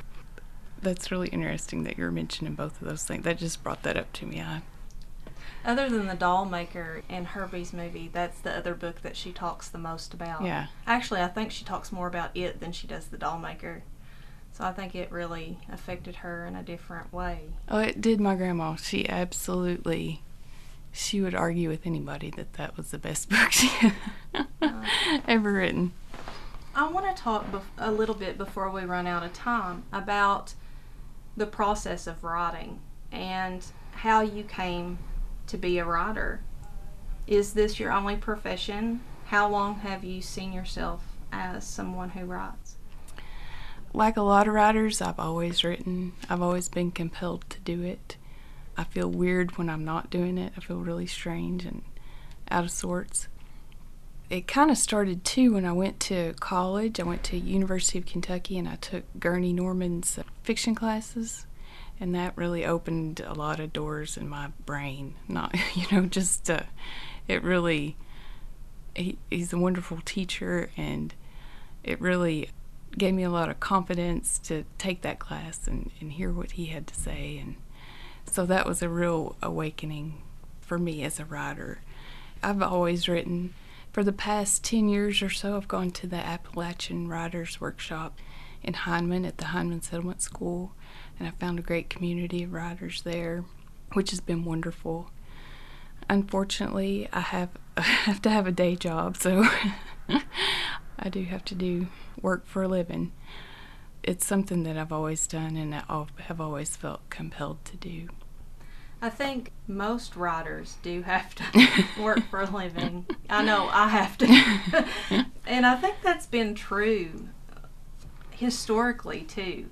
that's 0.82 1.10
really 1.10 1.28
interesting 1.28 1.84
that 1.84 1.96
you're 1.96 2.10
mentioning 2.10 2.54
both 2.54 2.80
of 2.82 2.88
those 2.88 3.04
things. 3.04 3.24
That 3.24 3.38
just 3.38 3.62
brought 3.62 3.82
that 3.84 3.96
up 3.96 4.12
to 4.14 4.26
me. 4.26 4.40
I 4.40 4.62
other 5.64 5.88
than 5.88 6.06
the 6.06 6.14
doll 6.14 6.44
maker 6.44 7.02
and 7.08 7.26
Herbie's 7.26 7.72
movie, 7.72 8.10
that's 8.12 8.40
the 8.40 8.56
other 8.56 8.74
book 8.74 9.02
that 9.02 9.16
she 9.16 9.32
talks 9.32 9.68
the 9.68 9.78
most 9.78 10.14
about. 10.14 10.42
Yeah. 10.42 10.66
Actually, 10.86 11.22
I 11.22 11.28
think 11.28 11.50
she 11.50 11.64
talks 11.64 11.90
more 11.92 12.06
about 12.06 12.36
it 12.36 12.60
than 12.60 12.72
she 12.72 12.86
does 12.86 13.06
the 13.06 13.18
doll 13.18 13.38
maker. 13.38 13.82
So 14.52 14.64
I 14.64 14.72
think 14.72 14.94
it 14.94 15.10
really 15.10 15.58
affected 15.72 16.16
her 16.16 16.46
in 16.46 16.54
a 16.54 16.62
different 16.62 17.12
way. 17.12 17.40
Oh, 17.68 17.78
it 17.78 18.00
did 18.00 18.20
my 18.20 18.36
grandma. 18.36 18.76
She 18.76 19.08
absolutely 19.08 20.22
she 20.92 21.20
would 21.20 21.34
argue 21.34 21.68
with 21.68 21.84
anybody 21.86 22.30
that 22.30 22.52
that 22.52 22.76
was 22.76 22.92
the 22.92 22.98
best 22.98 23.28
book 23.30 23.50
she 23.50 23.92
uh, 24.62 24.84
ever 25.26 25.52
written. 25.52 25.92
I 26.74 26.88
want 26.88 27.14
to 27.14 27.20
talk 27.20 27.50
bef- 27.50 27.62
a 27.78 27.90
little 27.90 28.14
bit 28.14 28.38
before 28.38 28.70
we 28.70 28.84
run 28.84 29.06
out 29.06 29.24
of 29.24 29.32
time 29.32 29.84
about 29.92 30.54
the 31.36 31.46
process 31.46 32.06
of 32.06 32.22
writing 32.22 32.80
and 33.10 33.64
how 33.92 34.20
you 34.20 34.44
came 34.44 34.98
to 35.46 35.58
be 35.58 35.78
a 35.78 35.84
writer. 35.84 36.40
Is 37.26 37.54
this 37.54 37.80
your 37.80 37.92
only 37.92 38.16
profession? 38.16 39.00
How 39.26 39.48
long 39.48 39.76
have 39.76 40.04
you 40.04 40.20
seen 40.20 40.52
yourself 40.52 41.02
as 41.32 41.66
someone 41.66 42.10
who 42.10 42.24
writes? 42.26 42.76
Like 43.92 44.16
a 44.16 44.22
lot 44.22 44.48
of 44.48 44.54
writers, 44.54 45.00
I've 45.00 45.20
always 45.20 45.64
written. 45.64 46.12
I've 46.28 46.42
always 46.42 46.68
been 46.68 46.90
compelled 46.90 47.48
to 47.50 47.60
do 47.60 47.82
it. 47.82 48.16
I 48.76 48.84
feel 48.84 49.08
weird 49.08 49.56
when 49.56 49.70
I'm 49.70 49.84
not 49.84 50.10
doing 50.10 50.36
it. 50.36 50.52
I 50.56 50.60
feel 50.60 50.78
really 50.78 51.06
strange 51.06 51.64
and 51.64 51.82
out 52.50 52.64
of 52.64 52.70
sorts. 52.70 53.28
It 54.28 54.48
kind 54.48 54.70
of 54.70 54.78
started 54.78 55.24
too 55.24 55.54
when 55.54 55.64
I 55.64 55.72
went 55.72 56.00
to 56.00 56.34
college. 56.40 56.98
I 56.98 57.04
went 57.04 57.22
to 57.24 57.38
University 57.38 57.98
of 57.98 58.06
Kentucky 58.06 58.58
and 58.58 58.68
I 58.68 58.76
took 58.76 59.04
Gurney 59.20 59.52
Norman's 59.52 60.18
fiction 60.42 60.74
classes 60.74 61.46
and 62.00 62.14
that 62.14 62.36
really 62.36 62.64
opened 62.64 63.20
a 63.20 63.34
lot 63.34 63.60
of 63.60 63.72
doors 63.72 64.16
in 64.16 64.28
my 64.28 64.48
brain. 64.66 65.14
Not, 65.28 65.54
you 65.74 65.84
know, 65.92 66.06
just 66.06 66.50
uh, 66.50 66.62
it 67.28 67.42
really. 67.42 67.96
He, 68.94 69.18
he's 69.28 69.52
a 69.52 69.58
wonderful 69.58 69.98
teacher, 70.04 70.70
and 70.76 71.12
it 71.82 72.00
really 72.00 72.50
gave 72.96 73.12
me 73.12 73.24
a 73.24 73.30
lot 73.30 73.48
of 73.48 73.58
confidence 73.58 74.38
to 74.38 74.64
take 74.78 75.02
that 75.02 75.18
class 75.18 75.66
and, 75.66 75.90
and 76.00 76.12
hear 76.12 76.30
what 76.30 76.52
he 76.52 76.66
had 76.66 76.86
to 76.86 76.94
say, 76.94 77.38
and 77.38 77.56
so 78.24 78.46
that 78.46 78.66
was 78.66 78.82
a 78.82 78.88
real 78.88 79.36
awakening 79.42 80.22
for 80.60 80.78
me 80.78 81.02
as 81.02 81.18
a 81.18 81.24
writer. 81.24 81.80
I've 82.42 82.62
always 82.62 83.08
written. 83.08 83.54
For 83.92 84.02
the 84.02 84.12
past 84.12 84.64
10 84.64 84.88
years 84.88 85.22
or 85.22 85.30
so, 85.30 85.56
I've 85.56 85.68
gone 85.68 85.92
to 85.92 86.06
the 86.08 86.16
Appalachian 86.16 87.06
Writers 87.06 87.60
Workshop 87.60 88.18
in 88.62 88.74
Hindman 88.74 89.24
at 89.24 89.38
the 89.38 89.46
Hindman 89.46 89.82
Settlement 89.82 90.20
School 90.20 90.72
and 91.18 91.28
I 91.28 91.30
found 91.32 91.58
a 91.58 91.62
great 91.62 91.90
community 91.90 92.42
of 92.44 92.52
writers 92.52 93.02
there, 93.02 93.44
which 93.92 94.10
has 94.10 94.20
been 94.20 94.44
wonderful. 94.44 95.10
Unfortunately, 96.08 97.08
I 97.12 97.20
have 97.20 97.50
I 97.76 97.82
have 97.82 98.22
to 98.22 98.30
have 98.30 98.46
a 98.46 98.52
day 98.52 98.76
job, 98.76 99.16
so 99.16 99.44
I 100.98 101.08
do 101.08 101.24
have 101.24 101.44
to 101.46 101.54
do 101.54 101.88
work 102.20 102.46
for 102.46 102.62
a 102.62 102.68
living. 102.68 103.12
It's 104.02 104.26
something 104.26 104.62
that 104.64 104.76
I've 104.76 104.92
always 104.92 105.26
done 105.26 105.56
and 105.56 105.74
I 105.74 105.82
have 106.26 106.40
always 106.40 106.76
felt 106.76 107.08
compelled 107.08 107.64
to 107.64 107.76
do. 107.76 108.08
I 109.00 109.10
think 109.10 109.50
most 109.66 110.14
writers 110.14 110.76
do 110.82 111.02
have 111.02 111.34
to 111.34 111.84
work 112.00 112.20
for 112.30 112.42
a 112.42 112.50
living. 112.50 113.06
I 113.28 113.42
know 113.42 113.68
I 113.70 113.88
have 113.88 114.16
to. 114.18 114.86
and 115.46 115.66
I 115.66 115.76
think 115.76 115.96
that's 116.02 116.26
been 116.26 116.54
true 116.54 117.28
historically 118.30 119.22
too 119.22 119.68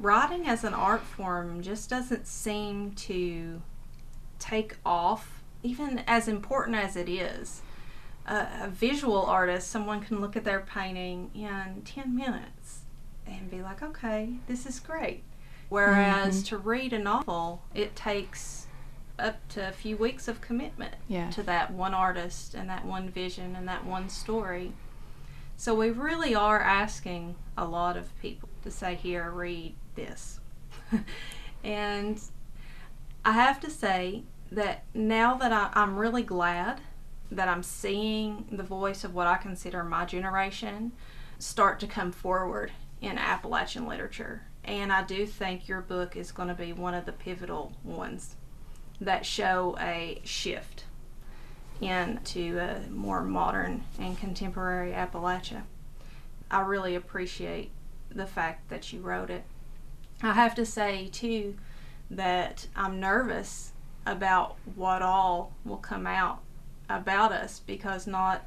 writing 0.00 0.46
as 0.48 0.64
an 0.64 0.74
art 0.74 1.02
form 1.02 1.62
just 1.62 1.88
doesn't 1.90 2.26
seem 2.26 2.92
to 2.92 3.62
take 4.38 4.76
off, 4.84 5.42
even 5.62 6.00
as 6.06 6.28
important 6.28 6.76
as 6.76 6.96
it 6.96 7.08
is. 7.08 7.62
a, 8.26 8.48
a 8.62 8.68
visual 8.70 9.22
artist, 9.26 9.70
someone 9.70 10.00
can 10.00 10.18
look 10.18 10.34
at 10.34 10.44
their 10.44 10.60
painting 10.60 11.30
in 11.34 11.82
10 11.84 12.16
minutes 12.16 12.80
and 13.26 13.50
be 13.50 13.60
like, 13.60 13.82
okay, 13.82 14.36
this 14.46 14.64
is 14.64 14.80
great. 14.80 15.22
Whereas 15.68 16.42
Mhm. 16.42 16.46
to 16.48 16.56
read 16.56 16.92
a 16.94 16.98
novel, 16.98 17.62
it 17.74 17.94
takes 17.94 18.66
up 19.18 19.46
to 19.50 19.68
a 19.68 19.72
few 19.72 19.98
weeks 19.98 20.26
of 20.26 20.40
commitment 20.40 20.94
Yeah. 21.06 21.28
to 21.32 21.42
that 21.42 21.70
one 21.72 21.92
artist 21.92 22.54
and 22.54 22.66
that 22.70 22.86
one 22.86 23.10
vision 23.10 23.54
and 23.54 23.68
that 23.68 23.84
one 23.84 24.08
story. 24.08 24.72
So 25.58 25.74
we 25.74 25.90
really 25.90 26.34
are 26.34 26.60
asking 26.60 27.34
a 27.58 27.66
lot 27.66 27.96
of 27.98 28.18
people 28.22 28.48
to 28.62 28.70
say, 28.70 28.94
here, 28.94 29.30
read 29.30 29.74
this. 29.94 30.40
and 31.64 32.20
I 33.24 33.32
have 33.32 33.60
to 33.60 33.70
say 33.70 34.24
that 34.52 34.84
now 34.94 35.34
that 35.34 35.52
I, 35.52 35.70
I'm 35.74 35.96
really 35.96 36.22
glad 36.22 36.80
that 37.30 37.48
I'm 37.48 37.62
seeing 37.62 38.46
the 38.52 38.62
voice 38.62 39.04
of 39.04 39.14
what 39.14 39.26
I 39.26 39.36
consider 39.36 39.82
my 39.82 40.04
generation 40.04 40.92
start 41.38 41.80
to 41.80 41.86
come 41.86 42.12
forward 42.12 42.72
in 43.00 43.18
Appalachian 43.18 43.86
literature. 43.86 44.42
And 44.64 44.92
I 44.92 45.02
do 45.02 45.26
think 45.26 45.68
your 45.68 45.80
book 45.80 46.16
is 46.16 46.32
going 46.32 46.48
to 46.48 46.54
be 46.54 46.72
one 46.72 46.94
of 46.94 47.06
the 47.06 47.12
pivotal 47.12 47.72
ones 47.82 48.36
that 49.00 49.26
show 49.26 49.76
a 49.80 50.20
shift 50.24 50.84
into 51.80 52.58
a 52.58 52.88
more 52.90 53.22
modern 53.22 53.84
and 53.98 54.18
contemporary 54.18 54.92
Appalachia. 54.92 55.62
I 56.50 56.60
really 56.60 56.94
appreciate 56.94 57.70
the 58.10 58.26
fact 58.26 58.68
that 58.70 58.92
you 58.92 59.00
wrote 59.00 59.30
it. 59.30 59.44
I 60.22 60.32
have 60.32 60.54
to 60.56 60.66
say, 60.66 61.08
too, 61.12 61.56
that 62.10 62.68
I'm 62.76 63.00
nervous 63.00 63.72
about 64.06 64.56
what 64.74 65.02
all 65.02 65.52
will 65.64 65.78
come 65.78 66.06
out 66.06 66.40
about 66.88 67.32
us 67.32 67.60
because 67.60 68.06
not, 68.06 68.46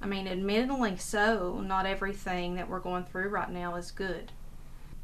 I 0.00 0.06
mean, 0.06 0.28
admittedly 0.28 0.96
so, 0.96 1.60
not 1.60 1.86
everything 1.86 2.54
that 2.56 2.68
we're 2.68 2.80
going 2.80 3.04
through 3.04 3.28
right 3.28 3.50
now 3.50 3.76
is 3.76 3.90
good. 3.90 4.32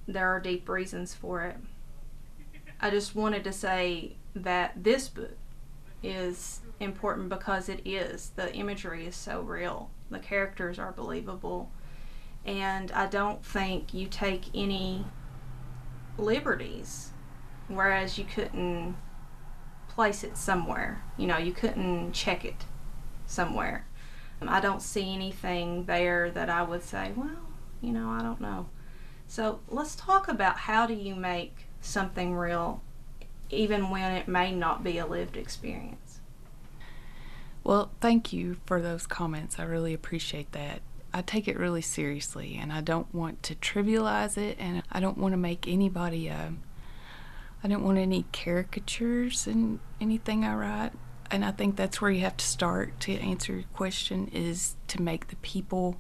There 0.07 0.29
are 0.29 0.41
deep 0.41 0.69
reasons 0.69 1.15
for 1.15 1.43
it. 1.45 1.57
I 2.81 2.91
just 2.91 3.15
wanted 3.15 3.45
to 3.45 3.53
say 3.53 4.17
that 4.35 4.83
this 4.83 5.09
book 5.09 5.37
is 6.03 6.61
important 6.81 7.29
because 7.29 7.69
it 7.69 7.81
is. 7.85 8.33
The 8.35 8.53
imagery 8.55 9.07
is 9.07 9.15
so 9.15 9.41
real, 9.41 9.91
the 10.11 10.19
characters 10.19 10.79
are 10.79 10.93
believable, 10.93 11.71
and 12.45 12.91
I 12.91 13.07
don't 13.07 13.45
think 13.45 13.95
you 13.95 14.09
take 14.09 14.47
any 14.55 15.05
liberties, 16.19 17.11
whereas 17.69 18.19
you 18.19 18.25
couldn't 18.25 18.97
place 19.89 20.25
it 20.25 20.37
somewhere. 20.37 21.03
You 21.17 21.27
know, 21.27 21.39
you 21.39 21.53
couldn't 21.53 22.13
check 22.13 22.45
it 22.45 22.65
somewhere. 23.27 23.87
Um, 24.41 24.49
I 24.49 24.61
don't 24.61 24.83
see 24.83 25.15
anything 25.15 25.85
there 25.85 26.31
that 26.31 26.49
I 26.49 26.63
would 26.63 26.83
say, 26.83 27.13
well, 27.15 27.31
you 27.81 27.93
know, 27.93 28.11
I 28.11 28.23
don't 28.23 28.41
know. 28.41 28.69
So 29.27 29.61
let's 29.69 29.95
talk 29.95 30.29
about 30.29 30.59
how 30.59 30.87
do 30.87 30.95
you 30.95 31.15
make 31.15 31.67
something 31.81 32.35
real 32.35 32.83
even 33.51 33.91
when 33.91 34.13
it 34.13 34.27
may 34.27 34.51
not 34.53 34.83
be 34.83 34.99
a 34.99 35.07
lived 35.07 35.37
experience. 35.37 36.21
Well, 37.63 37.93
thank 38.01 38.33
you 38.33 38.57
for 38.67 38.81
those 38.81 39.07
comments. 39.07 39.59
I 39.59 39.65
really 39.65 39.95
appreciate 39.95 40.53
that. 40.53 40.81
I 41.15 41.23
take 41.23 41.47
it 41.47 41.59
really 41.59 41.83
seriously 41.83 42.59
and 42.61 42.73
I 42.73 42.81
don't 42.81 43.13
want 43.15 43.43
to 43.45 43.55
trivialize 43.55 44.39
it 44.39 44.57
and 44.59 44.83
I 44.91 45.01
don't 45.01 45.19
want 45.19 45.33
to 45.33 45.39
make 45.39 45.69
anybody 45.69 46.31
uh, 46.31 46.51
I 47.65 47.69
don't 47.69 47.85
want 47.85 47.99
any 47.99 48.25
caricatures 48.33 49.47
in 49.47 49.79
anything 50.01 50.45
I 50.45 50.55
write. 50.55 50.93
And 51.31 51.45
I 51.45 51.53
think 51.53 51.77
that's 51.77 52.01
where 52.01 52.11
you 52.11 52.21
have 52.21 52.37
to 52.39 52.45
start 52.45 52.99
to 53.01 53.15
answer 53.15 53.55
your 53.55 53.63
question 53.73 54.29
is 54.33 54.75
to 54.89 55.01
make 55.01 55.29
the 55.29 55.37
people 55.37 55.97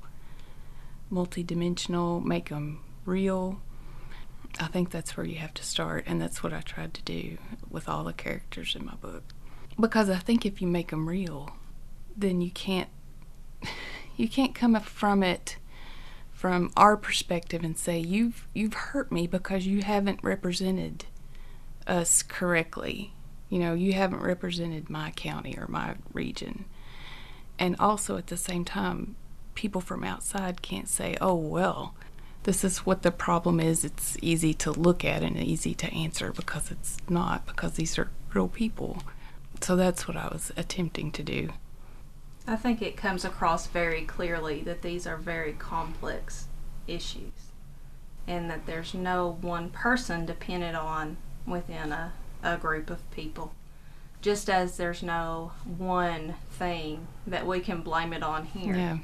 multidimensional, 1.10 2.22
make 2.22 2.48
them 2.48 2.80
real. 3.04 3.60
I 4.58 4.66
think 4.66 4.90
that's 4.90 5.16
where 5.16 5.24
you 5.24 5.36
have 5.36 5.54
to 5.54 5.64
start, 5.64 6.04
and 6.06 6.20
that's 6.20 6.42
what 6.42 6.52
I 6.52 6.60
tried 6.60 6.92
to 6.94 7.02
do 7.02 7.38
with 7.70 7.88
all 7.88 8.04
the 8.04 8.12
characters 8.12 8.74
in 8.74 8.84
my 8.84 8.94
book. 8.96 9.22
Because 9.80 10.10
I 10.10 10.18
think 10.18 10.44
if 10.44 10.60
you 10.60 10.68
make 10.68 10.90
them 10.90 11.08
real, 11.08 11.56
then 12.14 12.42
you 12.42 12.50
can't 12.50 12.90
you 14.16 14.28
can't 14.28 14.54
come 14.54 14.78
from 14.80 15.22
it 15.22 15.56
from 16.32 16.72
our 16.76 16.96
perspective 16.96 17.62
and 17.62 17.78
say 17.78 17.98
you've 17.98 18.48
you've 18.52 18.74
hurt 18.74 19.12
me 19.12 19.26
because 19.26 19.64
you 19.64 19.82
haven't 19.82 20.18
represented 20.24 21.04
us 21.86 22.22
correctly. 22.22 23.12
You 23.48 23.58
know, 23.58 23.74
you 23.74 23.92
haven't 23.92 24.22
represented 24.22 24.90
my 24.90 25.12
county 25.12 25.56
or 25.56 25.68
my 25.68 25.94
region. 26.12 26.64
And 27.58 27.76
also 27.78 28.16
at 28.16 28.26
the 28.26 28.36
same 28.36 28.64
time, 28.64 29.14
people 29.54 29.80
from 29.80 30.02
outside 30.02 30.62
can't 30.62 30.88
say, 30.88 31.16
"Oh, 31.20 31.36
well, 31.36 31.94
this 32.42 32.64
is 32.64 32.78
what 32.78 33.02
the 33.02 33.12
problem 33.12 33.60
is. 33.60 33.84
It's 33.84 34.16
easy 34.20 34.52
to 34.54 34.72
look 34.72 35.04
at 35.04 35.22
and 35.22 35.36
easy 35.36 35.74
to 35.74 35.92
answer 35.94 36.32
because 36.32 36.70
it's 36.70 36.96
not 37.08 37.46
because 37.46 37.74
these 37.74 37.98
are 37.98 38.10
real 38.34 38.48
people." 38.48 39.02
So 39.60 39.76
that's 39.76 40.08
what 40.08 40.16
I 40.16 40.26
was 40.26 40.50
attempting 40.56 41.12
to 41.12 41.22
do. 41.22 41.50
I 42.46 42.56
think 42.56 42.82
it 42.82 42.96
comes 42.96 43.24
across 43.24 43.66
very 43.66 44.02
clearly 44.02 44.62
that 44.62 44.82
these 44.82 45.06
are 45.06 45.16
very 45.16 45.52
complex 45.52 46.48
issues 46.86 47.52
and 48.26 48.50
that 48.50 48.66
there's 48.66 48.94
no 48.94 49.38
one 49.40 49.70
person 49.70 50.26
dependent 50.26 50.76
on 50.76 51.16
within 51.46 51.92
a, 51.92 52.12
a 52.42 52.56
group 52.56 52.90
of 52.90 53.08
people. 53.10 53.54
Just 54.20 54.48
as 54.48 54.76
there's 54.76 55.02
no 55.02 55.52
one 55.64 56.34
thing 56.50 57.08
that 57.26 57.46
we 57.46 57.60
can 57.60 57.82
blame 57.82 58.12
it 58.12 58.22
on 58.22 58.46
here. 58.46 58.76
Yeah. 58.76 58.98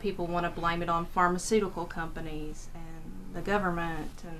People 0.00 0.26
want 0.26 0.44
to 0.46 0.60
blame 0.60 0.82
it 0.82 0.88
on 0.88 1.06
pharmaceutical 1.06 1.84
companies 1.84 2.68
and 2.74 3.34
the 3.34 3.40
government 3.40 4.22
and 4.26 4.38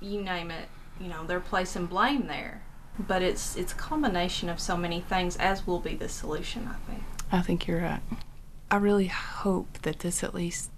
you 0.00 0.22
name 0.22 0.50
it, 0.50 0.68
you 1.00 1.08
know, 1.08 1.26
they're 1.26 1.40
placing 1.40 1.86
blame 1.86 2.26
there. 2.26 2.62
But 2.98 3.22
it's 3.22 3.56
it's 3.56 3.72
a 3.72 3.76
combination 3.76 4.48
of 4.48 4.58
so 4.58 4.76
many 4.76 5.00
things 5.00 5.36
as 5.36 5.66
will 5.66 5.78
be 5.78 5.94
the 5.94 6.08
solution, 6.08 6.68
I 6.68 6.90
think. 6.90 7.02
I 7.30 7.40
think 7.42 7.66
you're 7.66 7.80
right. 7.82 8.00
I 8.70 8.76
really 8.76 9.06
hope 9.06 9.78
that 9.82 10.00
this 10.00 10.22
at 10.22 10.34
least 10.34 10.70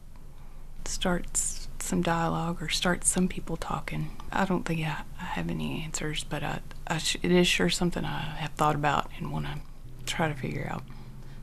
starts 0.85 1.69
some 1.79 2.03
dialogue 2.03 2.63
or 2.63 2.69
starts 2.69 3.09
some 3.09 3.29
people 3.29 3.57
talking. 3.57 4.11
I 4.33 4.45
don't 4.45 4.65
think 4.65 4.81
I, 4.87 5.03
I 5.21 5.25
have 5.25 5.49
any 5.51 5.83
answers, 5.83 6.25
but 6.25 6.43
I, 6.43 6.61
I 6.87 6.99
sh- 6.99 7.17
it 7.23 7.31
is 7.33 7.47
sure 7.47 7.69
something 7.71 8.05
I 8.05 8.21
have 8.39 8.53
thought 8.53 8.75
about 8.75 9.11
and 9.19 9.33
want 9.33 9.47
to 9.47 9.61
try 10.07 10.29
to 10.29 10.35
figure 10.35 10.69
out. 10.71 10.83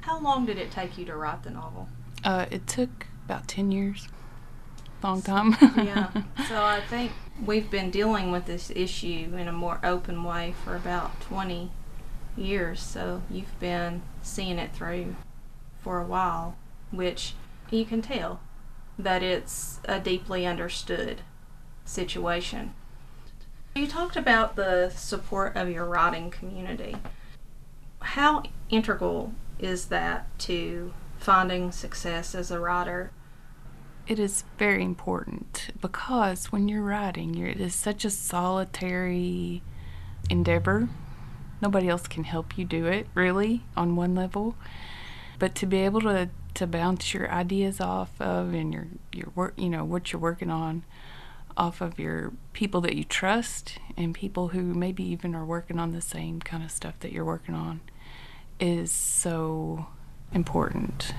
How 0.02 0.20
long 0.20 0.46
did 0.46 0.58
it 0.58 0.72
take 0.72 0.98
you 0.98 1.06
to 1.06 1.16
write 1.16 1.44
the 1.44 1.50
novel? 1.50 1.90
Uh, 2.24 2.46
it 2.52 2.68
took 2.68 3.08
about 3.26 3.48
10 3.48 3.72
years. 3.72 4.08
Long 5.04 5.22
time. 5.22 5.56
yeah. 5.76 6.10
So 6.48 6.64
I 6.64 6.82
think 6.90 7.12
we've 7.46 7.70
been 7.70 7.92
dealing 7.92 8.32
with 8.32 8.46
this 8.46 8.72
issue 8.74 9.36
in 9.38 9.48
a 9.48 9.52
more 9.52 9.80
open 9.84 10.24
way 10.24 10.54
for 10.64 10.76
about 10.76 11.20
20 11.22 11.72
years. 12.38 12.82
So 12.82 13.22
you've 13.30 13.60
been 13.60 14.02
seeing 14.28 14.60
it 14.60 14.74
through 14.74 15.16
for 15.80 16.00
a 16.00 16.06
while, 16.06 16.56
which 16.92 17.34
you 17.72 17.86
can 17.86 18.02
tell 18.02 18.40
that 19.00 19.24
it's 19.24 19.80
a 19.86 20.00
deeply 20.00 20.46
understood 20.46 21.22
situation. 21.86 22.74
You 23.76 23.88
talked 23.88 24.16
about 24.16 24.56
the 24.56 24.90
support 24.90 25.56
of 25.56 25.70
your 25.70 25.86
writing 25.86 26.32
community. 26.32 26.96
How 28.00 28.44
integral 28.70 29.34
is 29.60 29.86
that 29.86 30.28
to 30.40 30.94
finding 31.20 31.72
success 31.72 32.34
as 32.34 32.52
a 32.52 32.60
writer? 32.60 33.12
It 34.08 34.20
is 34.20 34.46
very 34.58 34.84
important 34.84 35.70
because 35.82 36.52
when 36.52 36.68
you're 36.68 36.82
writing, 36.82 37.34
you're, 37.34 37.50
it 37.50 37.60
is 37.60 37.76
such 37.76 38.06
a 38.06 38.10
solitary 38.10 39.62
endeavor. 40.30 40.90
Nobody 41.62 41.90
else 41.90 42.08
can 42.08 42.24
help 42.24 42.58
you 42.58 42.66
do 42.66 42.86
it, 42.86 43.08
really, 43.14 43.64
on 43.76 43.96
one 43.96 44.16
level. 44.16 44.56
But 45.40 45.56
to 45.56 45.66
be 45.66 45.78
able 45.78 46.02
to, 46.02 46.30
to 46.56 46.68
bounce 46.68 47.14
your 47.14 47.32
ideas 47.32 47.80
off 47.80 48.20
of 48.20 48.54
and 48.54 48.74
your, 48.74 48.88
your 49.12 49.32
work, 49.36 49.54
you 49.58 49.70
know, 49.70 49.86
what 49.86 50.12
you're 50.12 50.22
working 50.22 50.50
on, 50.50 50.84
off 51.58 51.82
of 51.82 51.98
your 52.00 52.34
people 52.54 52.82
that 52.82 52.96
you 52.96 53.04
trust 53.04 53.80
and 53.98 54.14
people 54.14 54.50
who 54.50 54.62
maybe 54.62 55.04
even 55.04 55.36
are 55.36 55.46
working 55.46 55.80
on 55.80 55.92
the 55.92 56.02
same 56.02 56.40
kind 56.40 56.64
of 56.64 56.72
stuff 56.72 57.00
that 57.00 57.12
you're 57.12 57.26
working 57.26 57.56
on 57.56 57.82
is 58.60 58.92
so 58.92 59.88
important. 60.32 61.14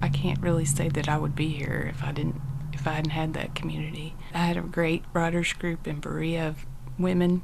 I 0.00 0.08
can't 0.08 0.40
really 0.40 0.64
say 0.64 0.88
that 0.88 1.08
I 1.08 1.18
would 1.18 1.36
be 1.36 1.48
here 1.48 1.90
if 1.94 2.02
I 2.02 2.12
didn't 2.12 2.40
if 2.72 2.86
I 2.86 2.92
hadn't 2.92 3.10
had 3.10 3.34
that 3.34 3.54
community. 3.54 4.14
I 4.32 4.38
had 4.38 4.56
a 4.56 4.62
great 4.62 5.04
writers 5.12 5.52
group 5.52 5.86
in 5.86 6.00
Berea 6.00 6.48
of 6.48 6.66
women 6.98 7.42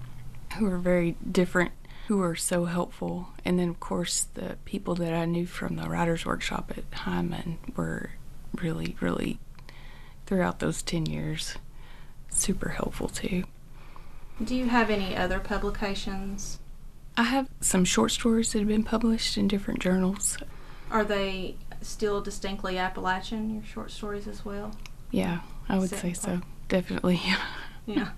who 0.56 0.64
were 0.64 0.78
very 0.78 1.16
different, 1.30 1.72
who 2.08 2.16
were 2.16 2.34
so 2.34 2.64
helpful. 2.64 3.28
And 3.44 3.58
then 3.58 3.68
of 3.68 3.80
course 3.80 4.26
the 4.34 4.56
people 4.64 4.94
that 4.96 5.12
I 5.12 5.26
knew 5.26 5.46
from 5.46 5.76
the 5.76 5.88
writers 5.88 6.24
workshop 6.24 6.72
at 6.76 6.90
Hindman 6.90 7.58
were 7.76 8.10
really, 8.54 8.96
really 9.00 9.38
throughout 10.26 10.58
those 10.58 10.82
ten 10.82 11.06
years 11.06 11.56
super 12.30 12.70
helpful 12.70 13.08
too. 13.08 13.44
Do 14.42 14.54
you 14.54 14.68
have 14.68 14.88
any 14.88 15.14
other 15.16 15.38
publications? 15.38 16.58
I 17.16 17.24
have 17.24 17.48
some 17.60 17.84
short 17.84 18.12
stories 18.12 18.52
that 18.52 18.60
have 18.60 18.68
been 18.68 18.84
published 18.84 19.36
in 19.36 19.48
different 19.48 19.80
journals. 19.80 20.38
Are 20.90 21.04
they 21.04 21.56
still 21.82 22.20
distinctly 22.22 22.78
Appalachian, 22.78 23.52
your 23.52 23.64
short 23.64 23.90
stories 23.90 24.26
as 24.26 24.44
well? 24.44 24.72
Yeah, 25.10 25.40
I 25.68 25.78
would 25.78 25.90
say 25.90 26.14
so. 26.14 26.40
Definitely. 26.68 27.20
yeah. 27.86 28.10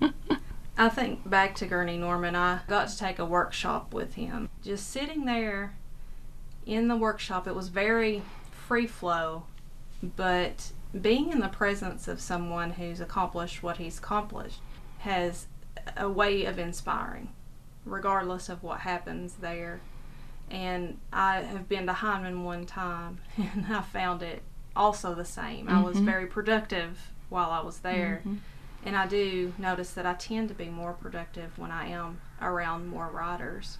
I 0.81 0.89
think 0.89 1.29
back 1.29 1.57
to 1.57 1.67
Gurney 1.67 1.99
Norman, 1.99 2.35
I 2.35 2.61
got 2.67 2.89
to 2.89 2.97
take 2.97 3.19
a 3.19 3.25
workshop 3.27 3.93
with 3.93 4.15
him. 4.15 4.49
Just 4.63 4.91
sitting 4.91 5.27
there 5.27 5.75
in 6.65 6.89
the 6.89 6.97
workshop, 6.97 7.47
it 7.47 7.55
was 7.55 7.69
very 7.69 8.23
free 8.51 8.87
flow, 8.87 9.43
but 10.03 10.73
being 10.99 11.33
in 11.33 11.41
the 11.41 11.49
presence 11.49 12.09
of 12.09 12.19
someone 12.19 12.71
who's 12.71 12.99
accomplished 12.99 13.63
what 13.63 13.77
he's 13.77 13.99
accomplished 13.99 14.61
has 15.01 15.49
a 15.99 16.09
way 16.09 16.47
of 16.47 16.59
inspiring, 16.59 17.29
regardless 17.85 18.49
of 18.49 18.63
what 18.63 18.81
happens 18.81 19.35
there. 19.35 19.83
And 20.51 20.97
I 21.13 21.43
have 21.43 21.69
been 21.69 21.89
to 21.89 21.93
Hindman 21.93 22.43
one 22.43 22.65
time, 22.65 23.19
and 23.37 23.67
I 23.69 23.83
found 23.83 24.23
it 24.23 24.41
also 24.75 25.15
the 25.15 25.27
same. 25.27 25.67
Mm-hmm. 25.67 25.77
I 25.77 25.83
was 25.83 25.97
mm-hmm. 25.97 26.07
very 26.07 26.27
productive 26.27 27.13
while 27.29 27.51
I 27.51 27.61
was 27.61 27.81
there. 27.81 28.23
Mm-hmm. 28.25 28.37
And 28.85 28.97
I 28.97 29.07
do 29.07 29.53
notice 29.59 29.91
that 29.93 30.07
I 30.07 30.15
tend 30.15 30.49
to 30.49 30.55
be 30.55 30.69
more 30.69 30.93
productive 30.93 31.59
when 31.59 31.71
I 31.71 31.89
am 31.89 32.21
around 32.41 32.89
more 32.89 33.09
writers. 33.09 33.79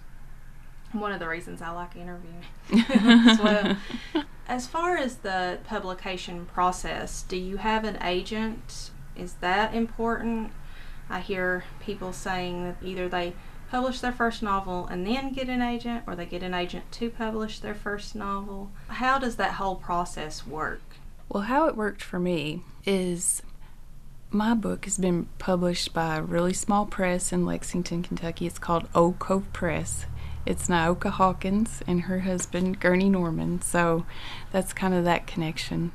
One 0.91 1.11
of 1.11 1.19
the 1.19 1.27
reasons 1.27 1.61
I 1.61 1.71
like 1.71 1.95
interviewing 1.95 2.45
as 3.27 3.39
well. 3.39 3.77
As 4.47 4.67
far 4.67 4.97
as 4.97 5.17
the 5.17 5.59
publication 5.63 6.45
process, 6.45 7.23
do 7.23 7.37
you 7.37 7.57
have 7.57 7.85
an 7.85 7.97
agent? 8.03 8.91
Is 9.15 9.35
that 9.35 9.73
important? 9.73 10.51
I 11.09 11.21
hear 11.21 11.63
people 11.79 12.11
saying 12.11 12.63
that 12.63 12.75
either 12.83 13.07
they 13.07 13.33
publish 13.69 14.01
their 14.01 14.11
first 14.11 14.43
novel 14.43 14.85
and 14.87 15.07
then 15.07 15.31
get 15.31 15.47
an 15.47 15.61
agent, 15.61 16.03
or 16.05 16.15
they 16.15 16.25
get 16.25 16.43
an 16.43 16.53
agent 16.53 16.91
to 16.91 17.09
publish 17.09 17.59
their 17.59 17.73
first 17.73 18.13
novel. 18.13 18.69
How 18.87 19.17
does 19.17 19.37
that 19.37 19.53
whole 19.53 19.77
process 19.77 20.45
work? 20.45 20.81
Well, 21.29 21.43
how 21.43 21.67
it 21.67 21.77
worked 21.77 22.03
for 22.03 22.19
me 22.19 22.63
is 22.85 23.41
my 24.31 24.53
book 24.53 24.85
has 24.85 24.97
been 24.97 25.27
published 25.39 25.93
by 25.93 26.17
a 26.17 26.21
really 26.21 26.53
small 26.53 26.85
press 26.85 27.33
in 27.33 27.45
Lexington, 27.45 28.01
Kentucky. 28.01 28.47
It's 28.47 28.59
called 28.59 28.87
Old 28.95 29.19
Cove 29.19 29.51
Press. 29.51 30.05
It's 30.45 30.67
Nyoka 30.67 31.11
Hawkins 31.11 31.83
and 31.85 32.03
her 32.03 32.21
husband, 32.21 32.79
Gurney 32.79 33.09
Norman. 33.09 33.61
So 33.61 34.05
that's 34.51 34.73
kind 34.73 34.93
of 34.93 35.03
that 35.03 35.27
connection. 35.27 35.91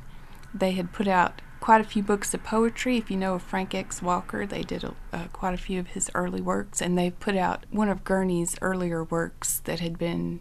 They 0.53 0.71
had 0.71 0.93
put 0.93 1.07
out 1.07 1.41
quite 1.59 1.81
a 1.81 1.83
few 1.83 2.03
books 2.03 2.33
of 2.33 2.43
poetry. 2.43 2.97
If 2.97 3.09
you 3.09 3.17
know 3.17 3.33
of 3.35 3.41
Frank 3.41 3.73
X. 3.73 4.01
Walker, 4.01 4.45
they 4.45 4.61
did 4.61 4.83
a, 4.83 4.93
uh, 5.11 5.27
quite 5.33 5.55
a 5.55 5.57
few 5.57 5.79
of 5.79 5.87
his 5.87 6.09
early 6.13 6.39
works, 6.39 6.81
and 6.81 6.97
they 6.97 7.09
put 7.09 7.35
out 7.35 7.65
one 7.71 7.89
of 7.89 8.03
Gurney's 8.03 8.55
earlier 8.61 9.03
works 9.03 9.59
that 9.65 9.79
had 9.79 9.97
been, 9.97 10.39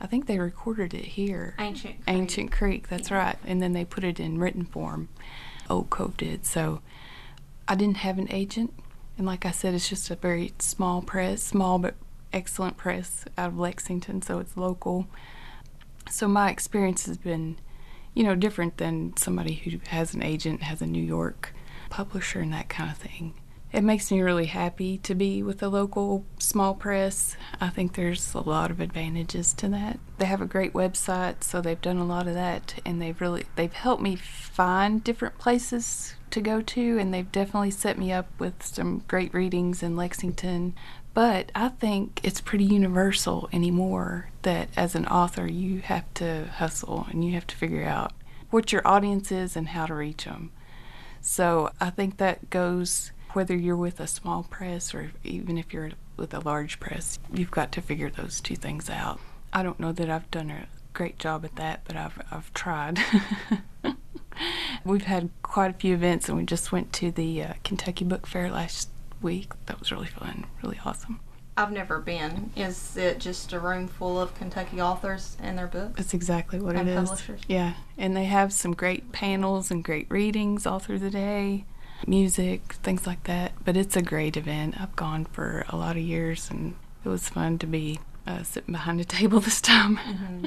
I 0.00 0.06
think 0.06 0.26
they 0.26 0.38
recorded 0.38 0.94
it 0.94 1.04
here. 1.04 1.56
Ancient 1.58 1.96
Creek. 1.96 2.04
Ancient 2.06 2.52
Creek, 2.52 2.88
that's 2.88 3.10
yeah. 3.10 3.18
right. 3.18 3.38
And 3.44 3.60
then 3.60 3.72
they 3.72 3.84
put 3.84 4.04
it 4.04 4.20
in 4.20 4.38
written 4.38 4.64
form. 4.64 5.08
Old 5.68 5.90
Cove 5.90 6.16
did. 6.16 6.46
So 6.46 6.80
I 7.66 7.74
didn't 7.74 7.98
have 7.98 8.18
an 8.18 8.30
agent, 8.30 8.74
and 9.16 9.26
like 9.26 9.46
I 9.46 9.50
said, 9.50 9.74
it's 9.74 9.88
just 9.88 10.10
a 10.10 10.16
very 10.16 10.52
small 10.58 11.00
press, 11.00 11.42
small 11.42 11.78
but 11.78 11.94
excellent 12.32 12.76
press 12.76 13.24
out 13.38 13.48
of 13.48 13.58
Lexington, 13.58 14.20
so 14.20 14.38
it's 14.38 14.56
local. 14.56 15.06
So 16.10 16.28
my 16.28 16.50
experience 16.50 17.06
has 17.06 17.16
been, 17.16 17.56
you 18.12 18.24
know, 18.24 18.34
different 18.34 18.76
than 18.76 19.16
somebody 19.16 19.54
who 19.54 19.78
has 19.88 20.14
an 20.14 20.22
agent, 20.22 20.62
has 20.62 20.82
a 20.82 20.86
New 20.86 21.02
York 21.02 21.54
publisher, 21.88 22.40
and 22.40 22.52
that 22.52 22.68
kind 22.68 22.90
of 22.90 22.98
thing. 22.98 23.34
It 23.72 23.82
makes 23.82 24.12
me 24.12 24.20
really 24.20 24.46
happy 24.46 24.98
to 24.98 25.16
be 25.16 25.42
with 25.42 25.60
a 25.60 25.68
local 25.68 26.24
small 26.38 26.74
press. 26.74 27.36
I 27.60 27.70
think 27.70 27.94
there's 27.94 28.32
a 28.34 28.40
lot 28.40 28.70
of 28.70 28.78
advantages 28.78 29.52
to 29.54 29.68
that. 29.70 29.98
They 30.18 30.26
have 30.26 30.40
a 30.40 30.46
great 30.46 30.74
website, 30.74 31.42
so 31.42 31.60
they've 31.60 31.80
done 31.80 31.96
a 31.96 32.04
lot 32.04 32.28
of 32.28 32.34
that, 32.34 32.80
and 32.84 33.00
they've 33.00 33.20
really 33.20 33.46
they've 33.56 33.72
helped 33.72 34.02
me 34.02 34.16
find 34.16 35.02
different 35.02 35.38
places 35.38 36.14
to 36.30 36.40
go 36.40 36.60
to, 36.60 36.98
and 36.98 37.12
they've 37.12 37.30
definitely 37.30 37.70
set 37.70 37.98
me 37.98 38.12
up 38.12 38.28
with 38.38 38.62
some 38.62 39.02
great 39.08 39.32
readings 39.32 39.82
in 39.82 39.96
Lexington. 39.96 40.74
But 41.14 41.52
I 41.54 41.68
think 41.68 42.20
it's 42.22 42.40
pretty 42.40 42.64
universal 42.64 43.48
anymore 43.52 44.30
that 44.42 44.68
as 44.76 44.94
an 44.94 45.06
author, 45.06 45.46
you 45.46 45.80
have 45.80 46.12
to 46.14 46.46
hustle 46.46 47.06
and 47.10 47.24
you 47.24 47.34
have 47.34 47.46
to 47.46 47.56
figure 47.56 47.84
out 47.84 48.12
what 48.50 48.72
your 48.72 48.86
audience 48.86 49.30
is 49.30 49.56
and 49.56 49.68
how 49.68 49.86
to 49.86 49.94
reach 49.94 50.24
them. 50.24 50.50
So 51.20 51.70
I 51.80 51.90
think 51.90 52.18
that 52.18 52.50
goes 52.50 53.12
whether 53.32 53.56
you're 53.56 53.76
with 53.76 54.00
a 54.00 54.06
small 54.06 54.44
press 54.44 54.94
or 54.94 55.12
even 55.22 55.56
if 55.58 55.72
you're 55.72 55.90
with 56.16 56.34
a 56.34 56.40
large 56.40 56.78
press, 56.80 57.18
you've 57.32 57.50
got 57.50 57.72
to 57.72 57.82
figure 57.82 58.10
those 58.10 58.40
two 58.40 58.56
things 58.56 58.90
out. 58.90 59.20
I 59.52 59.62
don't 59.62 59.80
know 59.80 59.92
that 59.92 60.10
I've 60.10 60.30
done 60.30 60.50
a 60.50 60.66
great 60.92 61.18
job 61.18 61.44
at 61.44 61.56
that, 61.56 61.82
but 61.84 61.96
I've 61.96 62.20
I've 62.30 62.52
tried. 62.54 62.98
We've 64.84 65.04
had 65.04 65.30
quite 65.42 65.70
a 65.70 65.74
few 65.74 65.94
events, 65.94 66.28
and 66.28 66.36
we 66.36 66.44
just 66.44 66.72
went 66.72 66.92
to 66.94 67.10
the 67.10 67.42
uh, 67.42 67.52
Kentucky 67.64 68.04
Book 68.04 68.26
Fair 68.26 68.50
last 68.50 68.88
week. 69.22 69.52
That 69.66 69.80
was 69.80 69.90
really 69.90 70.06
fun, 70.06 70.46
really 70.62 70.78
awesome. 70.84 71.20
I've 71.56 71.72
never 71.72 72.00
been. 72.00 72.50
Is 72.56 72.96
it 72.96 73.20
just 73.20 73.52
a 73.52 73.60
room 73.60 73.86
full 73.86 74.20
of 74.20 74.34
Kentucky 74.34 74.80
authors 74.80 75.36
and 75.40 75.56
their 75.56 75.68
books? 75.68 75.94
That's 75.96 76.14
exactly 76.14 76.58
what 76.58 76.74
it 76.74 76.88
is. 76.88 77.08
Publishers? 77.08 77.40
Yeah, 77.46 77.74
and 77.96 78.16
they 78.16 78.24
have 78.24 78.52
some 78.52 78.74
great 78.74 79.12
panels 79.12 79.70
and 79.70 79.84
great 79.84 80.06
readings 80.10 80.66
all 80.66 80.80
through 80.80 80.98
the 80.98 81.10
day, 81.10 81.64
music, 82.06 82.74
things 82.82 83.06
like 83.06 83.24
that. 83.24 83.52
But 83.64 83.76
it's 83.76 83.96
a 83.96 84.02
great 84.02 84.36
event. 84.36 84.80
I've 84.80 84.96
gone 84.96 85.26
for 85.26 85.64
a 85.68 85.76
lot 85.76 85.96
of 85.96 86.02
years, 86.02 86.50
and 86.50 86.74
it 87.04 87.08
was 87.08 87.28
fun 87.28 87.58
to 87.58 87.66
be 87.66 88.00
uh, 88.26 88.42
sitting 88.42 88.72
behind 88.72 89.00
a 89.00 89.04
table 89.04 89.38
this 89.40 89.60
time. 89.60 89.96
Mm-hmm. 89.98 90.46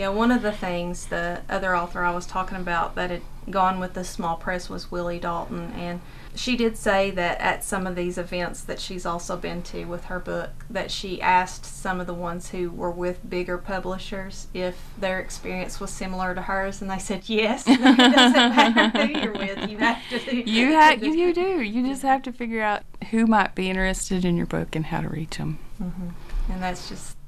Yeah, 0.00 0.08
one 0.08 0.30
of 0.30 0.40
the 0.40 0.50
things 0.50 1.08
the 1.08 1.42
other 1.50 1.76
author 1.76 2.02
I 2.02 2.14
was 2.14 2.24
talking 2.24 2.56
about 2.56 2.94
that 2.94 3.10
had 3.10 3.20
gone 3.50 3.78
with 3.78 3.92
the 3.92 4.02
small 4.02 4.36
press 4.36 4.70
was 4.70 4.90
Willie 4.90 5.18
Dalton, 5.18 5.74
and 5.76 6.00
she 6.34 6.56
did 6.56 6.78
say 6.78 7.10
that 7.10 7.38
at 7.38 7.62
some 7.62 7.86
of 7.86 7.96
these 7.96 8.16
events 8.16 8.62
that 8.62 8.80
she's 8.80 9.04
also 9.04 9.36
been 9.36 9.62
to 9.64 9.84
with 9.84 10.06
her 10.06 10.18
book, 10.18 10.64
that 10.70 10.90
she 10.90 11.20
asked 11.20 11.66
some 11.66 12.00
of 12.00 12.06
the 12.06 12.14
ones 12.14 12.48
who 12.48 12.70
were 12.70 12.90
with 12.90 13.28
bigger 13.28 13.58
publishers 13.58 14.46
if 14.54 14.88
their 14.96 15.20
experience 15.20 15.80
was 15.80 15.90
similar 15.90 16.34
to 16.34 16.40
hers, 16.40 16.80
and 16.80 16.90
they 16.90 16.98
said 16.98 17.28
yes. 17.28 17.64
it 17.68 17.78
doesn't 17.78 18.56
matter 18.56 19.06
who 19.06 19.20
you're 19.20 19.32
with, 19.34 19.68
you 19.68 19.76
have 19.76 19.98
to. 20.08 20.34
You 20.50 20.72
have 20.72 21.04
you, 21.04 21.12
you 21.14 21.34
do. 21.34 21.60
You 21.60 21.86
just 21.86 22.00
have 22.04 22.22
to 22.22 22.32
figure 22.32 22.62
out 22.62 22.84
who 23.10 23.26
might 23.26 23.54
be 23.54 23.68
interested 23.68 24.24
in 24.24 24.38
your 24.38 24.46
book 24.46 24.74
and 24.74 24.86
how 24.86 25.02
to 25.02 25.10
reach 25.10 25.36
them. 25.36 25.58
Mm-hmm. 25.78 26.08
And 26.52 26.62
that's 26.62 26.88
just 26.88 27.18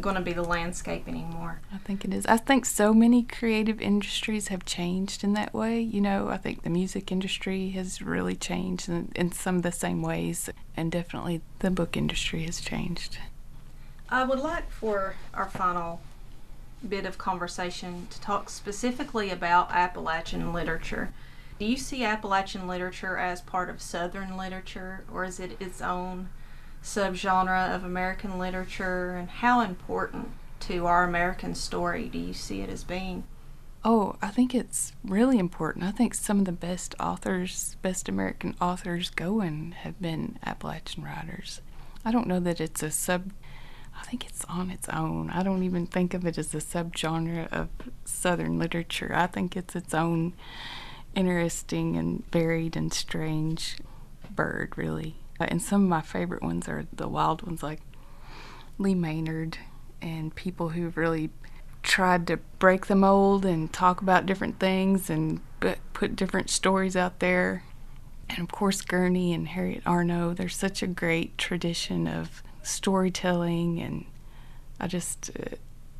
going 0.00 0.14
to 0.14 0.22
be 0.22 0.32
the 0.32 0.42
landscape 0.42 1.06
anymore. 1.06 1.60
I 1.72 1.78
think 1.78 2.04
it 2.04 2.14
is. 2.14 2.24
I 2.26 2.38
think 2.38 2.64
so 2.64 2.94
many 2.94 3.22
creative 3.22 3.80
industries 3.80 4.48
have 4.48 4.64
changed 4.64 5.22
in 5.22 5.34
that 5.34 5.52
way. 5.52 5.80
You 5.80 6.00
know, 6.00 6.28
I 6.28 6.38
think 6.38 6.62
the 6.62 6.70
music 6.70 7.12
industry 7.12 7.70
has 7.70 8.00
really 8.00 8.34
changed 8.34 8.88
in, 8.88 9.12
in 9.14 9.32
some 9.32 9.56
of 9.56 9.62
the 9.62 9.72
same 9.72 10.02
ways, 10.02 10.48
and 10.76 10.90
definitely 10.90 11.42
the 11.58 11.70
book 11.70 11.96
industry 11.96 12.44
has 12.44 12.60
changed. 12.60 13.18
I 14.08 14.24
would 14.24 14.40
like 14.40 14.70
for 14.70 15.14
our 15.34 15.48
final 15.48 16.00
bit 16.86 17.06
of 17.06 17.18
conversation 17.18 18.08
to 18.10 18.20
talk 18.20 18.50
specifically 18.50 19.30
about 19.30 19.70
Appalachian 19.70 20.52
literature. 20.52 21.12
Do 21.58 21.66
you 21.66 21.76
see 21.76 22.04
Appalachian 22.04 22.66
literature 22.66 23.16
as 23.16 23.40
part 23.40 23.70
of 23.70 23.80
Southern 23.80 24.36
literature, 24.36 25.04
or 25.12 25.24
is 25.24 25.38
it 25.38 25.56
its 25.60 25.80
own? 25.80 26.28
Subgenre 26.82 27.74
of 27.74 27.84
American 27.84 28.38
literature, 28.38 29.16
and 29.16 29.28
how 29.28 29.60
important 29.60 30.28
to 30.60 30.86
our 30.86 31.04
American 31.04 31.54
story 31.54 32.08
do 32.08 32.18
you 32.18 32.32
see 32.32 32.60
it 32.60 32.70
as 32.70 32.84
being? 32.84 33.24
Oh, 33.84 34.16
I 34.22 34.28
think 34.28 34.54
it's 34.54 34.92
really 35.04 35.38
important. 35.38 35.84
I 35.84 35.90
think 35.90 36.14
some 36.14 36.40
of 36.40 36.44
the 36.44 36.52
best 36.52 36.94
authors, 37.00 37.76
best 37.82 38.08
American 38.08 38.54
authors 38.60 39.10
going 39.10 39.72
have 39.82 40.00
been 40.00 40.38
Appalachian 40.44 41.02
writers. 41.02 41.60
I 42.04 42.12
don't 42.12 42.28
know 42.28 42.40
that 42.40 42.60
it's 42.60 42.82
a 42.82 42.90
sub 42.90 43.32
I 43.98 44.04
think 44.04 44.26
it's 44.26 44.44
on 44.46 44.70
its 44.70 44.88
own. 44.88 45.30
I 45.30 45.42
don't 45.42 45.62
even 45.62 45.86
think 45.86 46.14
of 46.14 46.26
it 46.26 46.38
as 46.38 46.54
a 46.54 46.58
subgenre 46.58 47.52
of 47.52 47.68
Southern 48.04 48.58
literature. 48.58 49.12
I 49.14 49.26
think 49.26 49.56
it's 49.56 49.76
its 49.76 49.94
own 49.94 50.34
interesting 51.14 51.96
and 51.96 52.24
varied 52.30 52.76
and 52.76 52.92
strange 52.92 53.76
bird, 54.30 54.76
really. 54.76 55.16
And 55.40 55.60
some 55.60 55.82
of 55.82 55.88
my 55.88 56.00
favorite 56.00 56.42
ones 56.42 56.68
are 56.68 56.86
the 56.92 57.08
wild 57.08 57.42
ones 57.42 57.62
like 57.62 57.80
Lee 58.78 58.94
Maynard 58.94 59.58
and 60.00 60.34
people 60.34 60.70
who've 60.70 60.96
really 60.96 61.30
tried 61.82 62.26
to 62.28 62.36
break 62.58 62.86
the 62.86 62.94
mold 62.94 63.44
and 63.44 63.72
talk 63.72 64.00
about 64.00 64.26
different 64.26 64.58
things 64.60 65.10
and 65.10 65.40
put 65.92 66.16
different 66.16 66.50
stories 66.50 66.96
out 66.96 67.20
there. 67.20 67.64
And 68.28 68.38
of 68.40 68.48
course, 68.50 68.80
Gurney 68.80 69.32
and 69.32 69.48
Harriet 69.48 69.82
Arnow, 69.84 70.32
there's 70.32 70.56
such 70.56 70.82
a 70.82 70.86
great 70.86 71.36
tradition 71.36 72.06
of 72.06 72.42
storytelling, 72.62 73.80
and 73.80 74.06
I 74.80 74.86
just, 74.86 75.30
uh, 75.38 75.56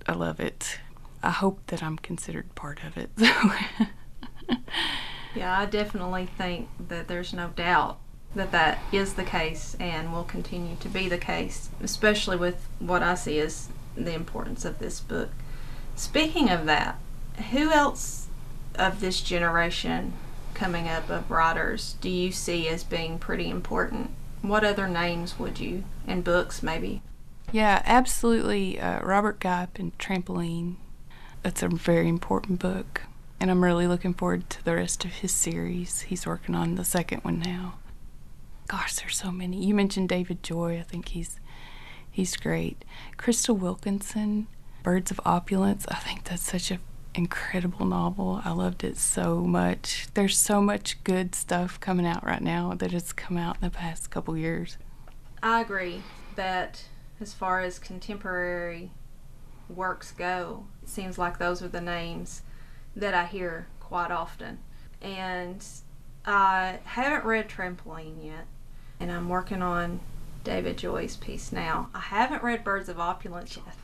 I 0.06 0.14
love 0.14 0.40
it. 0.40 0.78
I 1.22 1.30
hope 1.30 1.66
that 1.66 1.82
I'm 1.82 1.98
considered 1.98 2.54
part 2.54 2.80
of 2.84 2.96
it. 2.96 3.10
yeah, 5.34 5.58
I 5.58 5.66
definitely 5.66 6.26
think 6.26 6.68
that 6.88 7.06
there's 7.06 7.32
no 7.32 7.50
doubt 7.50 8.00
that 8.34 8.52
that 8.52 8.78
is 8.92 9.14
the 9.14 9.24
case 9.24 9.76
and 9.78 10.12
will 10.12 10.24
continue 10.24 10.76
to 10.76 10.88
be 10.88 11.08
the 11.08 11.18
case, 11.18 11.70
especially 11.82 12.36
with 12.36 12.66
what 12.78 13.02
I 13.02 13.14
see 13.14 13.38
as 13.38 13.68
the 13.94 14.14
importance 14.14 14.64
of 14.64 14.78
this 14.78 15.00
book 15.00 15.30
Speaking 15.94 16.50
of 16.50 16.66
that, 16.66 16.98
who 17.50 17.70
else 17.70 18.28
of 18.74 19.00
this 19.00 19.20
generation 19.20 20.14
coming 20.54 20.88
up 20.88 21.08
of 21.10 21.30
writers 21.30 21.96
do 22.00 22.08
you 22.08 22.32
see 22.32 22.68
as 22.68 22.84
being 22.84 23.18
pretty 23.18 23.48
important? 23.48 24.10
What 24.40 24.64
other 24.64 24.88
names 24.88 25.38
would 25.38 25.60
you, 25.60 25.84
and 26.06 26.24
books 26.24 26.62
maybe? 26.62 27.02
Yeah, 27.52 27.82
absolutely. 27.84 28.80
Uh, 28.80 29.00
Robert 29.04 29.38
Gipe 29.38 29.78
and 29.78 29.96
Trampoline. 29.98 30.76
That's 31.42 31.62
a 31.62 31.68
very 31.68 32.08
important 32.08 32.58
book. 32.58 33.02
And 33.38 33.50
I'm 33.50 33.64
really 33.64 33.86
looking 33.86 34.14
forward 34.14 34.48
to 34.50 34.64
the 34.64 34.76
rest 34.76 35.04
of 35.04 35.12
his 35.12 35.32
series. 35.32 36.02
He's 36.02 36.26
working 36.26 36.54
on 36.54 36.76
the 36.76 36.84
second 36.84 37.22
one 37.22 37.40
now. 37.40 37.74
Gosh, 38.68 38.96
there's 38.96 39.16
so 39.16 39.30
many. 39.30 39.64
You 39.64 39.74
mentioned 39.74 40.08
David 40.08 40.42
Joy. 40.42 40.78
I 40.78 40.82
think 40.82 41.08
he's 41.08 41.40
he's 42.10 42.36
great. 42.36 42.84
Crystal 43.16 43.56
Wilkinson, 43.56 44.46
Birds 44.82 45.10
of 45.10 45.20
Opulence. 45.24 45.86
I 45.88 45.96
think 45.96 46.24
that's 46.24 46.42
such 46.42 46.70
an 46.70 46.80
incredible 47.14 47.86
novel. 47.86 48.40
I 48.44 48.52
loved 48.52 48.84
it 48.84 48.96
so 48.96 49.40
much. 49.40 50.08
There's 50.14 50.36
so 50.36 50.60
much 50.60 51.02
good 51.04 51.34
stuff 51.34 51.78
coming 51.80 52.06
out 52.06 52.24
right 52.24 52.42
now 52.42 52.74
that 52.74 52.92
has 52.92 53.12
come 53.12 53.36
out 53.36 53.56
in 53.56 53.62
the 53.62 53.70
past 53.70 54.10
couple 54.10 54.36
years. 54.36 54.78
I 55.42 55.60
agree 55.60 56.02
that 56.36 56.84
as 57.20 57.32
far 57.32 57.60
as 57.60 57.78
contemporary 57.78 58.90
works 59.68 60.12
go, 60.12 60.66
it 60.82 60.88
seems 60.88 61.18
like 61.18 61.38
those 61.38 61.62
are 61.62 61.68
the 61.68 61.80
names 61.80 62.42
that 62.94 63.14
I 63.14 63.26
hear 63.26 63.66
quite 63.80 64.10
often. 64.10 64.58
And 65.00 65.64
I 66.24 66.78
haven't 66.84 67.24
read 67.24 67.48
Trampoline 67.48 68.24
yet, 68.24 68.46
and 69.00 69.10
I'm 69.10 69.28
working 69.28 69.62
on 69.62 70.00
David 70.44 70.78
Joy's 70.78 71.16
piece 71.16 71.52
now. 71.52 71.88
I 71.94 72.00
haven't 72.00 72.42
read 72.42 72.64
Birds 72.64 72.88
of 72.88 73.00
Opulence 73.00 73.56
yet. 73.56 73.76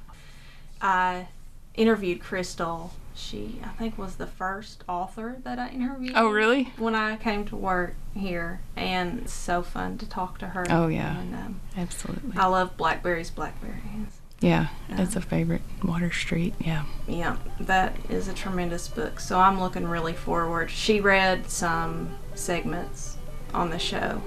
I 0.80 1.28
interviewed 1.74 2.20
Crystal. 2.20 2.92
She, 3.14 3.60
I 3.64 3.70
think, 3.70 3.98
was 3.98 4.16
the 4.16 4.28
first 4.28 4.84
author 4.88 5.38
that 5.42 5.58
I 5.58 5.70
interviewed. 5.70 6.12
Oh, 6.14 6.28
really? 6.28 6.72
When 6.76 6.94
I 6.94 7.16
came 7.16 7.44
to 7.46 7.56
work 7.56 7.96
here, 8.14 8.60
and 8.76 9.20
it's 9.20 9.32
so 9.32 9.62
fun 9.62 9.98
to 9.98 10.08
talk 10.08 10.38
to 10.38 10.48
her. 10.48 10.64
Oh, 10.70 10.86
yeah. 10.86 11.18
And, 11.18 11.34
um, 11.34 11.60
Absolutely. 11.76 12.36
I 12.36 12.46
love 12.46 12.76
Blackberries, 12.76 13.30
Blackberries. 13.30 14.20
Yeah, 14.40 14.68
it's 14.88 15.16
a 15.16 15.20
favorite. 15.20 15.62
Water 15.82 16.12
Street, 16.12 16.54
yeah. 16.60 16.84
Yeah, 17.08 17.38
that 17.58 17.96
is 18.08 18.28
a 18.28 18.32
tremendous 18.32 18.86
book. 18.86 19.18
So 19.18 19.40
I'm 19.40 19.60
looking 19.60 19.88
really 19.88 20.12
forward. 20.12 20.70
She 20.70 21.00
read 21.00 21.50
some 21.50 22.10
segments 22.38 23.16
on 23.52 23.70
the 23.70 23.78
show. 23.78 24.22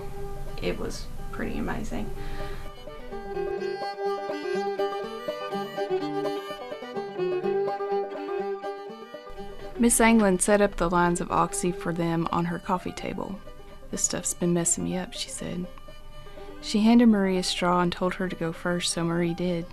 It 0.61 0.77
was 0.79 1.05
pretty 1.31 1.57
amazing. 1.57 2.09
Miss 9.79 9.99
Anglin 9.99 10.39
set 10.39 10.61
up 10.61 10.75
the 10.75 10.89
lines 10.89 11.21
of 11.21 11.31
oxy 11.31 11.71
for 11.71 11.91
them 11.91 12.27
on 12.31 12.45
her 12.45 12.59
coffee 12.59 12.91
table. 12.91 13.39
This 13.89 14.03
stuff's 14.03 14.35
been 14.35 14.53
messing 14.53 14.83
me 14.83 14.95
up, 14.95 15.13
she 15.13 15.29
said. 15.29 15.65
She 16.61 16.81
handed 16.81 17.07
Marie 17.07 17.37
a 17.37 17.43
straw 17.43 17.81
and 17.81 17.91
told 17.91 18.13
her 18.15 18.29
to 18.29 18.35
go 18.35 18.51
first, 18.53 18.93
so 18.93 19.03
Marie 19.03 19.33
did. 19.33 19.65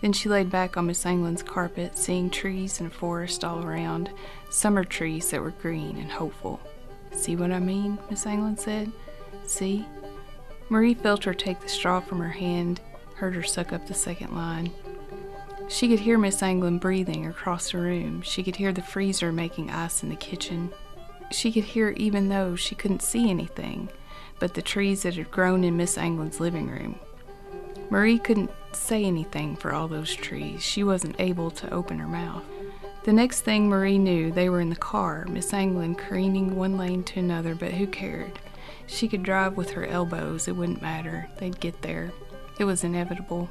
Then 0.00 0.12
she 0.12 0.28
laid 0.28 0.50
back 0.50 0.76
on 0.76 0.88
Miss 0.88 1.06
Anglin's 1.06 1.44
carpet, 1.44 1.96
seeing 1.96 2.28
trees 2.28 2.80
and 2.80 2.92
forest 2.92 3.44
all 3.44 3.64
around, 3.64 4.10
summer 4.50 4.82
trees 4.82 5.30
that 5.30 5.40
were 5.40 5.52
green 5.52 5.96
and 5.96 6.10
hopeful. 6.10 6.60
See 7.16 7.34
what 7.34 7.50
I 7.50 7.58
mean? 7.58 7.98
Miss 8.10 8.26
Anglin 8.26 8.56
said. 8.56 8.92
See? 9.44 9.86
Marie 10.68 10.94
felt 10.94 11.24
her 11.24 11.34
take 11.34 11.60
the 11.60 11.68
straw 11.68 12.00
from 12.00 12.18
her 12.20 12.30
hand, 12.30 12.80
heard 13.16 13.34
her 13.34 13.42
suck 13.42 13.72
up 13.72 13.86
the 13.86 13.94
second 13.94 14.34
line. 14.34 14.70
She 15.68 15.88
could 15.88 16.00
hear 16.00 16.18
Miss 16.18 16.42
Anglin 16.42 16.78
breathing 16.78 17.26
across 17.26 17.72
the 17.72 17.78
room. 17.78 18.22
She 18.22 18.42
could 18.42 18.56
hear 18.56 18.72
the 18.72 18.82
freezer 18.82 19.32
making 19.32 19.70
ice 19.70 20.02
in 20.02 20.08
the 20.08 20.16
kitchen. 20.16 20.70
She 21.32 21.50
could 21.50 21.64
hear 21.64 21.90
even 21.90 22.28
though 22.28 22.54
she 22.54 22.74
couldn't 22.74 23.02
see 23.02 23.30
anything 23.30 23.88
but 24.38 24.54
the 24.54 24.62
trees 24.62 25.02
that 25.02 25.14
had 25.14 25.30
grown 25.30 25.64
in 25.64 25.76
Miss 25.76 25.96
Anglin's 25.96 26.40
living 26.40 26.68
room. 26.68 26.98
Marie 27.90 28.18
couldn't 28.18 28.50
say 28.72 29.04
anything 29.04 29.56
for 29.56 29.72
all 29.72 29.88
those 29.88 30.14
trees. 30.14 30.62
She 30.62 30.84
wasn't 30.84 31.20
able 31.20 31.50
to 31.52 31.72
open 31.72 31.98
her 31.98 32.08
mouth. 32.08 32.44
The 33.06 33.12
next 33.12 33.42
thing 33.42 33.68
Marie 33.68 33.98
knew, 33.98 34.32
they 34.32 34.48
were 34.48 34.60
in 34.60 34.68
the 34.68 34.74
car, 34.74 35.26
Miss 35.28 35.54
Anglin 35.54 35.94
careening 35.94 36.56
one 36.56 36.76
lane 36.76 37.04
to 37.04 37.20
another, 37.20 37.54
but 37.54 37.70
who 37.70 37.86
cared? 37.86 38.40
She 38.88 39.06
could 39.06 39.22
drive 39.22 39.56
with 39.56 39.70
her 39.70 39.86
elbows, 39.86 40.48
it 40.48 40.56
wouldn't 40.56 40.82
matter. 40.82 41.28
They'd 41.38 41.60
get 41.60 41.82
there. 41.82 42.10
It 42.58 42.64
was 42.64 42.82
inevitable. 42.82 43.48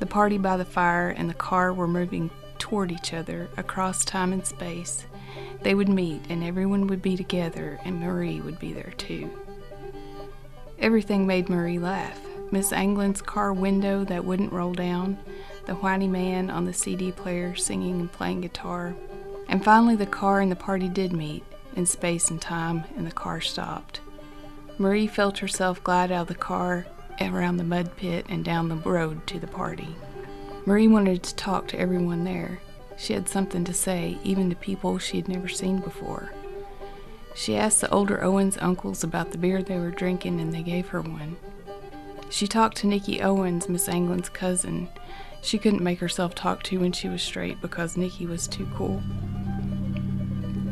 The 0.00 0.06
party 0.06 0.38
by 0.38 0.56
the 0.56 0.64
fire 0.64 1.10
and 1.10 1.30
the 1.30 1.34
car 1.34 1.72
were 1.72 1.86
moving 1.86 2.30
toward 2.58 2.90
each 2.90 3.14
other 3.14 3.48
across 3.56 4.04
time 4.04 4.32
and 4.32 4.44
space. 4.44 5.06
They 5.62 5.76
would 5.76 5.88
meet, 5.88 6.22
and 6.28 6.42
everyone 6.42 6.88
would 6.88 7.00
be 7.00 7.16
together, 7.16 7.78
and 7.84 8.00
Marie 8.00 8.40
would 8.40 8.58
be 8.58 8.72
there 8.72 8.92
too. 8.98 9.30
Everything 10.80 11.28
made 11.28 11.48
Marie 11.48 11.78
laugh. 11.78 12.18
Miss 12.50 12.72
Anglin's 12.72 13.22
car 13.22 13.52
window 13.52 14.02
that 14.02 14.24
wouldn't 14.24 14.52
roll 14.52 14.72
down, 14.72 15.16
the 15.68 15.74
whiny 15.74 16.08
man 16.08 16.48
on 16.48 16.64
the 16.64 16.72
CD 16.72 17.12
player 17.12 17.54
singing 17.54 18.00
and 18.00 18.10
playing 18.10 18.40
guitar. 18.40 18.96
And 19.48 19.62
finally, 19.62 19.96
the 19.96 20.06
car 20.06 20.40
and 20.40 20.50
the 20.50 20.56
party 20.56 20.88
did 20.88 21.12
meet, 21.12 21.44
in 21.76 21.84
space 21.84 22.30
and 22.30 22.40
time, 22.40 22.84
and 22.96 23.06
the 23.06 23.12
car 23.12 23.42
stopped. 23.42 24.00
Marie 24.78 25.06
felt 25.06 25.38
herself 25.38 25.84
glide 25.84 26.10
out 26.10 26.22
of 26.22 26.28
the 26.28 26.34
car, 26.34 26.86
around 27.20 27.58
the 27.58 27.64
mud 27.64 27.94
pit, 27.96 28.24
and 28.30 28.44
down 28.44 28.70
the 28.70 28.76
road 28.76 29.26
to 29.26 29.38
the 29.38 29.46
party. 29.46 29.94
Marie 30.64 30.88
wanted 30.88 31.22
to 31.22 31.34
talk 31.34 31.68
to 31.68 31.78
everyone 31.78 32.24
there. 32.24 32.60
She 32.96 33.12
had 33.12 33.28
something 33.28 33.64
to 33.64 33.74
say, 33.74 34.16
even 34.24 34.48
to 34.48 34.56
people 34.56 34.98
she 34.98 35.18
had 35.18 35.28
never 35.28 35.48
seen 35.48 35.80
before. 35.80 36.32
She 37.34 37.56
asked 37.56 37.82
the 37.82 37.90
older 37.90 38.24
Owens 38.24 38.56
uncles 38.58 39.04
about 39.04 39.32
the 39.32 39.38
beer 39.38 39.62
they 39.62 39.78
were 39.78 39.90
drinking, 39.90 40.40
and 40.40 40.54
they 40.54 40.62
gave 40.62 40.88
her 40.88 41.02
one. 41.02 41.36
She 42.30 42.46
talked 42.46 42.78
to 42.78 42.86
Nikki 42.86 43.20
Owens, 43.20 43.68
Miss 43.68 43.86
Anglin's 43.88 44.30
cousin. 44.30 44.88
She 45.42 45.58
couldn't 45.58 45.82
make 45.82 46.00
herself 46.00 46.34
talk 46.34 46.62
to 46.64 46.80
when 46.80 46.92
she 46.92 47.08
was 47.08 47.22
straight 47.22 47.60
because 47.60 47.96
Nikki 47.96 48.26
was 48.26 48.46
too 48.46 48.68
cool. 48.74 49.02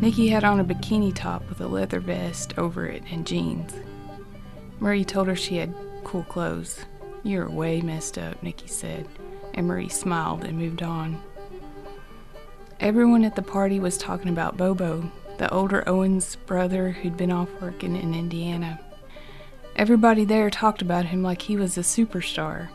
Nikki 0.00 0.28
had 0.28 0.44
on 0.44 0.60
a 0.60 0.64
bikini 0.64 1.14
top 1.14 1.48
with 1.48 1.60
a 1.60 1.66
leather 1.66 2.00
vest 2.00 2.58
over 2.58 2.86
it 2.86 3.02
and 3.10 3.26
jeans. 3.26 3.72
Marie 4.78 5.04
told 5.04 5.26
her 5.28 5.36
she 5.36 5.56
had 5.56 5.74
cool 6.04 6.24
clothes. 6.24 6.84
You're 7.22 7.48
way 7.48 7.80
messed 7.80 8.18
up, 8.18 8.42
Nikki 8.42 8.68
said, 8.68 9.08
and 9.54 9.66
Marie 9.66 9.88
smiled 9.88 10.44
and 10.44 10.58
moved 10.58 10.82
on. 10.82 11.20
Everyone 12.78 13.24
at 13.24 13.36
the 13.36 13.42
party 13.42 13.80
was 13.80 13.96
talking 13.96 14.28
about 14.28 14.58
Bobo, 14.58 15.10
the 15.38 15.50
older 15.50 15.82
Owens 15.88 16.36
brother 16.36 16.90
who'd 16.90 17.16
been 17.16 17.32
off 17.32 17.48
working 17.60 17.96
in 17.96 18.14
Indiana. 18.14 18.78
Everybody 19.76 20.24
there 20.24 20.50
talked 20.50 20.82
about 20.82 21.06
him 21.06 21.22
like 21.22 21.42
he 21.42 21.56
was 21.56 21.78
a 21.78 21.82
superstar. 21.82 22.68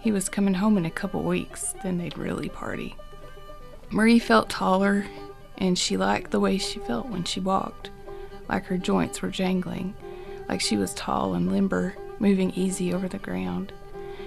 He 0.00 0.12
was 0.12 0.28
coming 0.28 0.54
home 0.54 0.78
in 0.78 0.86
a 0.86 0.90
couple 0.90 1.22
weeks, 1.22 1.74
then 1.82 1.98
they'd 1.98 2.16
really 2.16 2.48
party. 2.48 2.96
Marie 3.90 4.18
felt 4.18 4.48
taller, 4.48 5.06
and 5.56 5.78
she 5.78 5.96
liked 5.96 6.30
the 6.30 6.40
way 6.40 6.58
she 6.58 6.78
felt 6.78 7.08
when 7.08 7.24
she 7.24 7.40
walked, 7.40 7.90
like 8.48 8.66
her 8.66 8.78
joints 8.78 9.22
were 9.22 9.30
jangling, 9.30 9.94
like 10.48 10.60
she 10.60 10.76
was 10.76 10.94
tall 10.94 11.34
and 11.34 11.50
limber, 11.50 11.96
moving 12.18 12.52
easy 12.52 12.92
over 12.94 13.08
the 13.08 13.18
ground. 13.18 13.72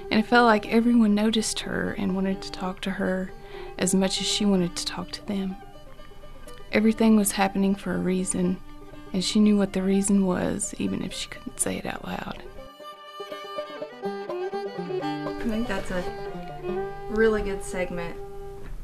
And 0.09 0.19
it 0.19 0.27
felt 0.27 0.45
like 0.45 0.67
everyone 0.67 1.15
noticed 1.15 1.61
her 1.61 1.95
and 1.97 2.15
wanted 2.15 2.41
to 2.41 2.51
talk 2.51 2.81
to 2.81 2.91
her 2.91 3.31
as 3.77 3.95
much 3.95 4.19
as 4.19 4.27
she 4.27 4.45
wanted 4.45 4.75
to 4.75 4.85
talk 4.85 5.11
to 5.11 5.25
them. 5.25 5.55
Everything 6.71 7.15
was 7.15 7.31
happening 7.31 7.75
for 7.75 7.93
a 7.93 7.99
reason, 7.99 8.57
and 9.13 9.23
she 9.23 9.39
knew 9.39 9.57
what 9.57 9.73
the 9.73 9.81
reason 9.81 10.25
was, 10.25 10.75
even 10.77 11.03
if 11.03 11.13
she 11.13 11.29
couldn't 11.29 11.59
say 11.59 11.77
it 11.77 11.85
out 11.85 12.05
loud. 12.05 12.43
I 15.41 15.45
think 15.45 15.67
that's 15.67 15.89
a 15.89 16.03
really 17.09 17.41
good 17.41 17.63
segment. 17.63 18.15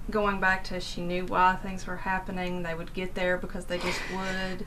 Going 0.09 0.39
back 0.39 0.63
to 0.65 0.79
she 0.79 1.01
knew 1.01 1.23
why 1.27 1.55
things 1.55 1.85
were 1.85 1.97
happening, 1.97 2.63
they 2.63 2.73
would 2.73 2.95
get 2.95 3.13
there 3.13 3.37
because 3.37 3.65
they 3.65 3.77
just 3.77 4.01
would. 4.11 4.65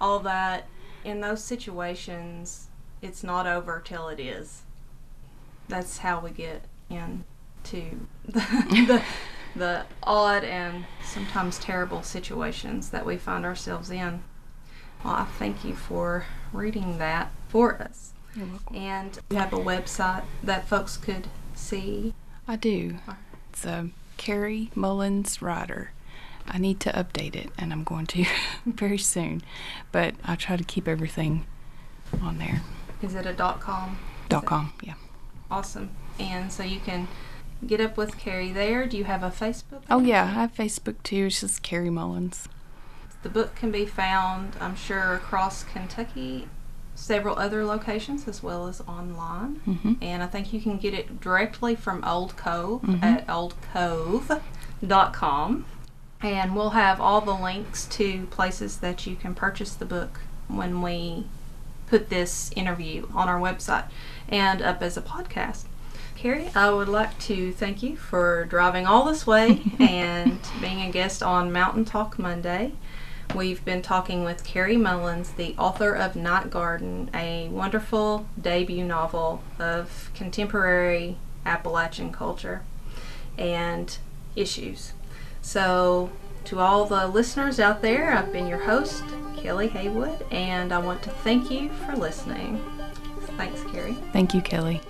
All 0.00 0.18
that. 0.18 0.66
In 1.04 1.20
those 1.20 1.44
situations, 1.44 2.70
it's 3.00 3.22
not 3.22 3.46
over 3.46 3.80
till 3.84 4.08
it 4.08 4.18
is. 4.18 4.62
That's 5.68 5.98
how 5.98 6.18
we 6.18 6.30
get 6.30 6.64
into 6.90 8.00
the, 8.24 8.40
the, 8.88 9.02
the 9.54 9.86
odd 10.02 10.42
and 10.42 10.86
sometimes 11.04 11.60
terrible 11.60 12.02
situations 12.02 12.90
that 12.90 13.06
we 13.06 13.16
find 13.16 13.44
ourselves 13.44 13.92
in. 13.92 14.24
Well, 15.04 15.14
I 15.14 15.24
thank 15.38 15.64
you 15.64 15.76
for 15.76 16.26
reading 16.52 16.98
that 16.98 17.30
for 17.48 17.80
us. 17.80 18.11
And 18.74 19.18
you 19.30 19.36
have 19.36 19.52
a 19.52 19.58
website 19.58 20.24
that 20.42 20.66
folks 20.66 20.96
could 20.96 21.28
see. 21.54 22.14
I 22.48 22.56
do. 22.56 22.96
It's 23.50 23.64
a 23.64 23.90
Carrie 24.16 24.70
Mullins 24.74 25.42
Rider. 25.42 25.92
I 26.46 26.58
need 26.58 26.80
to 26.80 26.90
update 26.92 27.36
it, 27.36 27.50
and 27.56 27.72
I'm 27.72 27.84
going 27.84 28.06
to 28.08 28.24
very 28.66 28.98
soon. 28.98 29.42
But 29.92 30.14
I 30.24 30.34
try 30.34 30.56
to 30.56 30.64
keep 30.64 30.88
everything 30.88 31.46
on 32.20 32.38
there. 32.38 32.62
Is 33.02 33.14
it 33.14 33.26
a 33.26 33.32
dot 33.32 33.60
com? 33.60 33.98
Dot 34.28 34.44
com, 34.44 34.72
yeah. 34.82 34.94
Awesome. 35.50 35.90
And 36.18 36.52
so 36.52 36.62
you 36.62 36.80
can 36.80 37.08
get 37.66 37.80
up 37.80 37.96
with 37.96 38.18
Carrie 38.18 38.52
there. 38.52 38.86
Do 38.86 38.96
you 38.96 39.04
have 39.04 39.22
a 39.22 39.30
Facebook? 39.30 39.82
Oh, 39.90 40.00
yeah, 40.00 40.24
I 40.24 40.28
have 40.28 40.54
Facebook 40.54 41.02
too. 41.02 41.26
It's 41.26 41.40
just 41.40 41.62
Carrie 41.62 41.90
Mullins. 41.90 42.48
The 43.22 43.28
book 43.28 43.54
can 43.54 43.70
be 43.70 43.86
found, 43.86 44.56
I'm 44.60 44.74
sure, 44.74 45.14
across 45.14 45.62
Kentucky, 45.62 46.48
several 47.02 47.36
other 47.38 47.64
locations, 47.64 48.28
as 48.28 48.42
well 48.44 48.68
as 48.68 48.80
online. 48.82 49.60
Mm-hmm. 49.66 49.94
And 50.00 50.22
I 50.22 50.26
think 50.28 50.52
you 50.52 50.60
can 50.60 50.78
get 50.78 50.94
it 50.94 51.20
directly 51.20 51.74
from 51.74 52.04
Old 52.04 52.36
Cove 52.36 52.82
Mhm. 52.82 53.02
at 53.02 53.26
oldcove.com. 54.82 55.64
And 56.22 56.54
we'll 56.54 56.70
have 56.70 57.00
all 57.00 57.20
the 57.20 57.34
links 57.34 57.86
to 57.86 58.26
places 58.26 58.76
that 58.78 59.04
you 59.06 59.16
can 59.16 59.34
purchase 59.34 59.74
the 59.74 59.84
book 59.84 60.20
when 60.46 60.80
we 60.80 61.26
put 61.88 62.08
this 62.08 62.52
interview 62.54 63.08
on 63.12 63.28
our 63.28 63.40
website 63.40 63.86
and 64.28 64.62
up 64.62 64.80
as 64.82 64.96
a 64.96 65.02
podcast. 65.02 65.64
Carrie, 66.14 66.50
I 66.54 66.70
would 66.70 66.88
like 66.88 67.18
to 67.20 67.50
thank 67.52 67.82
you 67.82 67.96
for 67.96 68.44
driving 68.44 68.86
all 68.86 69.04
this 69.04 69.26
way 69.26 69.60
and 69.80 70.38
being 70.60 70.80
a 70.82 70.90
guest 70.92 71.20
on 71.24 71.50
Mountain 71.50 71.84
Talk 71.86 72.16
Monday. 72.18 72.72
We've 73.34 73.64
been 73.64 73.80
talking 73.80 74.24
with 74.24 74.44
Carrie 74.44 74.76
Mullins, 74.76 75.30
the 75.30 75.54
author 75.56 75.94
of 75.94 76.14
Night 76.14 76.50
Garden, 76.50 77.08
a 77.14 77.48
wonderful 77.48 78.26
debut 78.38 78.84
novel 78.84 79.42
of 79.58 80.10
contemporary 80.14 81.16
Appalachian 81.46 82.12
culture 82.12 82.62
and 83.38 83.96
issues. 84.36 84.92
So, 85.40 86.10
to 86.44 86.58
all 86.58 86.84
the 86.84 87.06
listeners 87.06 87.58
out 87.58 87.80
there, 87.80 88.12
I've 88.12 88.32
been 88.32 88.46
your 88.46 88.58
host, 88.58 89.02
Kelly 89.38 89.68
Haywood, 89.68 90.26
and 90.30 90.70
I 90.70 90.78
want 90.78 91.02
to 91.04 91.10
thank 91.10 91.50
you 91.50 91.70
for 91.86 91.96
listening. 91.96 92.62
Thanks, 93.38 93.62
Carrie. 93.72 93.96
Thank 94.12 94.34
you, 94.34 94.42
Kelly. 94.42 94.82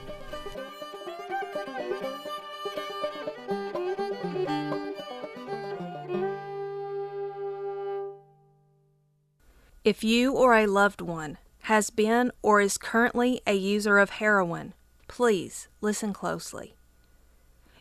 If 9.85 10.05
you 10.05 10.33
or 10.33 10.55
a 10.55 10.67
loved 10.67 11.01
one 11.01 11.39
has 11.63 11.91
been 11.91 12.31
or 12.41 12.61
is 12.61 12.79
currently 12.79 13.41
a 13.49 13.55
user 13.55 13.99
of 13.99 14.11
heroin, 14.11 14.75
please 15.09 15.67
listen 15.81 16.13
closely. 16.13 16.77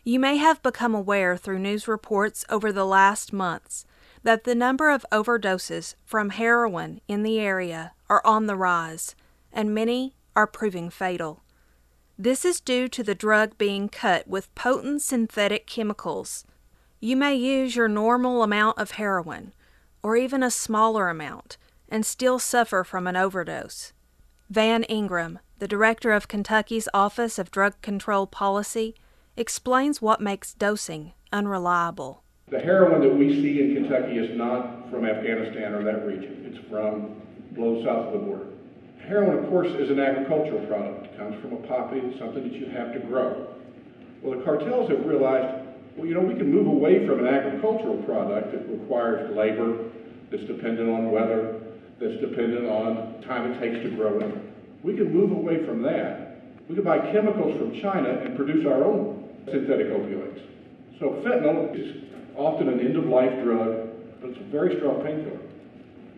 You 0.02 0.18
may 0.18 0.36
have 0.38 0.60
become 0.64 0.96
aware 0.96 1.36
through 1.36 1.60
news 1.60 1.86
reports 1.86 2.44
over 2.48 2.72
the 2.72 2.84
last 2.84 3.32
months 3.32 3.86
that 4.24 4.42
the 4.42 4.56
number 4.56 4.90
of 4.90 5.06
overdoses 5.12 5.94
from 6.04 6.30
heroin 6.30 7.00
in 7.06 7.22
the 7.22 7.38
area 7.38 7.92
are 8.10 8.22
on 8.24 8.46
the 8.46 8.56
rise, 8.56 9.14
and 9.52 9.72
many 9.72 10.16
are 10.34 10.48
proving 10.48 10.90
fatal. 10.90 11.44
This 12.18 12.44
is 12.44 12.60
due 12.60 12.88
to 12.88 13.04
the 13.04 13.14
drug 13.14 13.56
being 13.58 13.88
cut 13.88 14.26
with 14.26 14.52
potent 14.56 15.02
synthetic 15.02 15.68
chemicals. 15.68 16.44
You 16.98 17.14
may 17.16 17.36
use 17.36 17.76
your 17.76 17.86
normal 17.86 18.42
amount 18.42 18.78
of 18.78 18.92
heroin, 18.92 19.54
or 20.02 20.16
even 20.16 20.42
a 20.42 20.50
smaller 20.50 21.08
amount, 21.08 21.58
and 21.92 22.06
still 22.06 22.38
suffer 22.38 22.82
from 22.82 23.06
an 23.06 23.16
overdose. 23.16 23.92
Van 24.48 24.82
Ingram, 24.84 25.38
the 25.58 25.68
director 25.68 26.10
of 26.10 26.26
Kentucky's 26.26 26.88
Office 26.94 27.38
of 27.38 27.50
Drug 27.50 27.78
Control 27.82 28.26
Policy, 28.26 28.94
explains 29.36 30.00
what 30.00 30.18
makes 30.18 30.54
dosing 30.54 31.12
unreliable. 31.32 32.22
The 32.48 32.60
heroin 32.60 33.02
that 33.02 33.14
we 33.14 33.42
see 33.42 33.60
in 33.60 33.74
Kentucky 33.74 34.16
is 34.16 34.34
not 34.38 34.90
from 34.90 35.04
Afghanistan 35.04 35.74
or 35.74 35.84
that 35.84 36.06
region. 36.06 36.46
It's 36.48 36.66
from 36.70 37.20
below 37.52 37.84
south 37.84 38.06
of 38.06 38.12
the 38.14 38.26
border. 38.26 38.46
Heroin, 39.06 39.44
of 39.44 39.50
course, 39.50 39.68
is 39.68 39.90
an 39.90 40.00
agricultural 40.00 40.64
product. 40.66 41.12
It 41.12 41.18
comes 41.18 41.38
from 41.42 41.52
a 41.52 41.66
poppy, 41.68 42.00
something 42.18 42.42
that 42.42 42.54
you 42.54 42.70
have 42.70 42.94
to 42.94 43.00
grow. 43.00 43.48
Well, 44.22 44.38
the 44.38 44.44
cartels 44.44 44.88
have 44.88 45.04
realized, 45.04 45.68
well, 45.96 46.06
you 46.06 46.14
know, 46.14 46.20
we 46.20 46.36
can 46.36 46.50
move 46.50 46.68
away 46.68 47.06
from 47.06 47.18
an 47.18 47.26
agricultural 47.26 48.02
product 48.04 48.52
that 48.52 48.66
requires 48.80 49.36
labor, 49.36 49.90
that's 50.30 50.44
dependent 50.44 50.88
on 50.88 51.10
weather, 51.10 51.61
that's 52.02 52.20
dependent 52.20 52.66
on 52.66 53.22
time 53.22 53.52
it 53.52 53.60
takes 53.60 53.82
to 53.84 53.90
grow 53.94 54.18
it. 54.18 54.34
We 54.82 54.96
can 54.96 55.14
move 55.14 55.30
away 55.30 55.64
from 55.64 55.82
that. 55.82 56.42
We 56.68 56.74
can 56.74 56.82
buy 56.84 56.98
chemicals 57.12 57.56
from 57.56 57.80
China 57.80 58.10
and 58.24 58.36
produce 58.36 58.66
our 58.66 58.82
own 58.82 59.30
synthetic 59.46 59.86
opioids. 59.86 60.40
So 60.98 61.22
fentanyl 61.24 61.70
is 61.78 62.02
often 62.36 62.68
an 62.68 62.80
end-of-life 62.80 63.44
drug, 63.44 63.88
but 64.20 64.30
it's 64.30 64.40
a 64.40 64.50
very 64.50 64.76
strong 64.78 65.02
painkiller. 65.02 65.38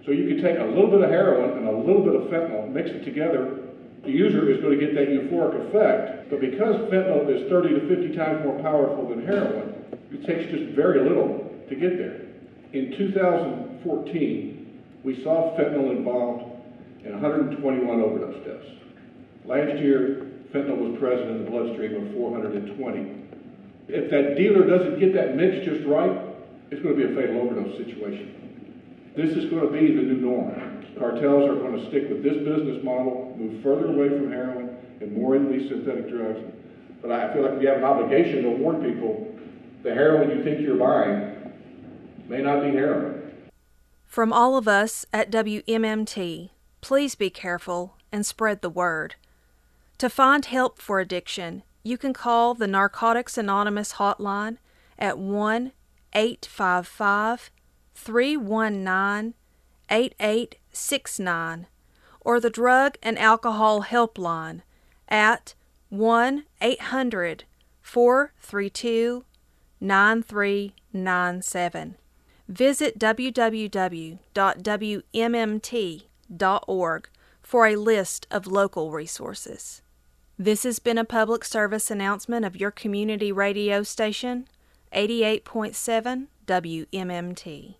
So 0.06 0.12
you 0.12 0.26
can 0.28 0.42
take 0.42 0.58
a 0.58 0.64
little 0.64 0.90
bit 0.90 1.02
of 1.02 1.10
heroin 1.10 1.58
and 1.58 1.68
a 1.68 1.76
little 1.76 2.02
bit 2.02 2.14
of 2.14 2.22
fentanyl, 2.28 2.70
mix 2.70 2.90
it 2.90 3.04
together. 3.04 3.60
The 4.04 4.10
user 4.10 4.50
is 4.50 4.60
going 4.60 4.78
to 4.78 4.86
get 4.86 4.94
that 4.94 5.08
euphoric 5.08 5.68
effect, 5.68 6.30
but 6.30 6.40
because 6.40 6.76
fentanyl 6.92 7.28
is 7.28 7.48
30 7.50 7.80
to 7.80 7.88
50 7.88 8.16
times 8.16 8.44
more 8.44 8.58
powerful 8.60 9.08
than 9.08 9.26
heroin, 9.26 9.74
it 10.12 10.24
takes 10.24 10.50
just 10.50 10.72
very 10.72 11.00
little 11.00 11.50
to 11.68 11.74
get 11.74 11.98
there. 11.98 12.20
In 12.72 12.96
2014, 12.96 14.63
we 15.04 15.22
saw 15.22 15.56
fentanyl 15.56 15.90
involved 15.90 16.50
in 17.04 17.12
121 17.12 18.00
overdose 18.00 18.44
deaths. 18.44 18.66
Last 19.44 19.78
year, 19.78 20.26
fentanyl 20.52 20.78
was 20.78 20.98
present 20.98 21.30
in 21.30 21.44
the 21.44 21.50
bloodstream 21.50 22.06
of 22.06 22.14
420. 22.14 23.22
If 23.88 24.10
that 24.10 24.36
dealer 24.36 24.66
doesn't 24.66 24.98
get 24.98 25.12
that 25.12 25.36
mix 25.36 25.64
just 25.66 25.84
right, 25.86 26.18
it's 26.70 26.82
going 26.82 26.96
to 26.98 27.06
be 27.06 27.12
a 27.12 27.14
fatal 27.14 27.42
overdose 27.42 27.76
situation. 27.76 29.12
This 29.14 29.36
is 29.36 29.50
going 29.50 29.62
to 29.62 29.70
be 29.70 29.94
the 29.94 30.02
new 30.02 30.16
norm. 30.16 30.86
Cartels 30.98 31.50
are 31.50 31.56
going 31.56 31.78
to 31.78 31.88
stick 31.88 32.08
with 32.08 32.22
this 32.22 32.38
business 32.38 32.82
model, 32.82 33.36
move 33.38 33.62
further 33.62 33.86
away 33.86 34.08
from 34.08 34.30
heroin 34.30 34.76
and 35.00 35.12
more 35.12 35.36
into 35.36 35.52
these 35.52 35.68
synthetic 35.68 36.08
drugs. 36.08 36.40
But 37.02 37.12
I 37.12 37.32
feel 37.34 37.42
like 37.42 37.58
we 37.58 37.66
have 37.66 37.78
an 37.78 37.84
obligation 37.84 38.42
to 38.44 38.50
warn 38.50 38.82
people 38.82 39.36
the 39.82 39.92
heroin 39.92 40.30
you 40.30 40.42
think 40.42 40.60
you're 40.60 40.78
buying 40.78 41.52
may 42.26 42.40
not 42.40 42.62
be 42.62 42.70
heroin. 42.70 43.23
From 44.14 44.32
all 44.32 44.56
of 44.56 44.68
us 44.68 45.04
at 45.12 45.32
WMMT, 45.32 46.50
please 46.80 47.16
be 47.16 47.30
careful 47.30 47.96
and 48.12 48.24
spread 48.24 48.62
the 48.62 48.70
word. 48.70 49.16
To 49.98 50.08
find 50.08 50.44
help 50.44 50.80
for 50.80 51.00
addiction, 51.00 51.64
you 51.82 51.98
can 51.98 52.12
call 52.12 52.54
the 52.54 52.68
Narcotics 52.68 53.36
Anonymous 53.36 53.94
hotline 53.94 54.58
at 55.00 55.18
1 55.18 55.72
855 56.12 57.50
319 57.96 59.34
8869 59.90 61.66
or 62.20 62.38
the 62.38 62.50
Drug 62.50 62.96
and 63.02 63.18
Alcohol 63.18 63.82
Helpline 63.82 64.62
at 65.08 65.56
1 65.88 66.44
800 66.60 67.44
432 67.82 69.24
9397. 69.80 71.96
Visit 72.48 72.98
www.wmmt.org 72.98 74.18
for 77.42 77.66
a 77.66 77.76
list 77.76 78.26
of 78.30 78.46
local 78.46 78.90
resources. 78.90 79.82
This 80.38 80.64
has 80.64 80.78
been 80.78 80.98
a 80.98 81.04
public 81.04 81.44
service 81.44 81.90
announcement 81.90 82.44
of 82.44 82.56
your 82.56 82.70
community 82.70 83.30
radio 83.30 83.82
station, 83.82 84.48
88.7 84.92 86.26
WMMT. 86.46 87.76